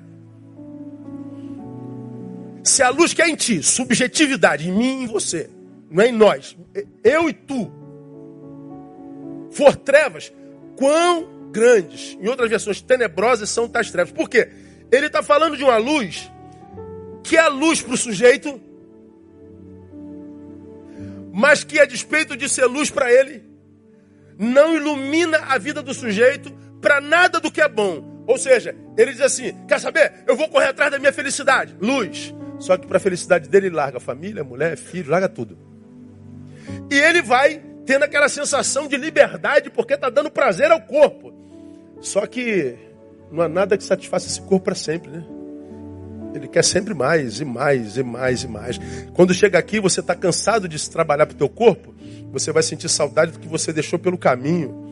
Se 2.63 2.81
a 2.81 2.91
luz 2.91 3.13
que 3.13 3.23
há 3.23 3.29
em 3.29 3.35
ti, 3.35 3.61
subjetividade, 3.61 4.69
em 4.69 4.73
mim 4.73 5.01
e 5.01 5.03
em 5.03 5.07
você, 5.09 5.51
não 5.91 6.01
é 6.01 6.09
em 6.11 6.13
nós, 6.13 6.57
eu 7.03 7.29
e 7.29 7.33
tu, 7.33 7.73
for 9.51 9.75
trevas, 9.75 10.33
quão 10.77 11.41
grandes, 11.53 12.16
em 12.20 12.28
outras 12.28 12.48
versões, 12.48 12.80
tenebrosas 12.80 13.50
são 13.50 13.68
tais 13.68 13.90
trevas. 13.90 14.12
Por 14.12 14.28
quê? 14.28 14.48
Ele 14.90 15.07
está 15.07 15.22
falando 15.22 15.57
de 15.57 15.62
uma 15.62 15.76
luz 15.76 16.30
que 17.22 17.36
é 17.36 17.40
a 17.40 17.48
luz 17.48 17.80
para 17.80 17.94
o 17.94 17.96
sujeito, 17.96 18.61
mas 21.32 21.62
que 21.62 21.78
a 21.78 21.84
despeito 21.84 22.36
de 22.36 22.48
ser 22.48 22.66
luz 22.66 22.90
para 22.90 23.12
ele, 23.12 23.42
não 24.38 24.74
ilumina 24.74 25.38
a 25.38 25.57
vida 25.57 25.82
do 25.82 25.94
sujeito 25.94 26.53
para 26.80 27.00
nada 27.00 27.38
do 27.38 27.50
que 27.50 27.61
é 27.61 27.68
bom. 27.68 28.24
Ou 28.26 28.36
seja, 28.38 28.74
ele 28.96 29.12
diz 29.12 29.20
assim: 29.20 29.55
quer 29.66 29.80
saber? 29.80 30.24
Eu 30.26 30.36
vou 30.36 30.48
correr 30.48 30.66
atrás 30.66 30.90
da 30.90 30.98
minha 30.98 31.12
felicidade. 31.12 31.76
Luz. 31.80 32.34
Só 32.59 32.76
que 32.76 32.86
para 32.86 32.96
a 32.96 33.00
felicidade 33.00 33.48
dele, 33.48 33.66
ele 33.66 33.74
larga 33.74 33.98
família, 33.98 34.44
mulher, 34.44 34.76
filho, 34.76 35.11
larga 35.11 35.28
tudo. 35.28 35.59
E 36.90 36.94
ele 36.94 37.22
vai 37.22 37.61
tendo 37.84 38.05
aquela 38.05 38.28
sensação 38.28 38.86
de 38.86 38.96
liberdade 38.96 39.70
porque 39.70 39.94
está 39.94 40.09
dando 40.09 40.30
prazer 40.30 40.70
ao 40.70 40.80
corpo. 40.80 41.41
Só 42.03 42.26
que 42.26 42.74
não 43.30 43.42
há 43.42 43.48
nada 43.48 43.78
que 43.78 43.84
satisfaça 43.84 44.26
esse 44.26 44.42
corpo 44.42 44.66
para 44.66 44.74
sempre, 44.74 45.11
né? 45.11 45.24
Ele 46.34 46.48
quer 46.48 46.64
sempre 46.64 46.92
mais 46.92 47.40
e 47.40 47.44
mais 47.44 47.96
e 47.96 48.03
mais 48.03 48.42
e 48.42 48.48
mais. 48.48 48.80
Quando 49.14 49.32
chega 49.32 49.59
aqui, 49.59 49.78
você 49.78 50.00
está 50.00 50.14
cansado 50.14 50.68
de 50.68 50.78
se 50.78 50.90
trabalhar 50.90 51.26
para 51.26 51.34
o 51.34 51.38
teu 51.38 51.48
corpo, 51.48 51.94
você 52.32 52.50
vai 52.50 52.62
sentir 52.62 52.88
saudade 52.88 53.32
do 53.32 53.38
que 53.38 53.46
você 53.46 53.72
deixou 53.72 53.98
pelo 53.98 54.18
caminho. 54.18 54.82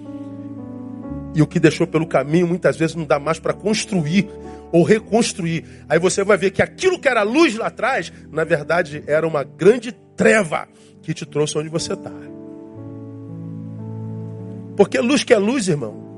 E 1.34 1.42
o 1.42 1.46
que 1.46 1.58
deixou 1.58 1.86
pelo 1.86 2.06
caminho 2.06 2.46
muitas 2.46 2.76
vezes 2.76 2.94
não 2.94 3.04
dá 3.04 3.18
mais 3.18 3.38
para 3.38 3.52
construir 3.52 4.28
ou 4.70 4.84
reconstruir. 4.84 5.64
Aí 5.88 5.98
você 5.98 6.22
vai 6.22 6.36
ver 6.36 6.50
que 6.50 6.62
aquilo 6.62 6.98
que 7.00 7.08
era 7.08 7.22
luz 7.22 7.56
lá 7.56 7.66
atrás, 7.66 8.12
na 8.30 8.44
verdade 8.44 9.02
era 9.06 9.26
uma 9.26 9.42
grande 9.42 9.92
treva 10.16 10.68
que 11.02 11.12
te 11.12 11.26
trouxe 11.26 11.58
onde 11.58 11.68
você 11.68 11.94
está. 11.94 12.12
Porque 14.76 14.98
luz 14.98 15.24
que 15.24 15.32
é 15.32 15.38
luz, 15.38 15.68
irmão, 15.68 16.09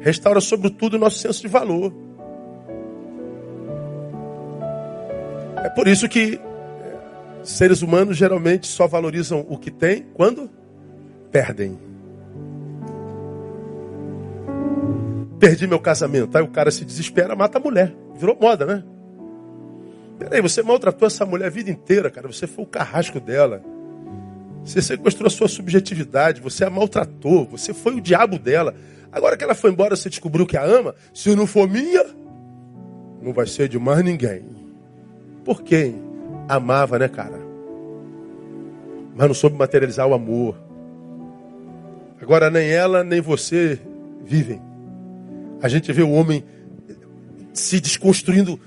restaura 0.00 0.40
sobretudo 0.40 0.94
o 0.94 0.98
nosso 0.98 1.18
senso 1.18 1.40
de 1.40 1.48
valor. 1.48 1.92
É 5.62 5.68
por 5.68 5.86
isso 5.86 6.08
que 6.08 6.40
é, 6.40 7.44
seres 7.44 7.82
humanos 7.82 8.16
geralmente 8.16 8.66
só 8.66 8.86
valorizam 8.86 9.44
o 9.48 9.58
que 9.58 9.70
têm 9.70 10.06
quando 10.14 10.50
perdem. 11.30 11.78
Perdi 15.38 15.66
meu 15.66 15.78
casamento. 15.78 16.36
Aí 16.36 16.42
o 16.42 16.48
cara 16.48 16.70
se 16.70 16.84
desespera, 16.84 17.36
mata 17.36 17.58
a 17.58 17.60
mulher. 17.60 17.94
Virou 18.14 18.36
moda, 18.38 18.66
né? 18.66 18.84
Peraí, 20.18 20.42
você 20.42 20.62
maltratou 20.62 21.06
essa 21.06 21.24
mulher 21.24 21.46
a 21.46 21.50
vida 21.50 21.70
inteira, 21.70 22.10
cara. 22.10 22.26
Você 22.26 22.46
foi 22.46 22.64
o 22.64 22.68
carrasco 22.68 23.18
dela. 23.18 23.62
Você 24.62 24.82
sequestrou 24.82 25.26
a 25.26 25.30
sua 25.30 25.48
subjetividade. 25.48 26.42
Você 26.42 26.62
a 26.62 26.68
maltratou. 26.68 27.46
Você 27.46 27.72
foi 27.72 27.94
o 27.94 28.00
diabo 28.02 28.38
dela. 28.38 28.74
Agora 29.12 29.36
que 29.36 29.44
ela 29.44 29.54
foi 29.54 29.70
embora, 29.70 29.96
você 29.96 30.08
descobriu 30.08 30.46
que 30.46 30.56
a 30.56 30.64
ama. 30.64 30.94
Se 31.12 31.34
não 31.34 31.46
for 31.46 31.68
minha, 31.68 32.04
não 33.20 33.32
vai 33.32 33.46
ser 33.46 33.68
de 33.68 33.78
mais 33.78 34.04
ninguém. 34.04 34.44
Por 35.44 35.62
quem? 35.62 36.00
Amava, 36.48 36.98
né, 36.98 37.08
cara? 37.08 37.38
Mas 39.14 39.26
não 39.26 39.34
soube 39.34 39.56
materializar 39.56 40.06
o 40.06 40.14
amor. 40.14 40.56
Agora 42.20 42.50
nem 42.50 42.70
ela, 42.70 43.02
nem 43.02 43.20
você 43.20 43.78
vivem. 44.22 44.60
A 45.62 45.68
gente 45.68 45.92
vê 45.92 46.02
o 46.02 46.10
homem 46.10 46.44
se 47.52 47.80
desconstruindo 47.80 48.58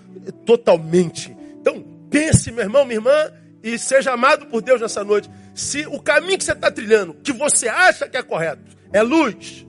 totalmente. 0.46 1.36
Então, 1.60 1.84
pense, 2.10 2.52
meu 2.52 2.64
irmão, 2.64 2.86
minha 2.86 2.98
irmã, 2.98 3.32
e 3.64 3.80
seja 3.80 4.12
amado 4.12 4.48
por 4.48 4.62
Deus 4.62 4.82
nessa 4.82 5.04
noite. 5.04 5.30
Se 5.54 5.86
o 5.88 6.00
caminho 6.00 6.38
que 6.38 6.44
você 6.44 6.52
está 6.52 6.70
trilhando, 6.70 7.14
que 7.14 7.32
você 7.32 7.68
acha 7.68 8.08
que 8.08 8.18
é 8.18 8.24
correto, 8.24 8.76
é 8.92 9.02
luz, 9.02 9.66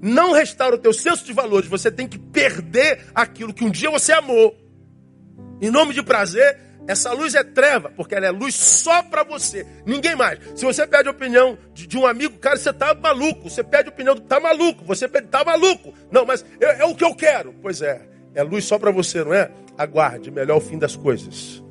não 0.00 0.32
restaura 0.32 0.76
o 0.76 0.78
teu 0.78 0.92
senso 0.92 1.24
de 1.24 1.32
valores, 1.32 1.68
você 1.68 1.90
tem 1.90 2.06
que 2.06 2.18
perder 2.18 3.06
aquilo 3.14 3.54
que 3.54 3.64
um 3.64 3.70
dia 3.70 3.90
você 3.90 4.12
amou. 4.12 4.56
Em 5.60 5.70
nome 5.70 5.94
de 5.94 6.02
prazer, 6.02 6.58
essa 6.86 7.12
luz 7.12 7.34
é 7.34 7.42
treva, 7.42 7.90
porque 7.96 8.14
ela 8.14 8.26
é 8.26 8.30
luz 8.30 8.54
só 8.54 9.02
para 9.02 9.24
você, 9.24 9.66
ninguém 9.84 10.14
mais. 10.14 10.38
Se 10.54 10.64
você 10.64 10.86
pede 10.86 11.08
a 11.08 11.10
opinião 11.10 11.58
de, 11.74 11.86
de, 11.86 11.98
um 11.98 12.06
amigo, 12.06 12.38
cara, 12.38 12.56
você 12.56 12.72
tá 12.72 12.94
maluco. 12.94 13.50
Você 13.50 13.64
pede 13.64 13.88
a 13.88 13.92
opinião 13.92 14.14
do 14.14 14.20
tá 14.20 14.38
maluco, 14.38 14.84
você 14.84 15.08
pede, 15.08 15.26
tá 15.26 15.44
maluco. 15.44 15.92
Não, 16.10 16.24
mas 16.24 16.44
é, 16.60 16.82
é 16.82 16.84
o 16.84 16.94
que 16.94 17.04
eu 17.04 17.14
quero. 17.14 17.52
Pois 17.60 17.82
é, 17.82 18.02
é 18.34 18.42
luz 18.42 18.64
só 18.64 18.78
para 18.78 18.92
você, 18.92 19.24
não 19.24 19.34
é? 19.34 19.50
Aguarde, 19.76 20.30
melhor 20.30 20.58
o 20.58 20.60
fim 20.60 20.78
das 20.78 20.94
coisas. 20.94 21.62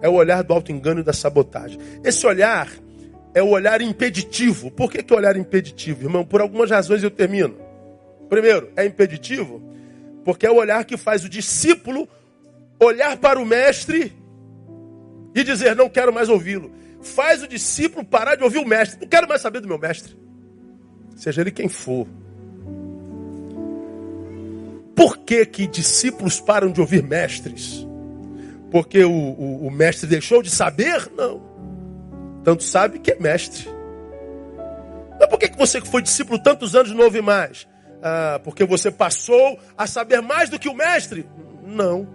É 0.00 0.08
o 0.08 0.12
olhar 0.12 0.44
do 0.44 0.54
auto-engano 0.54 1.00
e 1.00 1.04
da 1.04 1.12
sabotagem. 1.12 1.78
Esse 2.04 2.24
olhar 2.24 2.68
é 3.38 3.42
o 3.42 3.48
olhar 3.48 3.80
impeditivo. 3.80 4.70
Por 4.70 4.90
que, 4.90 5.02
que 5.02 5.12
é 5.12 5.16
o 5.16 5.18
olhar 5.18 5.36
impeditivo, 5.36 6.04
irmão? 6.04 6.24
Por 6.24 6.40
algumas 6.40 6.70
razões 6.70 7.02
eu 7.02 7.10
termino. 7.10 7.56
Primeiro, 8.28 8.70
é 8.76 8.84
impeditivo 8.84 9.62
porque 10.24 10.46
é 10.46 10.50
o 10.50 10.56
olhar 10.56 10.84
que 10.84 10.96
faz 10.96 11.24
o 11.24 11.28
discípulo 11.28 12.08
olhar 12.78 13.16
para 13.16 13.40
o 13.40 13.46
mestre 13.46 14.12
e 15.34 15.42
dizer: 15.42 15.74
Não 15.74 15.88
quero 15.88 16.12
mais 16.12 16.28
ouvi-lo. 16.28 16.70
Faz 17.00 17.42
o 17.42 17.48
discípulo 17.48 18.04
parar 18.04 18.34
de 18.34 18.42
ouvir 18.42 18.58
o 18.58 18.66
mestre. 18.66 19.00
Não 19.00 19.08
quero 19.08 19.28
mais 19.28 19.40
saber 19.40 19.60
do 19.60 19.68
meu 19.68 19.78
mestre. 19.78 20.16
Seja 21.16 21.40
ele 21.40 21.50
quem 21.50 21.68
for. 21.68 22.06
Por 24.94 25.16
que, 25.18 25.46
que 25.46 25.66
discípulos 25.66 26.40
param 26.40 26.72
de 26.72 26.80
ouvir 26.80 27.02
mestres? 27.02 27.86
Porque 28.70 29.04
o, 29.04 29.12
o, 29.12 29.66
o 29.68 29.70
mestre 29.70 30.08
deixou 30.08 30.42
de 30.42 30.50
saber? 30.50 31.10
Não. 31.16 31.47
Tanto 32.44 32.62
sabe 32.62 32.98
que 32.98 33.12
é 33.12 33.18
mestre. 33.18 33.68
Mas 35.18 35.28
por 35.28 35.38
que, 35.38 35.48
você 35.56 35.80
que 35.80 35.88
foi 35.88 36.02
discípulo 36.02 36.38
tantos 36.38 36.74
anos 36.74 36.92
não 36.92 37.04
ouve 37.04 37.20
mais? 37.20 37.66
ah, 38.02 38.40
porque 38.42 38.64
você 38.64 38.90
passou 38.90 39.58
a 39.76 39.86
saber 39.86 40.20
mais 40.20 40.48
do 40.48 40.58
que 40.58 40.68
o 40.68 40.74
mestre. 40.74 41.26
Não. 41.66 42.06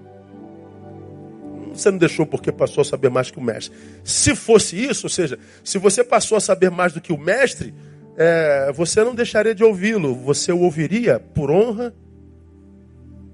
Você 1.74 1.89
não 1.89 1.97
deixou 1.97 2.26
porque 2.26 2.51
passou 2.51 2.82
a 2.82 2.86
saber 2.86 3.09
mais 3.09 3.32
que 3.32 3.39
o 3.39 3.41
mestre. 3.41 3.76
Se 4.03 4.36
fosse 4.36 4.76
isso, 4.78 5.07
ou 5.07 5.09
seja, 5.09 5.39
se 5.63 5.78
você 5.78 6.03
passou 6.03 6.38
a 6.38 6.41
saber 6.41 6.69
mais 6.69 6.93
do 6.93 7.01
que 7.01 7.11
o 7.11 7.17
mestre, 7.17 7.74
é, 8.15 8.71
você 8.74 9.03
não 9.03 9.15
deixaria 9.15 9.55
de 9.55 9.63
ouvi-lo. 9.63 10.15
Você 10.15 10.51
o 10.51 10.59
ouviria 10.59 11.19
por 11.19 11.49
honra 11.49 11.93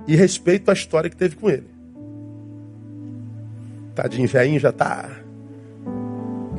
e 0.08 0.16
respeito 0.16 0.70
à 0.70 0.74
história 0.74 1.10
que 1.10 1.18
teve 1.18 1.36
com 1.36 1.50
ele. 1.50 1.68
Tadinho, 3.94 4.28
velhinho 4.28 4.60
já 4.60 4.72
tá. 4.72 5.10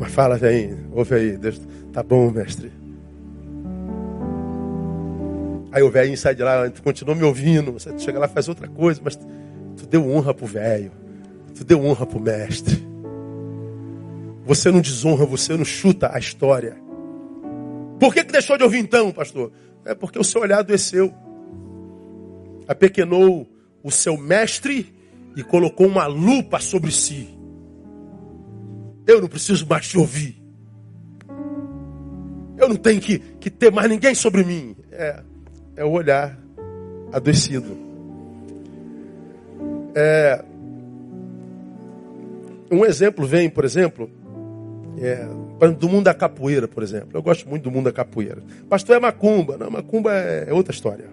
Mas 0.01 0.13
fala, 0.13 0.39
velhinho, 0.39 0.79
ouve 0.93 1.15
aí. 1.15 1.37
Deus, 1.37 1.61
tá 1.93 2.03
bom, 2.03 2.31
mestre. 2.31 2.73
Aí 5.71 5.83
o 5.83 5.91
velho 5.91 6.17
sai 6.17 6.35
de 6.35 6.43
lá, 6.43 6.69
continua 6.83 7.15
me 7.15 7.23
ouvindo, 7.23 7.71
você 7.71 7.97
chega 7.99 8.19
lá 8.19 8.27
faz 8.27 8.49
outra 8.49 8.67
coisa, 8.67 8.99
mas 9.05 9.15
tu 9.15 9.87
deu 9.89 10.11
honra 10.11 10.33
pro 10.35 10.47
velho, 10.47 10.91
tu 11.55 11.65
deu 11.65 11.85
honra 11.85 12.07
pro 12.07 12.19
mestre. 12.19 12.83
Você 14.47 14.71
não 14.71 14.81
desonra, 14.81 15.27
você 15.27 15.55
não 15.55 15.67
chuta 15.67 16.11
a 16.13 16.19
história. 16.19 16.77
Por 18.01 18.15
que, 18.15 18.25
que 18.25 18.33
deixou 18.33 18.57
de 18.57 18.65
ouvir 18.65 18.79
então, 18.79 19.13
pastor? 19.13 19.53
É 19.85 19.95
porque 19.95 20.19
o 20.19 20.25
seu 20.25 20.41
olhar 20.41 20.61
adoeceu. 20.61 21.13
Apequenou 22.67 23.47
o 23.83 23.91
seu 23.91 24.17
mestre 24.17 24.93
e 25.37 25.45
colocou 25.45 25.87
uma 25.87 26.07
lupa 26.07 26.59
sobre 26.59 26.91
si. 26.91 27.40
Eu 29.11 29.21
não 29.21 29.27
preciso 29.27 29.67
mais 29.67 29.89
te 29.89 29.99
ouvir. 29.99 30.41
Eu 32.57 32.69
não 32.69 32.77
tenho 32.77 33.01
que, 33.01 33.19
que 33.19 33.51
ter 33.51 33.73
mais 33.73 33.91
ninguém 33.91 34.15
sobre 34.15 34.45
mim. 34.45 34.77
É, 34.93 35.21
é 35.75 35.85
o 35.85 35.91
olhar 35.91 36.39
adoecido. 37.13 37.77
É, 39.97 40.45
um 42.71 42.85
exemplo 42.85 43.27
vem, 43.27 43.51
por 43.51 43.65
exemplo, 43.65 44.09
é, 44.97 45.27
do 45.73 45.89
mundo 45.89 46.05
da 46.05 46.15
capoeira, 46.15 46.69
por 46.69 46.85
exemplo. 46.85 47.09
Eu 47.13 47.23
gosto 47.23 47.49
muito 47.49 47.65
do 47.65 47.71
mundo 47.73 47.87
da 47.87 47.93
capoeira. 47.93 48.45
Pastor 48.69 48.97
é 48.97 49.01
macumba. 49.01 49.57
Não, 49.57 49.73
macumba 49.73 50.15
é, 50.15 50.51
é 50.51 50.55
outra 50.55 50.73
história. 50.73 51.07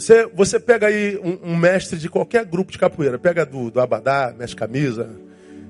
Você, 0.00 0.26
você 0.28 0.58
pega 0.58 0.86
aí 0.86 1.18
um, 1.18 1.50
um, 1.52 1.56
mestre 1.56 1.98
de 1.98 2.08
qualquer 2.08 2.46
grupo 2.46 2.72
de 2.72 2.78
capoeira. 2.78 3.18
Pega 3.18 3.44
do, 3.44 3.70
do 3.70 3.80
Abadá, 3.82 4.34
mestre 4.36 4.56
camisa. 4.56 5.10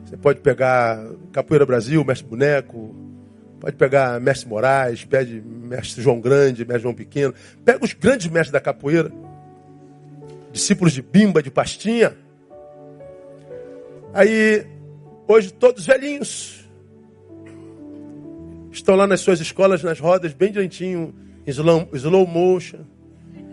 Você 0.04 0.16
pode 0.16 0.38
pegar 0.38 1.04
Capoeira 1.32 1.66
Brasil, 1.66 2.04
mestre 2.04 2.28
boneco. 2.28 2.94
Pode 3.58 3.74
pegar 3.74 4.20
mestre 4.20 4.48
Moraes, 4.48 5.04
pede 5.04 5.42
mestre 5.44 6.00
João 6.00 6.20
Grande, 6.20 6.64
mestre 6.64 6.82
João 6.82 6.94
Pequeno. 6.94 7.34
Pega 7.64 7.84
os 7.84 7.92
grandes 7.92 8.28
mestres 8.28 8.52
da 8.52 8.60
capoeira. 8.60 9.10
Discípulos 10.52 10.92
de 10.92 11.02
Bimba, 11.02 11.42
de 11.42 11.50
Pastinha. 11.50 12.16
Aí, 14.14 14.64
hoje 15.26 15.52
todos 15.52 15.84
velhinhos. 15.84 16.70
Estão 18.70 18.94
lá 18.94 19.08
nas 19.08 19.22
suas 19.22 19.40
escolas, 19.40 19.82
nas 19.82 19.98
rodas, 19.98 20.32
bem 20.32 20.52
direitinho, 20.52 21.12
em 21.44 21.50
slow, 21.50 21.88
slow 21.92 22.24
motion, 22.28 22.84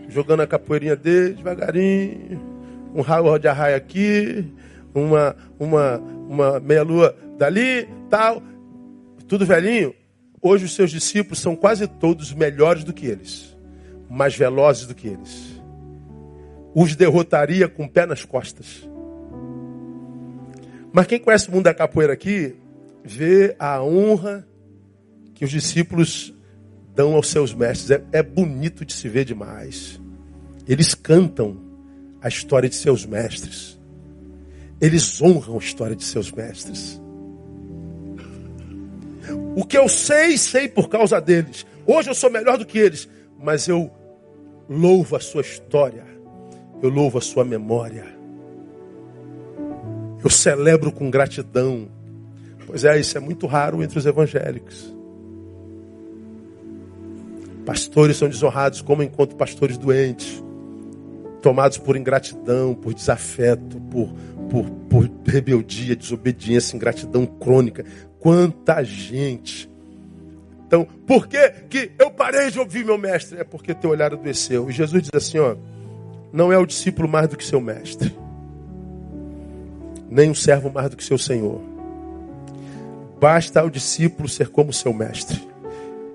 jogando 0.07 0.41
a 0.41 0.47
capoeirinha 0.47 0.95
dele, 0.95 1.35
devagarinho. 1.35 2.57
Um 2.93 3.01
raio 3.01 3.37
de 3.37 3.47
arraia 3.47 3.75
aqui, 3.75 4.51
uma, 4.93 5.35
uma, 5.59 5.97
uma 5.97 6.59
meia-lua 6.59 7.15
dali, 7.37 7.87
tal 8.09 8.41
tudo 9.27 9.45
velhinho, 9.45 9.93
hoje 10.41 10.65
os 10.65 10.73
seus 10.73 10.89
discípulos 10.89 11.39
são 11.39 11.55
quase 11.55 11.85
todos 11.85 12.33
melhores 12.33 12.83
do 12.83 12.93
que 12.93 13.05
eles, 13.05 13.55
mais 14.09 14.35
velozes 14.35 14.87
do 14.87 14.95
que 14.95 15.07
eles. 15.09 15.61
os 16.73 16.95
derrotaria 16.95 17.67
com 17.67 17.85
o 17.85 17.89
pé 17.89 18.05
nas 18.05 18.23
costas. 18.23 18.87
Mas 20.93 21.07
quem 21.07 21.19
conhece 21.19 21.49
o 21.49 21.51
mundo 21.51 21.65
da 21.65 21.73
capoeira 21.73 22.13
aqui, 22.13 22.55
vê 23.03 23.55
a 23.59 23.83
honra 23.83 24.47
que 25.33 25.43
os 25.43 25.51
discípulos 25.51 26.33
dão 26.97 27.13
aos 27.13 27.29
seus 27.29 27.53
mestres. 27.53 27.91
É, 27.91 28.03
é 28.11 28.23
bonito 28.23 28.83
de 28.83 28.91
se 28.91 29.07
ver 29.07 29.23
demais. 29.23 30.01
Eles 30.67 30.95
cantam 30.95 31.55
a 32.19 32.27
história 32.27 32.67
de 32.67 32.75
seus 32.75 33.05
mestres. 33.05 33.79
Eles 34.81 35.21
honram 35.21 35.55
a 35.55 35.59
história 35.59 35.95
de 35.95 36.03
seus 36.03 36.31
mestres. 36.31 36.99
O 39.55 39.63
que 39.63 39.77
eu 39.77 39.87
sei, 39.87 40.37
sei 40.39 40.67
por 40.67 40.89
causa 40.89 41.21
deles. 41.21 41.67
Hoje 41.85 42.09
eu 42.09 42.15
sou 42.15 42.31
melhor 42.31 42.57
do 42.57 42.65
que 42.65 42.79
eles, 42.79 43.07
mas 43.39 43.67
eu 43.67 43.91
louvo 44.67 45.15
a 45.15 45.19
sua 45.19 45.41
história. 45.41 46.03
Eu 46.81 46.89
louvo 46.89 47.19
a 47.19 47.21
sua 47.21 47.45
memória. 47.45 48.05
Eu 50.23 50.31
celebro 50.31 50.91
com 50.91 51.11
gratidão. 51.11 51.89
Pois 52.65 52.83
é, 52.83 52.99
isso 52.99 53.15
é 53.17 53.21
muito 53.21 53.45
raro 53.45 53.83
entre 53.83 53.99
os 53.99 54.05
evangélicos. 54.05 54.96
Pastores 57.67 58.15
são 58.15 58.29
desonrados 58.29 58.81
como 58.81 59.03
enquanto 59.03 59.35
pastores 59.35 59.77
doentes, 59.77 60.41
tomados 61.41 61.77
por 61.77 61.97
ingratidão, 61.97 62.73
por 62.73 62.93
desafeto, 62.93 63.77
por, 63.91 64.07
por, 64.49 64.69
por 64.89 65.11
rebeldia, 65.25 65.93
desobediência, 65.93 66.77
ingratidão 66.77 67.25
crônica. 67.25 67.83
Quanta 68.19 68.81
gente. 68.85 69.69
Então, 70.65 70.87
por 71.05 71.27
que, 71.27 71.49
que 71.69 71.91
eu 71.99 72.09
parei 72.09 72.49
de 72.49 72.57
ouvir 72.57 72.85
meu 72.85 72.97
mestre? 72.97 73.37
É 73.37 73.43
porque 73.43 73.73
teu 73.73 73.89
olhar 73.89 74.13
adoeceu. 74.13 74.69
E 74.69 74.71
Jesus 74.71 75.03
diz 75.03 75.11
assim: 75.13 75.37
ó, 75.39 75.57
não 76.31 76.53
é 76.53 76.57
o 76.57 76.65
discípulo 76.65 77.05
mais 77.05 77.27
do 77.27 77.35
que 77.35 77.43
seu 77.43 77.59
mestre, 77.59 78.17
nem 80.09 80.31
o 80.31 80.35
servo 80.35 80.71
mais 80.71 80.89
do 80.89 80.95
que 80.95 81.03
seu 81.03 81.17
senhor. 81.17 81.59
Basta 83.19 83.59
ao 83.59 83.69
discípulo 83.69 84.29
ser 84.29 84.47
como 84.47 84.71
seu 84.71 84.93
mestre 84.93 85.45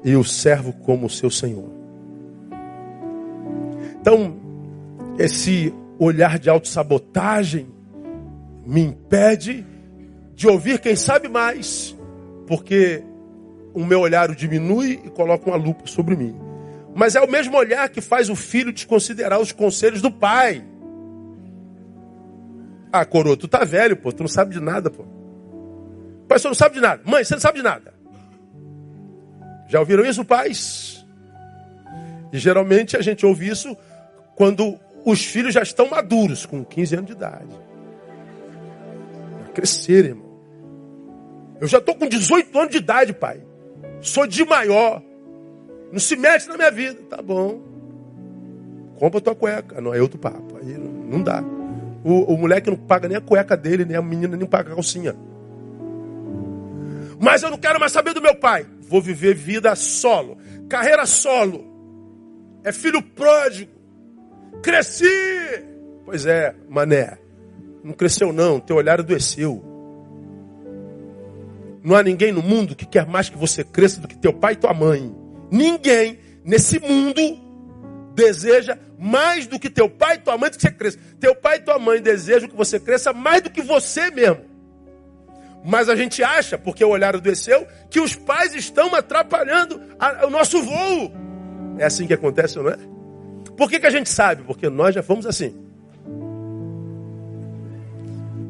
e 0.04 0.16
o 0.16 0.24
servo 0.24 0.72
como 0.72 1.08
seu 1.08 1.30
senhor. 1.30 1.70
Então, 4.00 4.36
esse 5.18 5.72
olhar 5.98 6.38
de 6.38 6.50
autossabotagem 6.50 7.68
me 8.66 8.80
impede 8.80 9.64
de 10.34 10.48
ouvir 10.48 10.80
quem 10.80 10.96
sabe 10.96 11.28
mais, 11.28 11.96
porque 12.46 13.02
o 13.72 13.84
meu 13.84 14.00
olhar 14.00 14.30
o 14.30 14.34
diminui 14.34 15.00
e 15.04 15.10
coloca 15.10 15.48
uma 15.48 15.56
lupa 15.56 15.86
sobre 15.86 16.16
mim. 16.16 16.34
Mas 16.94 17.14
é 17.14 17.20
o 17.20 17.30
mesmo 17.30 17.56
olhar 17.56 17.88
que 17.88 18.00
faz 18.00 18.28
o 18.28 18.36
filho 18.36 18.72
desconsiderar 18.72 19.40
os 19.40 19.52
conselhos 19.52 20.02
do 20.02 20.10
pai. 20.10 20.64
Ah, 22.92 23.04
coroa, 23.04 23.36
tu 23.36 23.48
tá 23.48 23.64
velho, 23.64 23.96
pô, 23.96 24.12
tu 24.12 24.20
não 24.20 24.28
sabe 24.28 24.52
de 24.52 24.60
nada, 24.60 24.90
pô. 24.90 25.04
Pai, 26.28 26.38
você 26.38 26.48
não 26.48 26.54
sabe 26.54 26.74
de 26.74 26.80
nada. 26.80 27.02
Mãe, 27.04 27.24
você 27.24 27.34
não 27.34 27.40
sabe 27.40 27.58
de 27.58 27.64
nada. 27.64 27.94
Já 29.72 29.80
ouviram 29.80 30.04
isso, 30.04 30.22
pais? 30.22 31.02
E 32.30 32.36
geralmente 32.36 32.94
a 32.94 33.00
gente 33.00 33.24
ouve 33.24 33.48
isso 33.48 33.74
quando 34.36 34.78
os 35.02 35.24
filhos 35.24 35.54
já 35.54 35.62
estão 35.62 35.88
maduros, 35.88 36.44
com 36.44 36.62
15 36.62 36.94
anos 36.94 37.06
de 37.06 37.12
idade. 37.12 37.58
Vai 39.40 39.52
crescer, 39.54 40.04
irmão. 40.04 40.30
Eu 41.58 41.66
já 41.66 41.78
estou 41.78 41.94
com 41.94 42.06
18 42.06 42.58
anos 42.58 42.70
de 42.70 42.76
idade, 42.76 43.14
pai. 43.14 43.40
Sou 44.02 44.26
de 44.26 44.44
maior. 44.44 45.02
Não 45.90 45.98
se 45.98 46.16
mete 46.16 46.48
na 46.48 46.56
minha 46.58 46.70
vida. 46.70 47.00
Tá 47.08 47.22
bom. 47.22 47.62
Compra 48.98 49.22
tua 49.22 49.34
cueca. 49.34 49.80
Não 49.80 49.94
é 49.94 50.02
outro 50.02 50.18
papo. 50.18 50.58
Aí 50.60 50.76
não 50.76 51.22
dá. 51.22 51.42
O, 52.04 52.34
o 52.34 52.36
moleque 52.36 52.68
não 52.68 52.76
paga 52.76 53.08
nem 53.08 53.16
a 53.16 53.22
cueca 53.22 53.56
dele, 53.56 53.86
nem 53.86 53.96
a 53.96 54.02
menina 54.02 54.36
nem 54.36 54.46
paga 54.46 54.72
a 54.72 54.74
calcinha. 54.74 55.16
Mas 57.18 57.42
eu 57.42 57.50
não 57.50 57.56
quero 57.56 57.80
mais 57.80 57.92
saber 57.92 58.12
do 58.12 58.20
meu 58.20 58.34
pai. 58.34 58.66
Vou 58.92 59.00
viver 59.00 59.34
vida 59.34 59.74
solo, 59.74 60.36
carreira 60.68 61.06
solo. 61.06 61.64
É 62.62 62.70
filho 62.70 63.02
pródigo. 63.02 63.72
Cresci. 64.62 65.06
Pois 66.04 66.26
é, 66.26 66.54
mané. 66.68 67.16
Não 67.82 67.94
cresceu 67.94 68.34
não, 68.34 68.60
teu 68.60 68.76
olhar 68.76 69.00
adoeceu. 69.00 69.64
Não 71.82 71.96
há 71.96 72.02
ninguém 72.02 72.32
no 72.32 72.42
mundo 72.42 72.76
que 72.76 72.84
quer 72.84 73.06
mais 73.06 73.30
que 73.30 73.38
você 73.38 73.64
cresça 73.64 73.98
do 73.98 74.06
que 74.06 74.18
teu 74.18 74.34
pai 74.34 74.52
e 74.52 74.56
tua 74.56 74.74
mãe. 74.74 75.10
Ninguém 75.50 76.18
nesse 76.44 76.78
mundo 76.78 77.40
deseja 78.14 78.76
mais 78.98 79.46
do 79.46 79.58
que 79.58 79.70
teu 79.70 79.88
pai 79.88 80.16
e 80.16 80.18
tua 80.18 80.36
mãe 80.36 80.50
que 80.50 80.60
você 80.60 80.70
cresça. 80.70 80.98
Teu 81.18 81.34
pai 81.34 81.56
e 81.56 81.60
tua 81.60 81.78
mãe 81.78 81.98
desejam 81.98 82.46
que 82.46 82.54
você 82.54 82.78
cresça 82.78 83.10
mais 83.14 83.40
do 83.40 83.48
que 83.48 83.62
você 83.62 84.10
mesmo. 84.10 84.51
Mas 85.64 85.88
a 85.88 85.94
gente 85.94 86.22
acha, 86.22 86.58
porque 86.58 86.84
o 86.84 86.88
olhar 86.88 87.14
adoeceu, 87.14 87.66
que 87.88 88.00
os 88.00 88.16
pais 88.16 88.54
estão 88.54 88.94
atrapalhando 88.94 89.80
a, 89.98 90.26
o 90.26 90.30
nosso 90.30 90.60
voo. 90.62 91.12
É 91.78 91.84
assim 91.84 92.06
que 92.06 92.14
acontece, 92.14 92.58
não 92.58 92.68
é? 92.68 92.76
Por 93.56 93.70
que, 93.70 93.78
que 93.78 93.86
a 93.86 93.90
gente 93.90 94.08
sabe? 94.08 94.42
Porque 94.42 94.68
nós 94.68 94.94
já 94.94 95.02
fomos 95.02 95.24
assim. 95.24 95.54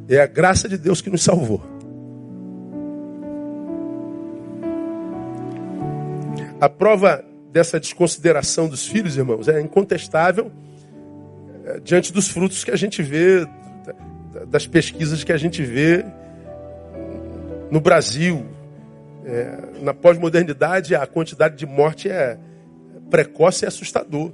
É 0.09 0.21
a 0.21 0.27
graça 0.27 0.69
de 0.69 0.79
Deus 0.79 1.01
que 1.01 1.11
nos 1.11 1.23
salvou. 1.23 1.63
A 6.61 6.69
prova 6.69 7.25
dessa 7.51 7.79
desconsideração 7.79 8.69
dos 8.69 8.87
filhos, 8.87 9.17
irmãos, 9.17 9.49
é 9.49 9.61
incontestável 9.61 10.51
é, 11.65 11.81
diante 11.81 12.13
dos 12.13 12.29
frutos 12.29 12.65
que 12.65 12.71
a 12.71 12.77
gente 12.77 13.03
vê, 13.03 13.47
das 14.47 14.67
pesquisas 14.67 15.23
que 15.25 15.33
a 15.33 15.37
gente 15.37 15.63
vê 15.63 16.07
no 17.73 17.81
Brasil, 17.81 18.47
é, 19.25 19.81
na 19.81 19.95
pós-modernidade, 19.95 20.95
a 20.95 21.07
quantidade 21.07 21.57
de 21.57 21.65
morte 21.65 22.07
é 22.11 22.39
precoce 23.09 23.65
e 23.65 23.67
assustador. 23.67 24.31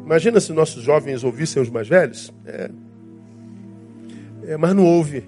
Imagina 0.05 0.41
se 0.41 0.53
nossos 0.53 0.83
jovens 0.83 1.25
ouvissem 1.25 1.63
os 1.63 1.71
mais 1.71 1.89
velhos. 1.89 2.33
É, 2.45 2.71
é, 4.49 4.57
mas 4.57 4.75
não 4.75 4.85
ouve. 4.85 5.25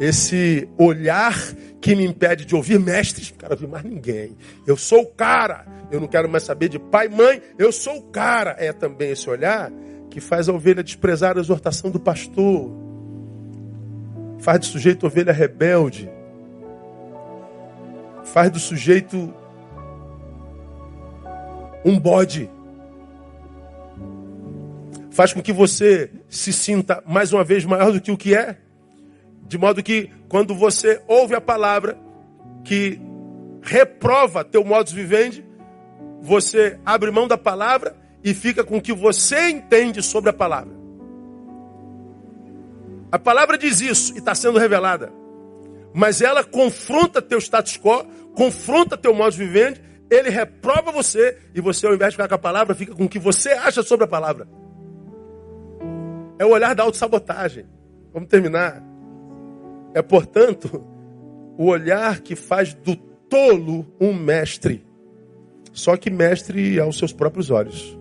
Esse 0.00 0.68
olhar 0.78 1.34
que 1.80 1.94
me 1.94 2.04
impede 2.04 2.44
de 2.44 2.56
ouvir 2.56 2.80
mestres, 2.80 3.32
quero 3.38 3.52
ouvir 3.52 3.68
mais 3.68 3.84
ninguém. 3.84 4.36
Eu 4.66 4.76
sou 4.76 5.02
o 5.02 5.06
cara, 5.06 5.66
eu 5.90 6.00
não 6.00 6.08
quero 6.08 6.28
mais 6.28 6.42
saber 6.42 6.68
de 6.68 6.78
pai 6.78 7.08
mãe, 7.08 7.40
eu 7.58 7.70
sou 7.70 7.98
o 7.98 8.02
cara. 8.02 8.56
É 8.58 8.72
também 8.72 9.10
esse 9.10 9.28
olhar 9.28 9.70
que 10.10 10.20
faz 10.20 10.48
a 10.48 10.52
ovelha 10.52 10.82
desprezar 10.82 11.36
a 11.36 11.40
exortação 11.40 11.90
do 11.90 12.00
pastor, 12.00 12.89
faz 14.40 14.60
do 14.60 14.66
sujeito 14.66 15.06
ovelha 15.06 15.32
rebelde, 15.32 16.10
faz 18.24 18.50
do 18.50 18.58
sujeito 18.58 19.32
um 21.84 21.98
bode, 21.98 22.50
faz 25.10 25.32
com 25.32 25.42
que 25.42 25.52
você 25.52 26.10
se 26.28 26.52
sinta 26.52 27.02
mais 27.06 27.32
uma 27.32 27.44
vez 27.44 27.64
maior 27.64 27.92
do 27.92 28.00
que 28.00 28.10
o 28.10 28.16
que 28.16 28.34
é. 28.34 28.56
De 29.46 29.58
modo 29.58 29.82
que 29.82 30.10
quando 30.28 30.54
você 30.54 31.02
ouve 31.08 31.34
a 31.34 31.40
palavra 31.40 31.98
que 32.64 33.00
reprova 33.62 34.44
teu 34.44 34.64
modus 34.64 34.92
vivendi, 34.92 35.44
você 36.20 36.78
abre 36.84 37.10
mão 37.10 37.26
da 37.26 37.36
palavra 37.36 37.96
e 38.22 38.32
fica 38.32 38.62
com 38.62 38.76
o 38.76 38.80
que 38.80 38.92
você 38.92 39.50
entende 39.50 40.02
sobre 40.02 40.30
a 40.30 40.32
palavra. 40.32 40.79
A 43.12 43.18
palavra 43.18 43.58
diz 43.58 43.80
isso 43.80 44.14
e 44.14 44.18
está 44.18 44.34
sendo 44.34 44.58
revelada. 44.58 45.12
Mas 45.92 46.20
ela 46.20 46.44
confronta 46.44 47.20
teu 47.20 47.38
status 47.38 47.76
quo, 47.76 48.04
confronta 48.34 48.96
teu 48.96 49.14
modus 49.14 49.36
vivendi, 49.36 49.80
ele 50.10 50.30
reprova 50.30 50.90
você 50.90 51.38
e 51.54 51.60
você, 51.60 51.86
ao 51.86 51.94
invés 51.94 52.10
de 52.10 52.16
ficar 52.16 52.28
com 52.28 52.34
a 52.34 52.38
palavra, 52.38 52.74
fica 52.74 52.94
com 52.94 53.04
o 53.04 53.08
que 53.08 53.18
você 53.18 53.50
acha 53.50 53.82
sobre 53.82 54.04
a 54.04 54.08
palavra. 54.08 54.48
É 56.38 56.44
o 56.44 56.50
olhar 56.50 56.74
da 56.74 56.82
autossabotagem. 56.82 57.66
Vamos 58.12 58.28
terminar. 58.28 58.82
É, 59.94 60.02
portanto, 60.02 60.84
o 61.56 61.66
olhar 61.66 62.20
que 62.20 62.34
faz 62.34 62.74
do 62.74 62.96
tolo 62.96 63.86
um 64.00 64.12
mestre. 64.12 64.84
Só 65.72 65.96
que 65.96 66.10
mestre 66.10 66.80
aos 66.80 66.98
seus 66.98 67.12
próprios 67.12 67.50
olhos. 67.50 67.96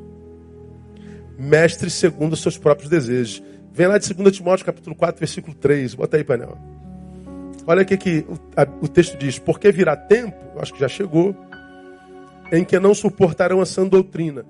Mestre 1.37 1.89
segundo 1.89 2.33
os 2.33 2.41
seus 2.41 2.57
próprios 2.57 2.89
desejos. 2.89 3.43
Vem 3.73 3.87
lá 3.87 3.97
de 3.97 4.13
2 4.13 4.35
Timóteo 4.35 4.65
capítulo 4.65 4.95
4, 4.95 5.19
versículo 5.19 5.55
3. 5.55 5.95
Bota 5.95 6.17
aí, 6.17 6.23
painel. 6.23 6.57
Olha 7.65 7.83
o 7.83 7.85
que, 7.85 7.97
que 7.97 8.25
o, 8.81 8.87
texto 8.87 9.17
diz. 9.17 9.37
Porque 9.37 9.71
virá 9.71 9.95
tempo, 9.95 10.59
acho 10.59 10.73
que 10.73 10.79
já 10.79 10.87
chegou, 10.87 11.35
em 12.51 12.63
que 12.63 12.79
não 12.79 12.93
suportarão 12.93 13.61
a 13.61 13.65
sã 13.65 13.85
doutrina. 13.87 14.45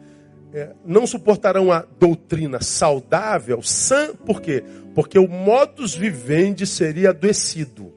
É, 0.53 0.72
não 0.84 1.05
suportarão 1.05 1.72
a 1.72 1.86
doutrina 1.99 2.59
saudável, 2.59 3.61
sã, 3.61 4.15
por 4.15 4.41
quê? 4.41 4.63
Porque 4.95 5.20
o 5.20 5.28
modus 5.28 5.93
vivendi 5.93 6.65
seria 6.65 7.11
adoecido. 7.11 7.93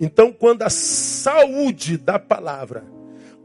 Então, 0.00 0.32
quando 0.32 0.62
a 0.62 0.70
saúde 0.70 1.96
da 1.96 2.16
palavra, 2.16 2.84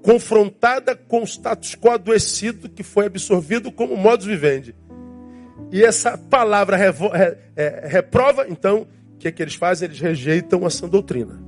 confrontada 0.01 0.95
com 0.95 1.21
o 1.21 1.27
status 1.27 1.75
quo 1.75 1.89
adoecido 1.89 2.69
que 2.69 2.83
foi 2.83 3.05
absorvido 3.05 3.71
como 3.71 3.95
modus 3.95 4.25
vivendi, 4.25 4.75
e 5.71 5.83
essa 5.83 6.17
palavra 6.17 6.75
re, 6.75 6.93
é, 7.55 7.87
reprova, 7.87 8.45
então, 8.49 8.87
o 9.15 9.17
que, 9.17 9.27
é 9.27 9.31
que 9.31 9.41
eles 9.41 9.55
fazem? 9.55 9.87
Eles 9.87 9.99
rejeitam 9.99 10.65
a 10.65 10.69
sã 10.69 10.87
doutrina. 10.87 11.39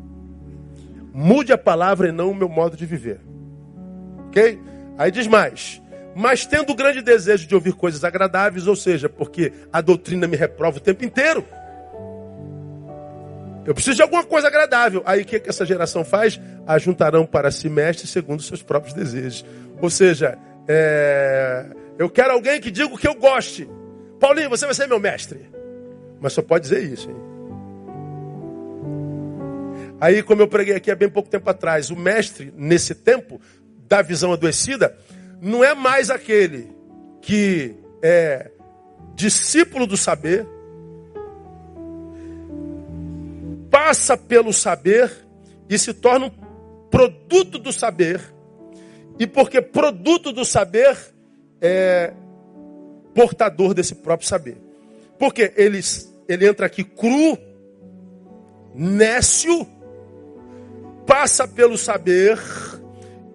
Mude 1.14 1.52
a 1.52 1.58
palavra 1.58 2.10
e 2.10 2.12
não 2.12 2.32
o 2.32 2.36
meu 2.36 2.50
modo 2.50 2.78
de 2.78 2.86
viver. 2.86 3.20
Ok? 4.28 4.60
Aí 4.98 5.12
diz 5.12 5.28
mais 5.28 5.84
mas 6.16 6.46
tendo 6.46 6.76
grande 6.76 7.02
desejo 7.02 7.48
de 7.48 7.56
ouvir 7.56 7.74
coisas 7.74 8.04
agradáveis, 8.04 8.68
ou 8.68 8.76
seja, 8.76 9.10
porque 9.10 9.52
a 9.72 9.82
doutrina 9.82 10.28
me 10.28 10.38
reprova 10.38 10.78
o 10.78 10.82
tempo 10.82 11.04
inteiro. 11.04 11.46
Eu 13.66 13.74
preciso 13.74 13.96
de 13.96 14.02
alguma 14.02 14.24
coisa 14.24 14.48
agradável. 14.48 15.02
Aí 15.06 15.22
o 15.22 15.26
que, 15.26 15.40
que 15.40 15.50
essa 15.50 15.66
geração 15.66 16.04
faz? 16.04 16.40
Ajuntarão 16.68 17.26
para 17.26 17.50
si 17.50 17.72
segundo 18.06 18.44
seus 18.44 18.62
próprios 18.62 18.94
desejos. 18.94 19.46
Ou 19.82 19.90
seja, 19.90 20.38
é... 20.68 21.66
eu 21.98 22.10
quero 22.10 22.34
alguém 22.34 22.60
que 22.60 22.70
diga 22.70 22.94
o 22.94 22.98
que 22.98 23.08
eu 23.08 23.16
goste. 23.16 23.68
Paulinho, 24.24 24.50
você 24.50 24.66
vai 24.66 24.74
ser 24.74 24.88
meu 24.88 25.02
mestre. 25.02 25.50
Mas 26.22 26.32
só 26.32 26.42
pode 26.42 26.64
dizer 26.64 26.82
isso, 26.82 27.10
hein? 27.10 27.16
Aí, 30.00 30.24
como 30.24 30.42
eu 30.42 30.48
preguei 30.48 30.78
aqui 30.78 30.90
há 30.90 30.96
bem 30.96 31.10
pouco 31.10 31.30
tempo 31.30 31.50
atrás, 31.50 31.90
o 31.90 31.96
mestre, 31.98 32.54
nesse 32.56 32.96
tempo, 32.96 33.42
da 33.86 34.02
visão 34.02 34.32
adoecida, 34.32 34.98
não 35.42 35.62
é 35.62 35.76
mais 35.76 36.10
aquele 36.10 36.74
que 37.22 37.76
é 38.02 38.50
discípulo 39.14 39.86
do 39.86 39.98
saber, 39.98 40.48
passa 43.70 44.16
pelo 44.16 44.54
saber 44.54 45.12
e 45.70 45.78
se 45.78 45.94
torna 45.94 46.28
um 46.28 46.32
produto 46.90 47.60
do 47.60 47.74
saber. 47.74 48.22
E 49.20 49.28
porque 49.28 49.62
produto 49.62 50.32
do 50.32 50.46
saber 50.46 50.98
é 51.60 52.14
portador 53.14 53.74
desse 53.74 53.96
próprio 53.96 54.28
saber. 54.28 54.58
Porque 55.18 55.54
ele, 55.56 55.80
ele 56.28 56.48
entra 56.48 56.66
aqui 56.66 56.84
cru, 56.84 57.38
nécio, 58.74 59.68
passa 61.06 61.48
pelo 61.48 61.78
saber 61.78 62.40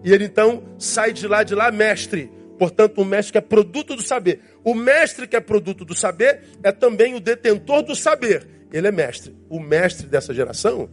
e 0.02 0.12
ele 0.12 0.24
então 0.24 0.62
sai 0.78 1.12
de 1.12 1.26
lá, 1.26 1.42
de 1.42 1.54
lá, 1.54 1.70
mestre. 1.70 2.30
Portanto, 2.58 3.00
um 3.00 3.04
mestre 3.04 3.32
que 3.32 3.38
é 3.38 3.42
produto 3.42 3.94
do 3.94 4.02
saber. 4.02 4.40
O 4.64 4.74
mestre 4.74 5.26
que 5.26 5.36
é 5.36 5.40
produto 5.40 5.84
do 5.84 5.94
saber 5.94 6.42
é 6.62 6.72
também 6.72 7.14
o 7.14 7.20
detentor 7.20 7.82
do 7.82 7.94
saber. 7.94 8.46
Ele 8.72 8.88
é 8.88 8.92
mestre. 8.92 9.36
O 9.48 9.60
mestre 9.60 10.06
dessa 10.06 10.34
geração 10.34 10.88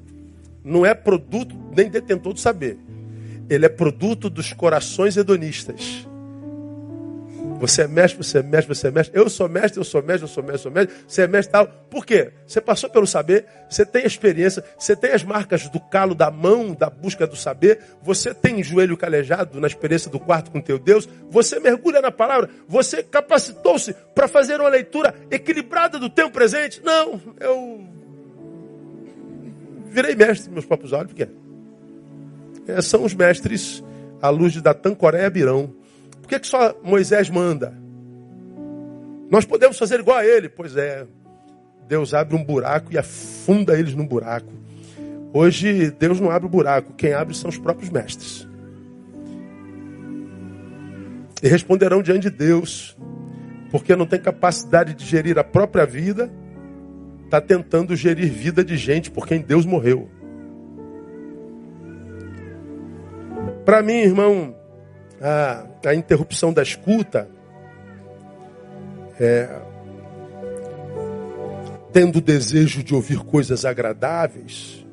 não 0.63 0.85
é 0.85 0.93
produto 0.93 1.55
nem 1.75 1.89
detentor 1.89 2.33
do 2.33 2.39
saber. 2.39 2.77
Ele 3.49 3.65
é 3.65 3.69
produto 3.69 4.29
dos 4.29 4.53
corações 4.53 5.17
hedonistas. 5.17 6.07
Você 7.59 7.83
é 7.83 7.87
mestre, 7.87 8.23
você 8.23 8.39
é 8.39 8.43
mestre, 8.43 8.75
você 8.75 8.87
é 8.87 8.91
mestre. 8.91 9.17
Eu 9.17 9.29
sou 9.29 9.47
mestre, 9.47 9.79
eu 9.79 9.83
sou 9.83 10.01
mestre, 10.01 10.23
eu 10.23 10.27
sou 10.27 10.43
mestre, 10.43 10.53
eu 10.55 10.57
sou 10.57 10.71
mestre. 10.71 10.95
Você 11.07 11.21
é 11.21 11.27
mestre 11.27 11.51
tal. 11.51 11.67
Por 11.89 12.05
quê? 12.05 12.31
Você 12.45 12.59
passou 12.59 12.89
pelo 12.89 13.07
saber, 13.07 13.45
você 13.69 13.85
tem 13.85 14.03
a 14.03 14.07
experiência, 14.07 14.63
você 14.77 14.95
tem 14.95 15.11
as 15.11 15.23
marcas 15.23 15.67
do 15.69 15.79
calo 15.79 16.13
da 16.13 16.29
mão, 16.29 16.73
da 16.73 16.89
busca 16.89 17.25
do 17.25 17.35
saber. 17.35 17.79
Você 18.01 18.33
tem 18.33 18.63
joelho 18.63 18.97
calejado 18.97 19.59
na 19.59 19.67
experiência 19.67 20.11
do 20.11 20.19
quarto 20.19 20.51
com 20.51 20.59
teu 20.59 20.77
Deus. 20.77 21.07
Você 21.29 21.59
mergulha 21.59 22.01
na 22.01 22.11
palavra. 22.11 22.49
Você 22.67 23.01
capacitou-se 23.01 23.93
para 24.13 24.27
fazer 24.27 24.59
uma 24.59 24.69
leitura 24.69 25.13
equilibrada 25.31 25.97
do 25.97 26.09
tempo 26.09 26.31
presente. 26.31 26.81
Não, 26.83 27.21
eu 27.39 27.87
virei 29.87 30.15
mestre 30.15 30.51
meus 30.51 30.65
próprios 30.65 30.91
olhos. 30.91 31.13
Por 31.13 31.15
quê? 31.15 31.29
É, 32.67 32.81
são 32.81 33.03
os 33.03 33.13
mestres 33.13 33.83
à 34.21 34.29
luz 34.29 34.51
de 34.51 34.61
Datan, 34.61 34.93
Coreia, 34.93 35.29
Birão 35.29 35.73
por 36.25 36.29
que, 36.29 36.39
que 36.39 36.47
só 36.47 36.75
Moisés 36.83 37.29
manda? 37.29 37.71
Nós 39.29 39.45
podemos 39.45 39.77
fazer 39.77 39.99
igual 39.99 40.17
a 40.17 40.25
ele. 40.25 40.49
Pois 40.49 40.75
é, 40.75 41.05
Deus 41.87 42.15
abre 42.15 42.35
um 42.35 42.43
buraco 42.43 42.91
e 42.91 42.97
afunda 42.97 43.77
eles 43.77 43.93
no 43.93 44.03
buraco. 44.03 44.51
Hoje, 45.31 45.91
Deus 45.91 46.19
não 46.19 46.31
abre 46.31 46.47
o 46.47 46.49
buraco, 46.49 46.93
quem 46.93 47.13
abre 47.13 47.35
são 47.35 47.47
os 47.47 47.59
próprios 47.59 47.91
mestres. 47.91 48.47
E 51.43 51.47
responderão 51.47 52.01
diante 52.01 52.31
de 52.31 52.35
Deus, 52.35 52.97
porque 53.69 53.95
não 53.95 54.07
tem 54.07 54.19
capacidade 54.19 54.95
de 54.95 55.05
gerir 55.05 55.37
a 55.37 55.43
própria 55.43 55.85
vida, 55.85 56.31
está 57.25 57.39
tentando 57.39 57.95
gerir 57.95 58.31
vida 58.31 58.63
de 58.63 58.75
gente 58.77 59.11
por 59.11 59.27
quem 59.27 59.41
Deus 59.41 59.63
morreu. 59.63 60.09
Para 63.63 63.83
mim, 63.83 63.93
irmão, 63.93 64.55
a, 65.21 65.65
a 65.85 65.95
interrupção 65.95 66.53
da 66.53 66.61
escuta, 66.61 67.29
é, 69.19 69.49
tendo 71.91 72.17
o 72.17 72.21
desejo 72.21 72.83
de 72.83 72.93
ouvir 72.93 73.19
coisas 73.19 73.63
agradáveis, 73.63 74.85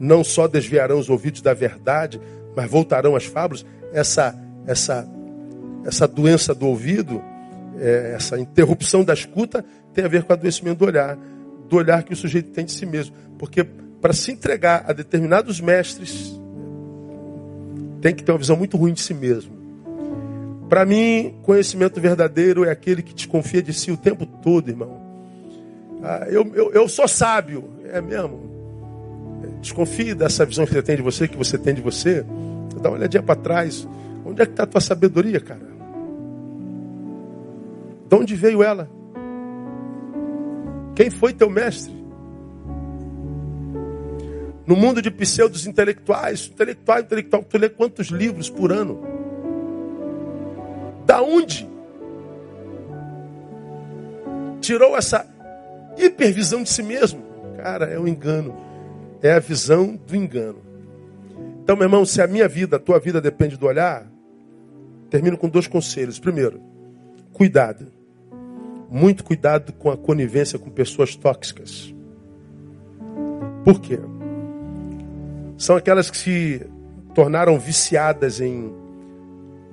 não 0.00 0.22
só 0.22 0.46
desviarão 0.46 0.98
os 0.98 1.08
ouvidos 1.08 1.40
da 1.40 1.54
verdade, 1.54 2.20
mas 2.56 2.70
voltarão 2.70 3.16
às 3.16 3.24
fábulas. 3.24 3.64
Essa, 3.92 4.34
essa, 4.66 5.08
essa 5.84 6.06
doença 6.06 6.54
do 6.54 6.66
ouvido, 6.66 7.22
é, 7.78 8.14
essa 8.14 8.38
interrupção 8.38 9.04
da 9.04 9.14
escuta, 9.14 9.64
tem 9.92 10.04
a 10.04 10.08
ver 10.08 10.24
com 10.24 10.32
o 10.32 10.36
adoecimento 10.36 10.78
do 10.78 10.84
olhar, 10.86 11.16
do 11.68 11.76
olhar 11.76 12.02
que 12.02 12.12
o 12.12 12.16
sujeito 12.16 12.50
tem 12.50 12.64
de 12.64 12.72
si 12.72 12.86
mesmo. 12.86 13.14
Porque 13.38 13.64
para 14.00 14.12
se 14.12 14.32
entregar 14.32 14.84
a 14.86 14.92
determinados 14.92 15.60
mestres, 15.60 16.37
tem 18.00 18.14
que 18.14 18.22
ter 18.22 18.32
uma 18.32 18.38
visão 18.38 18.56
muito 18.56 18.76
ruim 18.76 18.92
de 18.92 19.00
si 19.00 19.14
mesmo. 19.14 19.52
Para 20.68 20.84
mim, 20.84 21.34
conhecimento 21.42 22.00
verdadeiro 22.00 22.64
é 22.64 22.70
aquele 22.70 23.02
que 23.02 23.14
desconfia 23.14 23.62
de 23.62 23.72
si 23.72 23.90
o 23.90 23.96
tempo 23.96 24.26
todo, 24.26 24.68
irmão. 24.68 25.00
Ah, 26.02 26.26
eu, 26.28 26.46
eu, 26.54 26.70
eu 26.72 26.88
sou 26.88 27.08
sábio, 27.08 27.64
é 27.90 28.00
mesmo. 28.00 28.48
Desconfie 29.60 30.14
dessa 30.14 30.44
visão 30.44 30.66
que 30.66 30.72
você 30.72 30.82
tem 30.82 30.96
de 30.96 31.02
você, 31.02 31.26
que 31.26 31.36
você 31.36 31.58
tem 31.58 31.74
de 31.74 31.80
você. 31.80 32.24
Dá 32.80 32.90
uma 32.90 32.98
olhadinha 32.98 33.22
para 33.22 33.34
trás. 33.34 33.88
Onde 34.24 34.42
é 34.42 34.46
que 34.46 34.52
está 34.52 34.64
a 34.64 34.66
tua 34.66 34.80
sabedoria, 34.80 35.40
cara? 35.40 35.66
De 38.08 38.14
onde 38.14 38.34
veio 38.36 38.62
ela? 38.62 38.88
Quem 40.94 41.10
foi 41.10 41.32
teu 41.32 41.48
mestre? 41.48 41.97
No 44.68 44.76
mundo 44.76 45.00
de 45.00 45.10
pseudos 45.10 45.66
intelectuais, 45.66 46.50
intelectual, 46.52 47.00
intelectual, 47.00 47.42
tu 47.42 47.56
lê 47.56 47.70
quantos 47.70 48.08
livros 48.08 48.50
por 48.50 48.70
ano? 48.70 49.00
Da 51.06 51.22
onde? 51.22 51.66
Tirou 54.60 54.94
essa 54.94 55.26
hipervisão 55.96 56.62
de 56.62 56.68
si 56.68 56.82
mesmo. 56.82 57.22
Cara, 57.56 57.86
é 57.86 57.98
um 57.98 58.06
engano. 58.06 58.54
É 59.22 59.32
a 59.32 59.38
visão 59.38 59.96
do 59.96 60.14
engano. 60.14 60.58
Então, 61.62 61.74
meu 61.74 61.86
irmão, 61.86 62.04
se 62.04 62.20
a 62.20 62.26
minha 62.26 62.46
vida, 62.46 62.76
a 62.76 62.78
tua 62.78 62.98
vida 62.98 63.22
depende 63.22 63.56
do 63.56 63.64
olhar, 63.64 64.06
termino 65.08 65.38
com 65.38 65.48
dois 65.48 65.66
conselhos. 65.66 66.18
Primeiro, 66.18 66.60
cuidado. 67.32 67.86
Muito 68.90 69.24
cuidado 69.24 69.72
com 69.72 69.90
a 69.90 69.96
conivência 69.96 70.58
com 70.58 70.68
pessoas 70.68 71.16
tóxicas. 71.16 71.94
Por 73.64 73.80
quê? 73.80 73.98
São 75.58 75.76
aquelas 75.76 76.08
que 76.08 76.16
se 76.16 76.66
tornaram 77.14 77.58
viciadas 77.58 78.40
em 78.40 78.72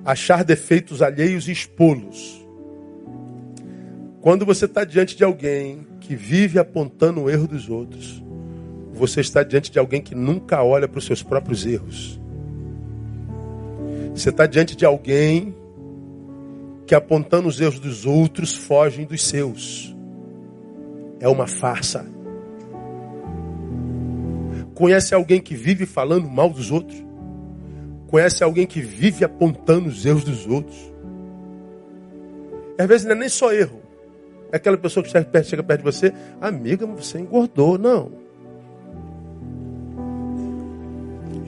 achar 0.04 0.42
defeitos 0.42 1.00
alheios 1.00 1.46
e 1.46 1.52
expô-los. 1.52 2.44
Quando 4.20 4.44
você 4.44 4.64
está 4.64 4.82
diante 4.82 5.16
de 5.16 5.22
alguém 5.22 5.86
que 6.00 6.16
vive 6.16 6.58
apontando 6.58 7.22
o 7.22 7.30
erro 7.30 7.46
dos 7.46 7.68
outros, 7.68 8.20
você 8.92 9.20
está 9.20 9.44
diante 9.44 9.70
de 9.70 9.78
alguém 9.78 10.02
que 10.02 10.14
nunca 10.14 10.60
olha 10.60 10.88
para 10.88 10.98
os 10.98 11.04
seus 11.04 11.22
próprios 11.22 11.64
erros. 11.64 12.20
Você 14.12 14.30
está 14.30 14.44
diante 14.46 14.74
de 14.74 14.84
alguém 14.84 15.54
que 16.84 16.96
apontando 16.96 17.46
os 17.46 17.60
erros 17.60 17.78
dos 17.78 18.04
outros 18.04 18.56
fogem 18.56 19.04
dos 19.04 19.22
seus. 19.22 19.94
É 21.20 21.28
uma 21.28 21.46
farsa. 21.46 22.15
Conhece 24.76 25.14
alguém 25.14 25.40
que 25.40 25.54
vive 25.54 25.86
falando 25.86 26.28
mal 26.28 26.50
dos 26.50 26.70
outros? 26.70 27.02
Conhece 28.08 28.44
alguém 28.44 28.66
que 28.66 28.82
vive 28.82 29.24
apontando 29.24 29.88
os 29.88 30.04
erros 30.04 30.22
dos 30.22 30.46
outros? 30.46 30.76
E 32.78 32.82
às 32.82 32.86
vezes 32.86 33.06
não 33.06 33.12
é 33.12 33.18
nem 33.18 33.28
só 33.30 33.54
erro. 33.54 33.80
É 34.52 34.56
aquela 34.56 34.76
pessoa 34.76 35.02
que 35.02 35.10
chega 35.10 35.24
perto, 35.24 35.48
chega 35.48 35.62
perto 35.62 35.78
de 35.80 35.84
você, 35.84 36.12
amiga, 36.42 36.86
você 36.86 37.18
engordou. 37.18 37.78
Não. 37.78 38.12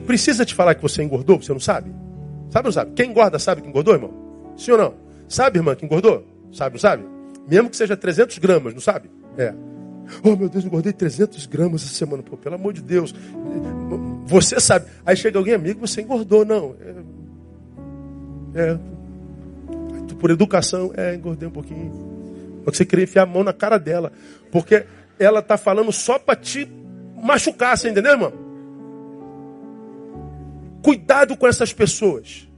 Precisa 0.06 0.46
te 0.46 0.54
falar 0.54 0.74
que 0.74 0.80
você 0.80 1.02
engordou, 1.02 1.40
você 1.40 1.52
não 1.52 1.60
sabe? 1.60 1.90
Sabe 2.48 2.66
ou 2.66 2.68
não 2.68 2.72
sabe? 2.72 2.92
Quem 2.92 3.10
engorda 3.10 3.38
sabe 3.38 3.60
que 3.60 3.68
engordou, 3.68 3.92
irmão? 3.92 4.54
Sim 4.56 4.72
ou 4.72 4.78
não? 4.78 4.94
Sabe, 5.28 5.58
irmã, 5.58 5.74
que 5.74 5.84
engordou? 5.84 6.26
Sabe 6.50 6.76
não 6.76 6.80
sabe? 6.80 7.04
Mesmo 7.46 7.68
que 7.68 7.76
seja 7.76 7.94
300 7.94 8.38
gramas, 8.38 8.72
não 8.72 8.80
sabe? 8.80 9.10
É. 9.36 9.52
Oh, 10.22 10.36
meu 10.36 10.48
Deus, 10.48 10.64
engordei 10.64 10.92
300 10.92 11.46
gramas 11.46 11.82
essa 11.84 11.94
semana. 11.94 12.22
Pô, 12.22 12.36
pelo 12.36 12.54
amor 12.54 12.72
de 12.72 12.82
Deus. 12.82 13.14
Você 14.26 14.60
sabe. 14.60 14.86
Aí 15.04 15.16
chega 15.16 15.38
alguém, 15.38 15.54
amigo, 15.54 15.86
você 15.86 16.02
engordou. 16.02 16.44
Não. 16.44 16.74
É. 18.54 18.60
é. 18.60 18.78
Por 20.18 20.30
educação, 20.30 20.92
é, 20.96 21.14
engordei 21.14 21.48
um 21.48 21.52
pouquinho. 21.52 21.92
Porque 22.64 22.76
você 22.76 22.84
queria 22.84 23.04
enfiar 23.04 23.22
a 23.22 23.26
mão 23.26 23.44
na 23.44 23.52
cara 23.52 23.78
dela. 23.78 24.12
Porque 24.50 24.84
ela 25.18 25.40
tá 25.40 25.56
falando 25.56 25.92
só 25.92 26.18
para 26.18 26.34
te 26.34 26.68
machucar, 27.22 27.78
você 27.78 27.88
entendeu, 27.88 28.12
irmão? 28.12 28.32
Cuidado 30.82 31.36
com 31.36 31.46
essas 31.46 31.72
pessoas. 31.72 32.48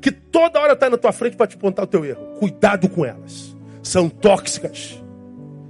Que 0.00 0.12
toda 0.12 0.60
hora 0.60 0.76
tá 0.76 0.88
na 0.88 0.96
tua 0.96 1.12
frente 1.12 1.36
para 1.36 1.46
te 1.46 1.56
apontar 1.56 1.84
o 1.84 1.88
teu 1.88 2.04
erro. 2.04 2.24
Cuidado 2.38 2.88
com 2.88 3.04
elas. 3.04 3.56
São 3.82 4.08
tóxicas 4.08 5.02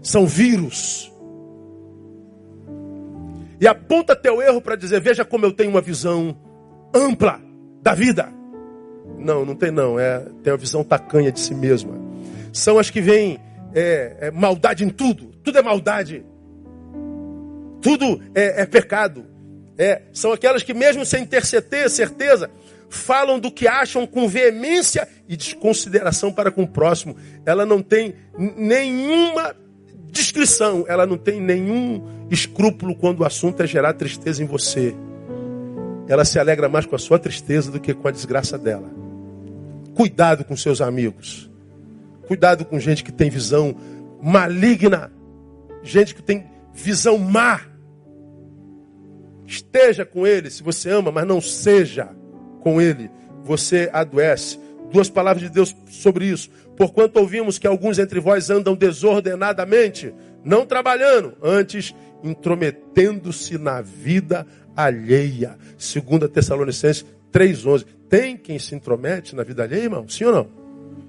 são 0.04 0.26
vírus. 0.26 1.10
E 3.60 3.66
aponta 3.66 4.14
teu 4.14 4.42
erro 4.42 4.60
para 4.60 4.76
dizer: 4.76 5.00
veja 5.00 5.24
como 5.24 5.46
eu 5.46 5.52
tenho 5.52 5.70
uma 5.70 5.80
visão 5.80 6.36
ampla 6.94 7.40
da 7.82 7.94
vida. 7.94 8.28
Não, 9.18 9.44
não 9.44 9.56
tem 9.56 9.70
não. 9.70 9.98
É, 9.98 10.20
tem 10.42 10.52
uma 10.52 10.58
visão 10.58 10.84
tacanha 10.84 11.32
de 11.32 11.40
si 11.40 11.54
mesma. 11.54 11.98
São 12.52 12.78
as 12.78 12.90
que 12.90 13.00
veem 13.00 13.40
é, 13.74 14.16
é, 14.20 14.30
maldade 14.30 14.84
em 14.84 14.90
tudo. 14.90 15.32
Tudo 15.42 15.58
é 15.58 15.62
maldade. 15.62 16.24
Tudo 17.80 18.20
é, 18.34 18.62
é 18.62 18.66
pecado. 18.66 19.26
É, 19.76 20.02
são 20.12 20.32
aquelas 20.32 20.62
que, 20.62 20.72
mesmo 20.72 21.04
sem 21.04 21.26
ter 21.26 21.44
certeza, 21.44 22.50
falam 22.88 23.40
do 23.40 23.50
que 23.50 23.66
acham 23.66 24.06
com 24.06 24.28
veemência 24.28 25.08
e 25.28 25.36
desconsideração 25.36 26.32
para 26.32 26.50
com 26.50 26.62
o 26.62 26.68
próximo. 26.68 27.16
Ela 27.44 27.66
não 27.66 27.82
tem 27.82 28.14
nenhuma 28.38 29.54
descrição, 30.14 30.84
ela 30.86 31.04
não 31.04 31.18
tem 31.18 31.40
nenhum 31.40 32.26
escrúpulo 32.30 32.94
quando 32.94 33.20
o 33.20 33.24
assunto 33.24 33.62
é 33.62 33.66
gerar 33.66 33.92
tristeza 33.94 34.42
em 34.42 34.46
você. 34.46 34.94
Ela 36.06 36.24
se 36.24 36.38
alegra 36.38 36.68
mais 36.68 36.86
com 36.86 36.94
a 36.94 36.98
sua 36.98 37.18
tristeza 37.18 37.70
do 37.70 37.80
que 37.80 37.92
com 37.92 38.06
a 38.06 38.10
desgraça 38.10 38.56
dela. 38.56 38.88
Cuidado 39.94 40.44
com 40.44 40.56
seus 40.56 40.80
amigos. 40.80 41.50
Cuidado 42.26 42.64
com 42.64 42.78
gente 42.78 43.02
que 43.02 43.12
tem 43.12 43.28
visão 43.28 43.74
maligna. 44.22 45.10
Gente 45.82 46.14
que 46.14 46.22
tem 46.22 46.46
visão 46.72 47.18
má. 47.18 47.60
Esteja 49.46 50.06
com 50.06 50.26
ele 50.26 50.48
se 50.48 50.62
você 50.62 50.90
ama, 50.90 51.10
mas 51.10 51.26
não 51.26 51.40
seja 51.40 52.08
com 52.60 52.80
ele. 52.80 53.10
Você 53.42 53.90
adoece. 53.92 54.58
Duas 54.92 55.08
palavras 55.08 55.42
de 55.42 55.50
Deus 55.50 55.74
sobre 55.90 56.26
isso. 56.26 56.50
Porquanto 56.76 57.20
ouvimos 57.20 57.58
que 57.58 57.66
alguns 57.66 57.98
entre 57.98 58.20
vós 58.20 58.50
andam 58.50 58.74
desordenadamente, 58.74 60.12
não 60.44 60.66
trabalhando, 60.66 61.34
antes 61.42 61.94
intrometendo-se 62.22 63.58
na 63.58 63.80
vida 63.80 64.46
alheia. 64.76 65.56
Segunda 65.78 66.28
Tessalonicenses 66.28 67.04
3:11. 67.32 67.86
Tem 68.08 68.36
quem 68.36 68.58
se 68.58 68.74
intromete 68.74 69.34
na 69.34 69.42
vida 69.42 69.62
alheia, 69.62 69.84
irmão? 69.84 70.08
Sim 70.08 70.24
ou 70.24 70.32
não? 70.32 70.48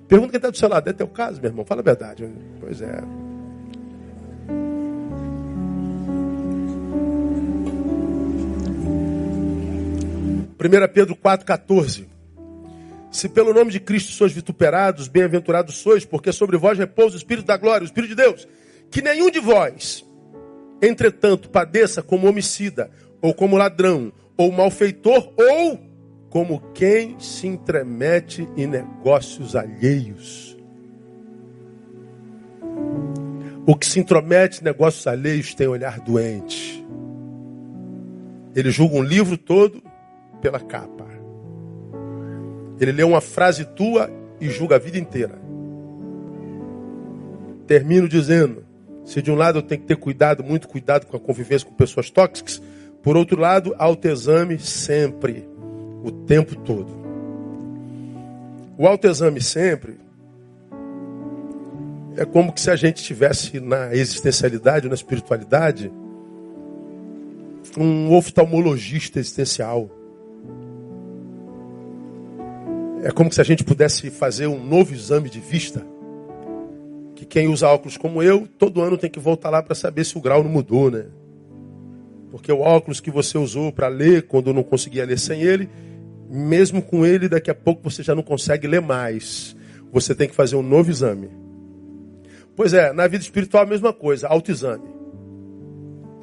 Pergunta 0.08 0.32
quem 0.32 0.38
está 0.38 0.50
do 0.50 0.58
seu 0.58 0.70
lado. 0.70 0.90
É 0.90 0.94
teu 0.94 1.08
caso, 1.08 1.42
meu 1.42 1.50
irmão? 1.50 1.66
Fala 1.66 1.82
a 1.82 1.84
verdade. 1.84 2.28
Pois 2.60 2.82
é. 2.82 3.02
Primeira 10.58 10.88
Pedro 10.88 11.16
4,14. 11.16 12.15
Se 13.16 13.30
pelo 13.30 13.54
nome 13.54 13.72
de 13.72 13.80
Cristo 13.80 14.12
sois 14.12 14.34
vituperados, 14.34 15.08
bem-aventurados 15.08 15.78
sois, 15.78 16.04
porque 16.04 16.34
sobre 16.34 16.58
vós 16.58 16.78
repousa 16.78 17.16
o 17.16 17.18
Espírito 17.18 17.46
da 17.46 17.56
glória, 17.56 17.84
o 17.84 17.86
Espírito 17.86 18.10
de 18.10 18.16
Deus. 18.18 18.46
Que 18.92 19.02
nenhum 19.02 19.32
de 19.32 19.40
vós, 19.40 20.06
entretanto, 20.82 21.50
padeça 21.50 22.04
como 22.04 22.28
homicida, 22.28 22.92
ou 23.22 23.34
como 23.34 23.56
ladrão, 23.56 24.12
ou 24.36 24.52
malfeitor, 24.52 25.32
ou 25.38 25.80
como 26.30 26.60
quem 26.74 27.18
se 27.18 27.48
intromete 27.48 28.50
em 28.58 28.68
negócios 28.68 29.56
alheios. 29.56 30.58
O 33.66 33.78
que 33.78 33.86
se 33.86 33.98
intromete 33.98 34.60
em 34.60 34.66
negócios 34.66 35.08
alheios 35.08 35.56
tem 35.56 35.68
olhar 35.68 36.02
doente. 36.02 36.86
Ele 38.54 38.70
julga 38.72 38.98
um 38.98 39.04
livro 39.04 39.38
todo 39.38 39.82
pela 40.42 40.60
capa. 40.60 41.15
Ele 42.80 42.92
lê 42.92 43.04
uma 43.04 43.22
frase 43.22 43.66
tua 43.66 44.10
e 44.40 44.50
julga 44.50 44.76
a 44.76 44.80
vida 44.80 44.98
inteira. 44.98 45.40
Termino 47.68 48.08
dizendo: 48.08 48.64
se 49.04 49.22
de 49.22 49.32
um 49.32 49.36
lado 49.36 49.60
eu 49.60 49.64
tenho 49.64 49.82
que 49.82 49.88
ter 49.88 49.98
cuidado, 49.98 50.44
muito 50.44 50.68
cuidado 50.68 51.06
com 51.06 51.16
a 51.16 51.20
convivência 51.20 51.68
com 51.68 51.74
pessoas 51.74 52.10
tóxicas, 52.10 52.62
por 53.02 53.16
outro 53.16 53.40
lado, 53.40 53.76
autoexame 53.78 54.58
sempre, 54.60 55.48
o 56.04 56.12
tempo 56.12 56.56
todo. 56.56 57.06
O 58.78 58.88
autoexame 58.88 59.42
sempre 59.42 59.98
é 62.18 62.26
como 62.26 62.54
se 62.56 62.70
a 62.72 62.76
gente 62.76 63.04
tivesse 63.04 63.60
na 63.60 63.94
existencialidade, 63.94 64.88
na 64.88 64.96
espiritualidade, 64.96 65.92
um 67.78 68.14
oftalmologista 68.14 69.20
existencial. 69.20 69.90
É 73.06 73.12
como 73.12 73.32
se 73.32 73.40
a 73.40 73.44
gente 73.44 73.64
pudesse 73.64 74.10
fazer 74.10 74.48
um 74.48 74.66
novo 74.66 74.92
exame 74.92 75.30
de 75.30 75.40
vista. 75.40 75.86
Que 77.14 77.24
quem 77.24 77.48
usa 77.48 77.68
óculos 77.68 77.98
como 77.98 78.24
eu, 78.24 78.48
todo 78.58 78.82
ano 78.82 78.98
tem 78.98 79.12
que 79.12 79.20
voltar 79.20 79.52
lá 79.52 79.62
para 79.62 79.76
saber 79.76 80.04
se 80.04 80.18
o 80.18 80.22
grau 80.22 80.44
não 80.44 80.50
mudou, 80.50 80.90
né? 80.90 81.06
Porque 82.32 82.52
o 82.52 82.62
óculos 82.62 83.00
que 83.00 83.12
você 83.12 83.38
usou 83.38 83.72
para 83.72 83.90
ler 83.90 84.24
quando 84.24 84.52
não 84.52 84.64
conseguia 84.64 85.06
ler 85.06 85.20
sem 85.20 85.44
ele, 85.44 85.70
mesmo 86.28 86.82
com 86.82 87.06
ele, 87.06 87.30
daqui 87.30 87.52
a 87.52 87.54
pouco 87.54 87.88
você 87.88 88.02
já 88.02 88.16
não 88.16 88.24
consegue 88.24 88.66
ler 88.66 88.82
mais. 88.82 89.56
Você 89.92 90.16
tem 90.16 90.28
que 90.28 90.34
fazer 90.34 90.56
um 90.56 90.64
novo 90.64 90.90
exame. 90.90 91.30
Pois 92.56 92.74
é, 92.74 92.92
na 92.92 93.06
vida 93.06 93.24
espiritual 93.24 93.66
a 93.66 93.68
mesma 93.68 93.94
coisa, 93.94 94.28
autoexame. 94.28 94.90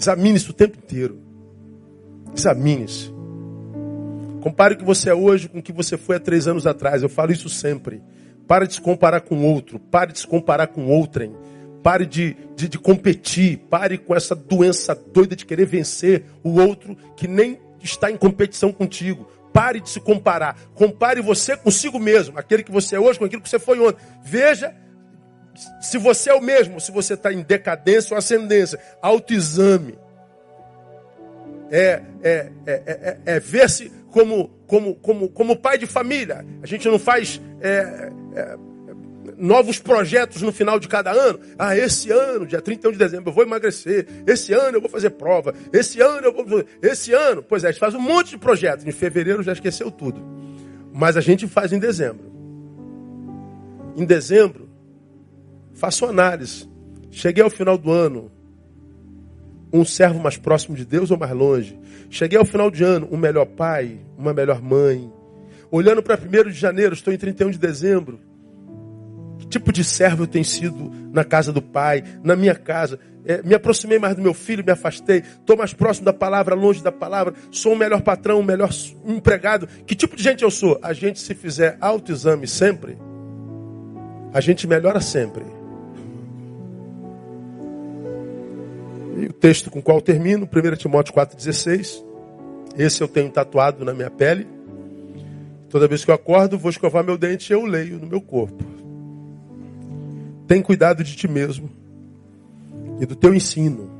Examine-se 0.00 0.50
o 0.50 0.52
tempo 0.52 0.76
inteiro. 0.78 1.20
Examine-se. 2.36 3.21
Compare 4.42 4.74
o 4.74 4.76
que 4.76 4.84
você 4.84 5.08
é 5.08 5.14
hoje 5.14 5.48
com 5.48 5.60
o 5.60 5.62
que 5.62 5.72
você 5.72 5.96
foi 5.96 6.16
há 6.16 6.20
três 6.20 6.48
anos 6.48 6.66
atrás. 6.66 7.00
Eu 7.00 7.08
falo 7.08 7.30
isso 7.30 7.48
sempre. 7.48 8.02
Para 8.48 8.66
de 8.66 8.74
se 8.74 8.80
comparar 8.80 9.20
com 9.20 9.44
outro. 9.44 9.78
Pare 9.78 10.12
de 10.12 10.18
se 10.18 10.26
comparar 10.26 10.66
com 10.66 10.88
outrem. 10.88 11.32
Pare 11.80 12.04
de, 12.04 12.36
de, 12.56 12.68
de 12.68 12.76
competir. 12.76 13.58
Pare 13.70 13.96
com 13.96 14.16
essa 14.16 14.34
doença 14.34 14.96
doida 14.96 15.36
de 15.36 15.46
querer 15.46 15.64
vencer 15.64 16.24
o 16.42 16.60
outro 16.60 16.96
que 17.16 17.28
nem 17.28 17.56
está 17.80 18.10
em 18.10 18.16
competição 18.16 18.72
contigo. 18.72 19.30
Pare 19.52 19.80
de 19.80 19.88
se 19.88 20.00
comparar. 20.00 20.58
Compare 20.74 21.20
você 21.20 21.56
consigo 21.56 22.00
mesmo, 22.00 22.36
aquele 22.36 22.64
que 22.64 22.72
você 22.72 22.96
é 22.96 23.00
hoje 23.00 23.20
com 23.20 23.24
aquilo 23.24 23.42
que 23.42 23.48
você 23.48 23.60
foi 23.60 23.78
ontem. 23.78 24.02
Veja 24.24 24.74
se 25.80 25.98
você 25.98 26.30
é 26.30 26.34
o 26.34 26.40
mesmo, 26.40 26.80
se 26.80 26.90
você 26.90 27.14
está 27.14 27.32
em 27.32 27.42
decadência 27.42 28.12
ou 28.12 28.18
ascendência. 28.18 28.80
Autoexame. 29.00 29.96
É, 31.70 32.02
é, 32.22 32.52
é, 32.66 32.72
é, 32.72 33.18
é 33.24 33.40
ver-se 33.40 34.01
como, 34.12 34.48
como, 34.66 34.94
como, 34.96 35.28
como 35.30 35.56
pai 35.56 35.78
de 35.78 35.86
família. 35.86 36.46
A 36.62 36.66
gente 36.66 36.86
não 36.86 36.98
faz 36.98 37.40
é, 37.60 38.12
é, 38.34 38.56
novos 39.38 39.78
projetos 39.78 40.42
no 40.42 40.52
final 40.52 40.78
de 40.78 40.86
cada 40.86 41.10
ano. 41.10 41.40
Ah, 41.58 41.76
esse 41.76 42.10
ano, 42.12 42.46
dia 42.46 42.60
31 42.60 42.92
de 42.92 42.98
dezembro, 42.98 43.30
eu 43.30 43.34
vou 43.34 43.42
emagrecer. 43.42 44.06
Esse 44.26 44.52
ano 44.52 44.76
eu 44.76 44.80
vou 44.82 44.90
fazer 44.90 45.10
prova. 45.10 45.54
Esse 45.72 46.00
ano 46.00 46.26
eu 46.26 46.44
vou. 46.44 46.62
Esse 46.82 47.12
ano. 47.14 47.42
Pois 47.42 47.64
é, 47.64 47.68
a 47.68 47.70
gente 47.70 47.80
faz 47.80 47.94
um 47.94 48.00
monte 48.00 48.30
de 48.30 48.38
projetos. 48.38 48.86
Em 48.86 48.92
fevereiro 48.92 49.42
já 49.42 49.52
esqueceu 49.52 49.90
tudo. 49.90 50.22
Mas 50.92 51.16
a 51.16 51.22
gente 51.22 51.48
faz 51.48 51.72
em 51.72 51.78
dezembro. 51.78 52.30
Em 53.96 54.04
dezembro, 54.04 54.68
faço 55.72 56.04
análise. 56.04 56.68
Cheguei 57.10 57.42
ao 57.42 57.50
final 57.50 57.78
do 57.78 57.90
ano, 57.90 58.30
um 59.72 59.84
servo 59.84 60.20
mais 60.20 60.36
próximo 60.36 60.76
de 60.76 60.84
Deus 60.84 61.10
ou 61.10 61.18
mais 61.18 61.32
longe? 61.32 61.78
Cheguei 62.10 62.38
ao 62.38 62.44
final 62.44 62.70
de 62.70 62.84
ano, 62.84 63.08
um 63.10 63.16
melhor 63.16 63.46
pai, 63.46 63.98
uma 64.18 64.34
melhor 64.34 64.60
mãe. 64.60 65.10
Olhando 65.70 66.02
para 66.02 66.18
1 66.18 66.50
de 66.50 66.58
janeiro, 66.58 66.94
estou 66.94 67.12
em 67.12 67.16
31 67.16 67.50
de 67.50 67.58
dezembro 67.58 68.20
tipo 69.52 69.70
de 69.70 69.84
servo 69.84 70.22
eu 70.22 70.26
tenho 70.26 70.44
sido 70.44 70.90
na 71.12 71.24
casa 71.24 71.52
do 71.52 71.60
Pai, 71.60 72.02
na 72.24 72.34
minha 72.34 72.54
casa. 72.54 72.98
É, 73.24 73.42
me 73.42 73.54
aproximei 73.54 73.98
mais 73.98 74.16
do 74.16 74.22
meu 74.22 74.34
filho, 74.34 74.64
me 74.64 74.72
afastei. 74.72 75.18
Estou 75.18 75.56
mais 75.56 75.72
próximo 75.72 76.06
da 76.06 76.12
palavra, 76.12 76.54
longe 76.54 76.82
da 76.82 76.90
palavra. 76.90 77.34
Sou 77.50 77.72
um 77.72 77.76
melhor 77.76 78.00
patrão, 78.00 78.40
um 78.40 78.42
melhor 78.42 78.70
empregado. 79.04 79.68
Que 79.86 79.94
tipo 79.94 80.16
de 80.16 80.22
gente 80.22 80.42
eu 80.42 80.50
sou? 80.50 80.78
A 80.82 80.92
gente, 80.92 81.20
se 81.20 81.34
fizer 81.34 81.76
autoexame 81.80 82.48
sempre, 82.48 82.98
a 84.32 84.40
gente 84.40 84.66
melhora 84.66 85.00
sempre. 85.00 85.44
O 89.28 89.32
texto 89.32 89.70
com 89.70 89.80
o 89.80 89.82
qual 89.82 90.00
termino, 90.00 90.46
1 90.46 90.76
Timóteo 90.76 91.14
4,16. 91.14 92.02
Esse 92.76 93.02
eu 93.02 93.08
tenho 93.08 93.30
tatuado 93.30 93.84
na 93.84 93.92
minha 93.92 94.10
pele. 94.10 94.46
Toda 95.68 95.88
vez 95.88 96.04
que 96.04 96.10
eu 96.10 96.14
acordo, 96.14 96.58
vou 96.58 96.70
escovar 96.70 97.04
meu 97.04 97.18
dente 97.18 97.52
e 97.52 97.54
eu 97.54 97.64
leio 97.64 97.98
no 97.98 98.06
meu 98.06 98.20
corpo. 98.20 98.64
Tem 100.46 100.62
cuidado 100.62 101.02
de 101.04 101.16
ti 101.16 101.28
mesmo 101.28 101.70
e 103.00 103.06
do 103.06 103.16
teu 103.16 103.34
ensino. 103.34 103.90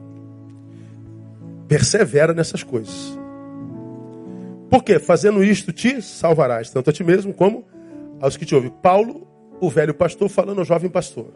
Persevera 1.68 2.32
nessas 2.32 2.62
coisas. 2.62 3.18
Porque 4.70 4.98
fazendo 4.98 5.44
isto 5.44 5.72
te 5.72 6.00
salvarás, 6.00 6.70
tanto 6.70 6.88
a 6.88 6.92
ti 6.92 7.04
mesmo 7.04 7.34
como 7.34 7.66
aos 8.20 8.36
que 8.36 8.46
te 8.46 8.54
ouvem. 8.54 8.70
Paulo, 8.82 9.26
o 9.60 9.68
velho 9.68 9.92
pastor, 9.92 10.28
falando 10.28 10.60
ao 10.60 10.64
jovem 10.64 10.90
pastor. 10.90 11.28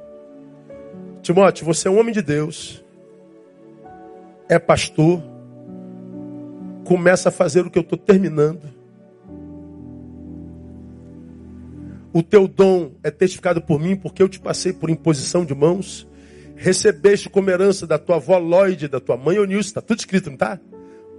Timóteo, 1.22 1.66
você 1.66 1.88
é 1.88 1.90
um 1.90 1.98
homem 1.98 2.14
de 2.14 2.22
Deus, 2.22 2.84
é 4.48 4.58
pastor, 4.58 5.22
começa 6.84 7.28
a 7.28 7.32
fazer 7.32 7.66
o 7.66 7.70
que 7.70 7.78
eu 7.78 7.82
estou 7.82 7.98
terminando. 7.98 8.62
O 12.12 12.22
teu 12.22 12.48
dom 12.48 12.92
é 13.02 13.10
testificado 13.10 13.60
por 13.60 13.78
mim, 13.78 13.96
porque 13.96 14.22
eu 14.22 14.28
te 14.28 14.40
passei 14.40 14.72
por 14.72 14.88
imposição 14.88 15.44
de 15.44 15.54
mãos. 15.54 16.08
Recebeste 16.54 17.28
como 17.28 17.50
herança 17.50 17.86
da 17.86 17.98
tua 17.98 18.16
avó 18.16 18.38
Lloyd, 18.38 18.88
da 18.88 18.98
tua 18.98 19.16
mãe 19.16 19.38
Onilson. 19.38 19.68
Está 19.68 19.82
tudo 19.82 19.98
escrito, 19.98 20.26
não 20.26 20.34
está? 20.34 20.58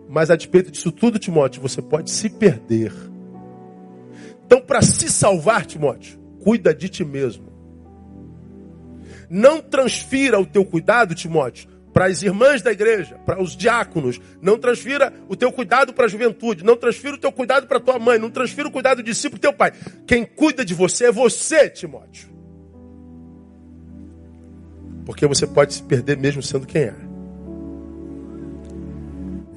Mas 0.09 0.32
a 0.32 0.36
despeito 0.36 0.71
disso 0.71 0.91
tudo, 0.91 1.19
Timóteo, 1.19 1.61
você 1.61 1.82
pode 1.82 2.09
se 2.09 2.30
perder. 2.30 2.93
Então, 4.45 4.61
para 4.61 4.82
se 4.82 5.09
salvar, 5.09 5.65
Timóteo, 5.65 6.17
cuida 6.41 6.73
de 6.73 6.89
ti 6.89 7.03
mesmo. 7.03 7.45
Não 9.30 9.61
transfira 9.61 10.39
o 10.39 10.45
teu 10.45 10.65
cuidado, 10.65 11.13
Timóteo, 11.13 11.69
para 11.97 12.05
as 12.05 12.21
irmãs 12.21 12.61
da 12.61 12.71
igreja, 12.71 13.15
para 13.25 13.41
os 13.41 13.57
diáconos. 13.57 14.21
Não 14.39 14.55
transfira 14.59 15.11
o 15.27 15.35
teu 15.35 15.51
cuidado 15.51 15.95
para 15.95 16.05
a 16.05 16.07
juventude. 16.07 16.63
Não 16.63 16.77
transfira 16.77 17.15
o 17.15 17.17
teu 17.17 17.31
cuidado 17.31 17.65
para 17.65 17.79
tua 17.79 17.97
mãe. 17.97 18.19
Não 18.19 18.29
transfira 18.29 18.67
o 18.67 18.71
cuidado 18.71 19.01
de 19.01 19.15
si 19.15 19.31
para 19.31 19.37
o 19.37 19.39
teu 19.39 19.51
pai. 19.51 19.73
Quem 20.05 20.23
cuida 20.23 20.63
de 20.63 20.75
você 20.75 21.05
é 21.05 21.11
você, 21.11 21.67
Timóteo. 21.67 22.29
Porque 25.07 25.25
você 25.25 25.47
pode 25.47 25.73
se 25.73 25.81
perder 25.81 26.17
mesmo 26.17 26.43
sendo 26.43 26.67
quem 26.67 26.83
é. 26.83 26.93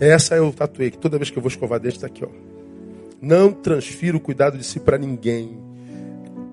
Essa 0.00 0.34
eu 0.34 0.50
tatuei, 0.50 0.90
que 0.90 0.96
toda 0.96 1.18
vez 1.18 1.28
que 1.28 1.36
eu 1.36 1.42
vou 1.42 1.50
escovar 1.50 1.78
dente 1.78 1.96
está 1.96 2.06
aqui, 2.06 2.24
ó. 2.24 2.30
Não 3.20 3.52
transfira 3.52 4.16
o 4.16 4.20
cuidado 4.20 4.56
de 4.56 4.64
si 4.64 4.80
para 4.80 4.96
ninguém. 4.96 5.58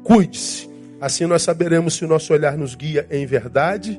Cuide-se. 0.04 0.70
Assim 1.00 1.26
nós 1.26 1.44
saberemos 1.44 1.94
se 1.94 2.04
o 2.04 2.10
nosso 2.10 2.34
olhar 2.34 2.58
nos 2.58 2.76
guia 2.76 3.08
em 3.10 3.26
verdade 3.26 3.98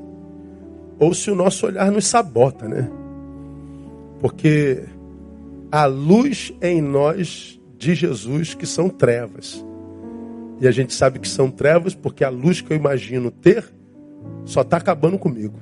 ou 0.98 1.14
se 1.14 1.30
o 1.30 1.34
nosso 1.34 1.66
olhar 1.66 1.90
nos 1.90 2.06
sabota, 2.06 2.68
né? 2.68 2.90
Porque 4.20 4.84
a 5.70 5.84
luz 5.86 6.52
em 6.60 6.80
nós 6.80 7.60
de 7.76 7.94
Jesus 7.94 8.54
que 8.54 8.66
são 8.66 8.88
trevas. 8.88 9.64
E 10.60 10.66
a 10.66 10.70
gente 10.70 10.92
sabe 10.92 11.20
que 11.20 11.28
são 11.28 11.50
trevas 11.50 11.94
porque 11.94 12.24
a 12.24 12.28
luz 12.28 12.60
que 12.60 12.72
eu 12.72 12.76
imagino 12.76 13.30
ter 13.30 13.64
só 14.44 14.62
está 14.62 14.78
acabando 14.78 15.18
comigo. 15.18 15.54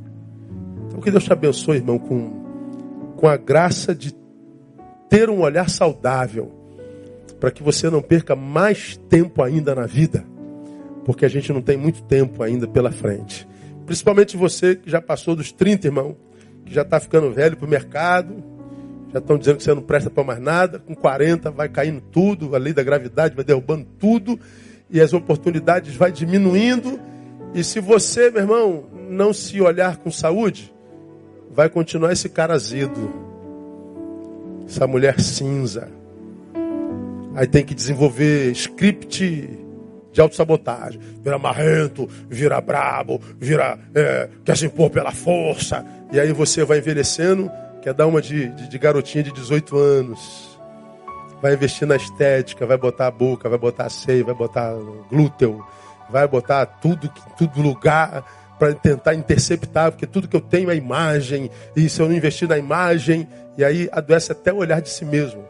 Então 0.86 1.00
que 1.00 1.10
Deus 1.10 1.24
te 1.24 1.32
abençoe, 1.32 1.76
irmão, 1.76 1.98
com, 1.98 2.30
com 3.16 3.28
a 3.28 3.36
graça 3.36 3.94
de 3.94 4.14
ter 5.10 5.28
um 5.28 5.40
olhar 5.40 5.68
saudável, 5.68 6.50
para 7.38 7.50
que 7.50 7.62
você 7.62 7.90
não 7.90 8.00
perca 8.00 8.34
mais 8.34 8.96
tempo 9.08 9.42
ainda 9.42 9.74
na 9.74 9.86
vida, 9.86 10.24
porque 11.04 11.24
a 11.24 11.28
gente 11.28 11.52
não 11.52 11.60
tem 11.60 11.76
muito 11.76 12.02
tempo 12.02 12.42
ainda 12.42 12.66
pela 12.66 12.90
frente. 12.90 13.45
Principalmente 13.86 14.36
você 14.36 14.74
que 14.74 14.90
já 14.90 15.00
passou 15.00 15.36
dos 15.36 15.52
30, 15.52 15.86
irmão, 15.86 16.16
que 16.64 16.74
já 16.74 16.82
está 16.82 16.98
ficando 16.98 17.30
velho 17.32 17.56
para 17.56 17.66
o 17.66 17.70
mercado, 17.70 18.42
já 19.12 19.20
estão 19.20 19.38
dizendo 19.38 19.58
que 19.58 19.62
você 19.62 19.74
não 19.74 19.82
presta 19.82 20.10
para 20.10 20.24
mais 20.24 20.40
nada, 20.40 20.80
com 20.80 20.94
40 20.94 21.50
vai 21.52 21.68
caindo 21.68 22.00
tudo, 22.00 22.54
a 22.54 22.58
lei 22.58 22.72
da 22.72 22.82
gravidade 22.82 23.36
vai 23.36 23.44
derrubando 23.44 23.86
tudo, 23.98 24.38
e 24.90 25.00
as 25.00 25.12
oportunidades 25.12 25.94
vai 25.94 26.10
diminuindo. 26.10 27.00
E 27.54 27.62
se 27.62 27.78
você, 27.78 28.28
meu 28.30 28.42
irmão, 28.42 28.84
não 29.08 29.32
se 29.32 29.60
olhar 29.60 29.96
com 29.98 30.10
saúde, 30.10 30.74
vai 31.50 31.68
continuar 31.70 32.12
esse 32.12 32.28
cara 32.28 32.54
azedo, 32.54 33.10
essa 34.66 34.86
mulher 34.86 35.20
cinza. 35.20 35.88
Aí 37.36 37.46
tem 37.46 37.64
que 37.64 37.74
desenvolver 37.74 38.50
script 38.50 39.65
de 40.16 40.20
autossabotagem. 40.22 40.98
Vira 41.22 41.38
marrento, 41.38 42.08
vira 42.26 42.58
brabo, 42.58 43.20
vira. 43.38 43.78
É, 43.94 44.30
quer 44.46 44.56
se 44.56 44.64
impor 44.64 44.88
pela 44.88 45.12
força. 45.12 45.84
E 46.10 46.18
aí 46.18 46.32
você 46.32 46.64
vai 46.64 46.78
envelhecendo, 46.78 47.50
quer 47.82 47.92
dar 47.92 48.06
uma 48.06 48.22
de, 48.22 48.48
de, 48.48 48.66
de 48.66 48.78
garotinha 48.78 49.22
de 49.22 49.30
18 49.30 49.76
anos. 49.76 50.58
Vai 51.42 51.52
investir 51.52 51.86
na 51.86 51.96
estética, 51.96 52.64
vai 52.64 52.78
botar 52.78 53.08
a 53.08 53.10
boca, 53.10 53.46
vai 53.46 53.58
botar 53.58 53.90
seio, 53.90 54.24
vai 54.24 54.34
botar 54.34 54.74
glúteo, 55.10 55.62
vai 56.08 56.26
botar 56.26 56.64
tudo, 56.64 57.12
tudo 57.36 57.60
lugar 57.60 58.24
para 58.58 58.72
tentar 58.72 59.14
interceptar, 59.14 59.92
porque 59.92 60.06
tudo 60.06 60.26
que 60.26 60.34
eu 60.34 60.40
tenho 60.40 60.70
é 60.70 60.76
imagem, 60.76 61.50
e 61.76 61.90
se 61.90 62.00
eu 62.00 62.08
não 62.08 62.16
investir 62.16 62.48
na 62.48 62.56
imagem, 62.56 63.28
e 63.58 63.62
aí 63.62 63.86
adoece 63.92 64.32
até 64.32 64.50
o 64.50 64.56
olhar 64.56 64.80
de 64.80 64.88
si 64.88 65.04
mesmo. 65.04 65.44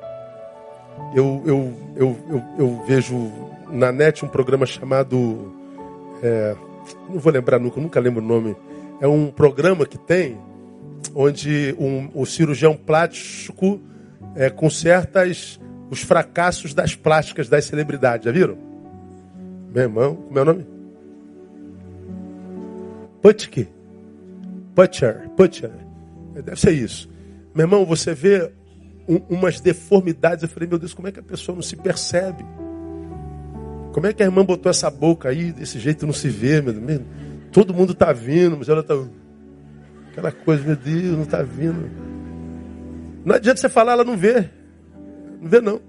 Eu, 1.15 1.41
eu, 1.47 1.75
eu, 1.95 2.19
eu, 2.29 2.43
eu 2.59 2.85
vejo 2.85 3.46
na 3.71 3.93
net 3.93 4.25
um 4.25 4.29
programa 4.29 4.67
chamado. 4.67 5.53
É, 6.23 6.57
não 7.09 7.19
vou 7.19 7.33
lembrar 7.33 7.59
nunca, 7.59 7.81
nunca 7.81 8.01
lembro 8.01 8.23
o 8.23 8.27
nome. 8.27 8.57
É 9.01 9.07
um 9.07 9.31
programa 9.31 9.85
que 9.85 9.99
tem 9.99 10.39
onde 11.15 11.75
um, 11.79 12.11
o 12.15 12.25
cirurgião 12.25 12.77
plástico 12.77 13.81
é, 14.35 14.51
conserta 14.51 15.25
os 15.91 16.03
fracassos 16.03 16.75
das 16.75 16.95
plásticas 16.95 17.49
das 17.49 17.65
celebridades. 17.65 18.25
Já 18.25 18.33
viram? 18.33 18.57
Meu 19.73 19.85
irmão, 19.85 20.17
como 20.17 20.39
é 20.39 20.43
o 20.43 20.45
nome? 20.45 20.67
Putke. 23.23 23.69
Butcher. 24.75 25.29
Butcher. 25.37 25.71
Deve 26.35 26.61
ser 26.61 26.73
isso. 26.73 27.09
Meu 27.55 27.65
irmão, 27.65 27.85
você 27.85 28.15
vê 28.15 28.53
um, 29.09 29.17
umas 29.29 29.61
deformidades. 29.61 30.43
Eu 30.43 30.49
falei, 30.49 30.69
meu 30.69 30.79
Deus, 30.79 30.95
como 30.95 31.09
é 31.09 31.13
que 31.13 31.21
a 31.21 31.23
pessoa 31.23 31.55
não 31.55 31.63
se 31.63 31.77
percebe? 31.77 32.45
Como 33.97 34.07
é 34.07 34.13
que 34.13 34.23
a 34.23 34.27
irmã 34.27 34.45
botou 34.45 34.69
essa 34.69 34.91
boca 34.91 35.31
aí, 35.31 35.51
desse 35.53 35.79
jeito 35.79 36.05
não 36.05 36.13
se 36.13 36.29
vê, 36.29 36.61
meu 36.61 36.75
Deus? 36.75 37.01
Todo 37.51 37.73
mundo 37.73 37.93
está 37.93 38.13
vindo, 38.13 38.55
mas 38.55 38.69
ela 38.69 38.83
está. 38.83 38.95
Aquela 40.11 40.31
coisa, 40.31 40.63
meu 40.63 40.77
Deus, 40.77 41.17
não 41.17 41.23
está 41.23 41.43
vindo. 41.43 41.91
Não 43.25 43.35
adianta 43.35 43.59
você 43.59 43.71
falar, 43.71 43.93
ela 43.93 44.05
não 44.05 44.15
vê. 44.15 44.51
Não 45.41 45.49
vê, 45.49 45.63
não. 45.63 45.81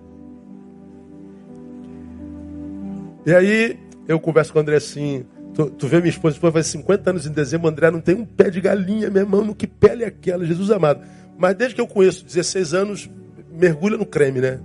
E 3.26 3.34
aí, 3.34 3.78
eu 4.08 4.22
converso 4.22 4.53
com 4.53 4.60
o 4.60 4.62
André 4.62 4.78
assim, 4.78 5.26
Tu, 5.53 5.70
tu 5.72 5.86
vê 5.86 5.97
minha 5.97 6.10
esposa, 6.10 6.36
depois 6.36 6.53
faz 6.53 6.68
50 6.68 7.10
anos 7.10 7.28
em 7.28 7.32
dezembro, 7.34 7.68
André 7.68 7.91
não 7.91 7.99
tem 7.99 8.16
um 8.16 8.26
pé 8.26 8.49
de 8.49 8.62
galinha, 8.62 9.10
minha 9.10 9.24
irmão, 9.24 9.43
no 9.43 9.53
que 9.53 9.68
pele 9.68 10.05
é 10.05 10.08
aquela, 10.08 10.45
Jesus 10.45 10.72
amado. 10.72 11.01
Mas 11.38 11.58
desde 11.58 11.76
que 11.76 11.82
eu 11.82 11.88
conheço, 11.88 12.24
16 12.24 12.74
anos, 12.74 13.10
mergulha 13.51 13.97
no 13.97 14.05
creme, 14.05 14.39
né? 14.39 14.62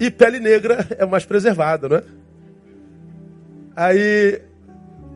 E 0.00 0.10
pele 0.10 0.40
negra 0.40 0.86
é 0.98 1.04
mais 1.04 1.26
preservada, 1.26 1.88
não 1.88 1.96
é? 1.98 2.02
Aí 3.76 4.40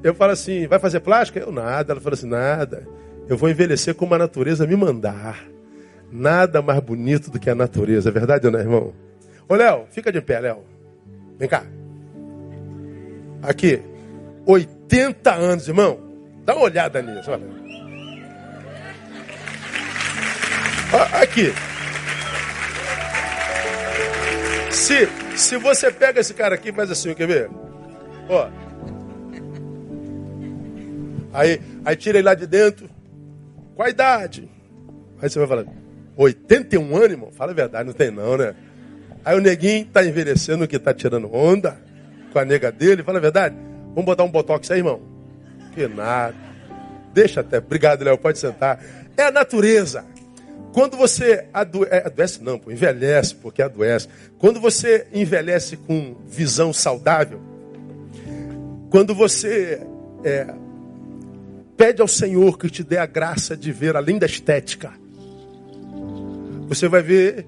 eu 0.02 0.14
falo 0.14 0.32
assim, 0.32 0.66
vai 0.66 0.78
fazer 0.78 1.00
plástica? 1.00 1.40
Eu 1.40 1.50
nada. 1.50 1.94
Ela 1.94 2.00
fala 2.00 2.14
assim, 2.14 2.28
nada. 2.28 2.86
Eu 3.26 3.38
vou 3.38 3.48
envelhecer 3.48 3.94
como 3.94 4.14
a 4.14 4.18
natureza 4.18 4.66
me 4.66 4.76
mandar. 4.76 5.42
Nada 6.12 6.60
mais 6.60 6.78
bonito 6.80 7.30
do 7.30 7.40
que 7.40 7.48
a 7.48 7.54
natureza, 7.54 8.10
é 8.10 8.12
verdade 8.12 8.46
ou 8.46 8.52
não, 8.52 8.60
irmão? 8.60 8.92
Ô, 9.48 9.54
Léo, 9.54 9.86
fica 9.90 10.12
de 10.12 10.20
pé, 10.20 10.38
Léo. 10.38 10.58
Vem 11.38 11.48
cá. 11.48 11.64
Aqui, 13.42 13.82
80 14.46 15.32
anos, 15.32 15.66
irmão. 15.66 15.98
Dá 16.44 16.54
uma 16.54 16.66
olhada 16.66 17.00
nisso, 17.02 17.30
olha. 17.30 17.46
Aqui. 21.20 21.52
Se, 24.74 25.08
se 25.36 25.56
você 25.56 25.90
pega 25.90 26.20
esse 26.20 26.34
cara 26.34 26.56
aqui 26.56 26.70
e 26.70 26.72
faz 26.72 26.90
assim, 26.90 27.14
quer 27.14 27.26
ver? 27.26 27.50
Ó. 28.28 28.48
Aí, 31.32 31.60
aí 31.84 31.96
tira 31.96 32.18
ele 32.18 32.26
lá 32.26 32.34
de 32.34 32.46
dentro. 32.46 32.90
Qual 33.76 33.86
a 33.86 33.90
idade? 33.90 34.50
Aí 35.22 35.30
você 35.30 35.38
vai 35.38 35.48
falar, 35.48 35.64
81 36.16 36.96
anos, 36.96 37.10
irmão? 37.10 37.32
Fala 37.32 37.52
a 37.52 37.54
verdade, 37.54 37.86
não 37.86 37.94
tem 37.94 38.10
não, 38.10 38.36
né? 38.36 38.54
Aí 39.24 39.36
o 39.36 39.40
neguinho 39.40 39.86
tá 39.86 40.04
envelhecendo 40.04 40.68
que 40.68 40.78
tá 40.78 40.92
tirando 40.92 41.32
onda 41.34 41.80
com 42.32 42.38
a 42.38 42.44
nega 42.44 42.70
dele. 42.70 43.02
Fala 43.02 43.18
a 43.18 43.22
verdade. 43.22 43.56
Vamos 43.88 44.04
botar 44.04 44.24
um 44.24 44.30
botox 44.30 44.70
aí, 44.70 44.78
irmão? 44.78 45.00
Que 45.72 45.88
nada. 45.88 46.34
Deixa 47.12 47.40
até. 47.40 47.58
Obrigado, 47.58 48.02
Léo. 48.02 48.18
Pode 48.18 48.38
sentar. 48.38 48.78
É 49.16 49.22
a 49.22 49.30
natureza. 49.30 50.04
Quando 50.74 50.96
você 50.96 51.46
adoece, 51.54 51.94
é, 51.94 52.04
adoece 52.04 52.42
não, 52.42 52.58
pô, 52.58 52.68
envelhece, 52.68 53.32
porque 53.36 53.62
adoece. 53.62 54.08
Quando 54.38 54.58
você 54.58 55.06
envelhece 55.14 55.76
com 55.76 56.16
visão 56.26 56.72
saudável, 56.72 57.40
quando 58.90 59.14
você 59.14 59.80
é, 60.24 60.52
pede 61.76 62.02
ao 62.02 62.08
Senhor 62.08 62.58
que 62.58 62.68
te 62.68 62.82
dê 62.82 62.98
a 62.98 63.06
graça 63.06 63.56
de 63.56 63.70
ver 63.70 63.94
além 63.94 64.18
da 64.18 64.26
estética, 64.26 64.92
você 66.66 66.88
vai 66.88 67.02
ver 67.02 67.46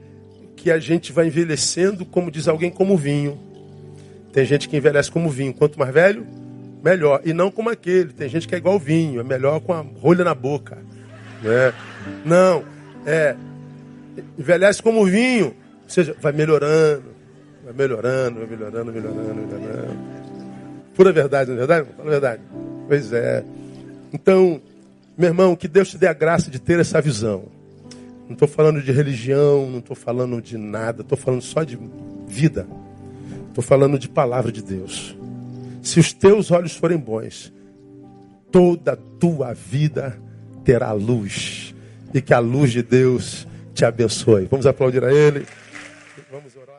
que 0.55 0.71
a 0.71 0.79
gente 0.79 1.11
vai 1.11 1.27
envelhecendo, 1.27 2.07
como 2.07 2.31
diz 2.31 2.47
alguém, 2.47 2.71
como 2.71 2.97
vinho. 2.97 3.41
Tem 4.33 4.45
gente 4.45 4.69
que 4.69 4.77
envelhece 4.77 5.11
como 5.11 5.29
vinho. 5.31 5.53
Quanto 5.53 5.81
mais 5.81 5.93
velho, 5.93 6.25
melhor. 6.81 7.23
E 7.25 7.33
não 7.33 7.51
como 7.51 7.71
aquele. 7.71 8.13
Tem 8.13 8.29
gente 8.29 8.47
que 8.47 8.55
é 8.55 8.59
igual 8.59 8.79
vinho, 8.79 9.19
é 9.19 9.25
melhor 9.25 9.59
com 9.59 9.73
a 9.73 9.81
rolha 9.81 10.23
na 10.23 10.35
boca. 10.35 10.79
Né? 11.43 11.73
Não, 12.25 12.76
é. 13.07 13.37
Envelhece 14.39 14.83
como 14.83 15.07
vinho. 15.07 15.55
Ou 15.85 15.89
seja, 15.89 16.17
vai 16.21 16.33
melhorando, 16.33 17.05
vai 17.65 17.73
melhorando, 17.73 18.41
vai 18.41 18.49
melhorando, 18.49 18.93
melhorando, 18.93 19.35
melhorando. 19.35 19.99
Pura 20.95 21.13
verdade, 21.13 21.51
não 21.51 21.57
é 21.57 21.59
verdade? 21.59 21.89
Fala 21.97 22.09
a 22.09 22.11
verdade. 22.11 22.43
Pois 22.89 23.13
é. 23.13 23.45
Então, 24.13 24.61
meu 25.17 25.29
irmão, 25.29 25.55
que 25.55 25.69
Deus 25.69 25.89
te 25.91 25.99
dê 25.99 26.09
a 26.09 26.13
graça 26.13 26.51
de 26.51 26.59
ter 26.59 26.81
essa 26.81 27.01
visão. 27.01 27.45
Não 28.27 28.33
estou 28.33 28.49
falando 28.49 28.83
de 28.83 28.91
religião, 28.91 29.71
não 29.71 29.79
estou 29.79 29.95
falando 29.95 30.43
de 30.43 30.59
nada, 30.59 31.03
estou 31.03 31.17
falando 31.17 31.43
só 31.43 31.63
de 31.63 31.79
vida. 32.27 32.67
Estou 33.49 33.63
falando 33.63 33.99
de 33.99 34.09
palavra 34.09 34.51
de 34.51 34.63
Deus. 34.63 35.17
Se 35.83 36.01
os 36.01 36.13
teus 36.13 36.51
olhos 36.51 36.75
forem 36.75 36.99
bons, 36.99 37.53
toda 38.51 38.95
a 38.95 38.97
tua 38.97 39.55
vida 39.55 40.19
terá 40.65 40.91
luz. 40.93 41.66
E 42.15 42.21
que 42.21 42.33
a 42.33 42.39
luz 42.39 42.73
de 42.73 42.83
Deus 42.83 43.47
te 43.75 43.85
abençoe. 43.85 44.47
Vamos 44.51 44.67
aplaudir 44.67 45.05
a 45.05 45.13
Ele. 45.13 45.47
Vamos 46.31 46.57
orar. 46.57 46.76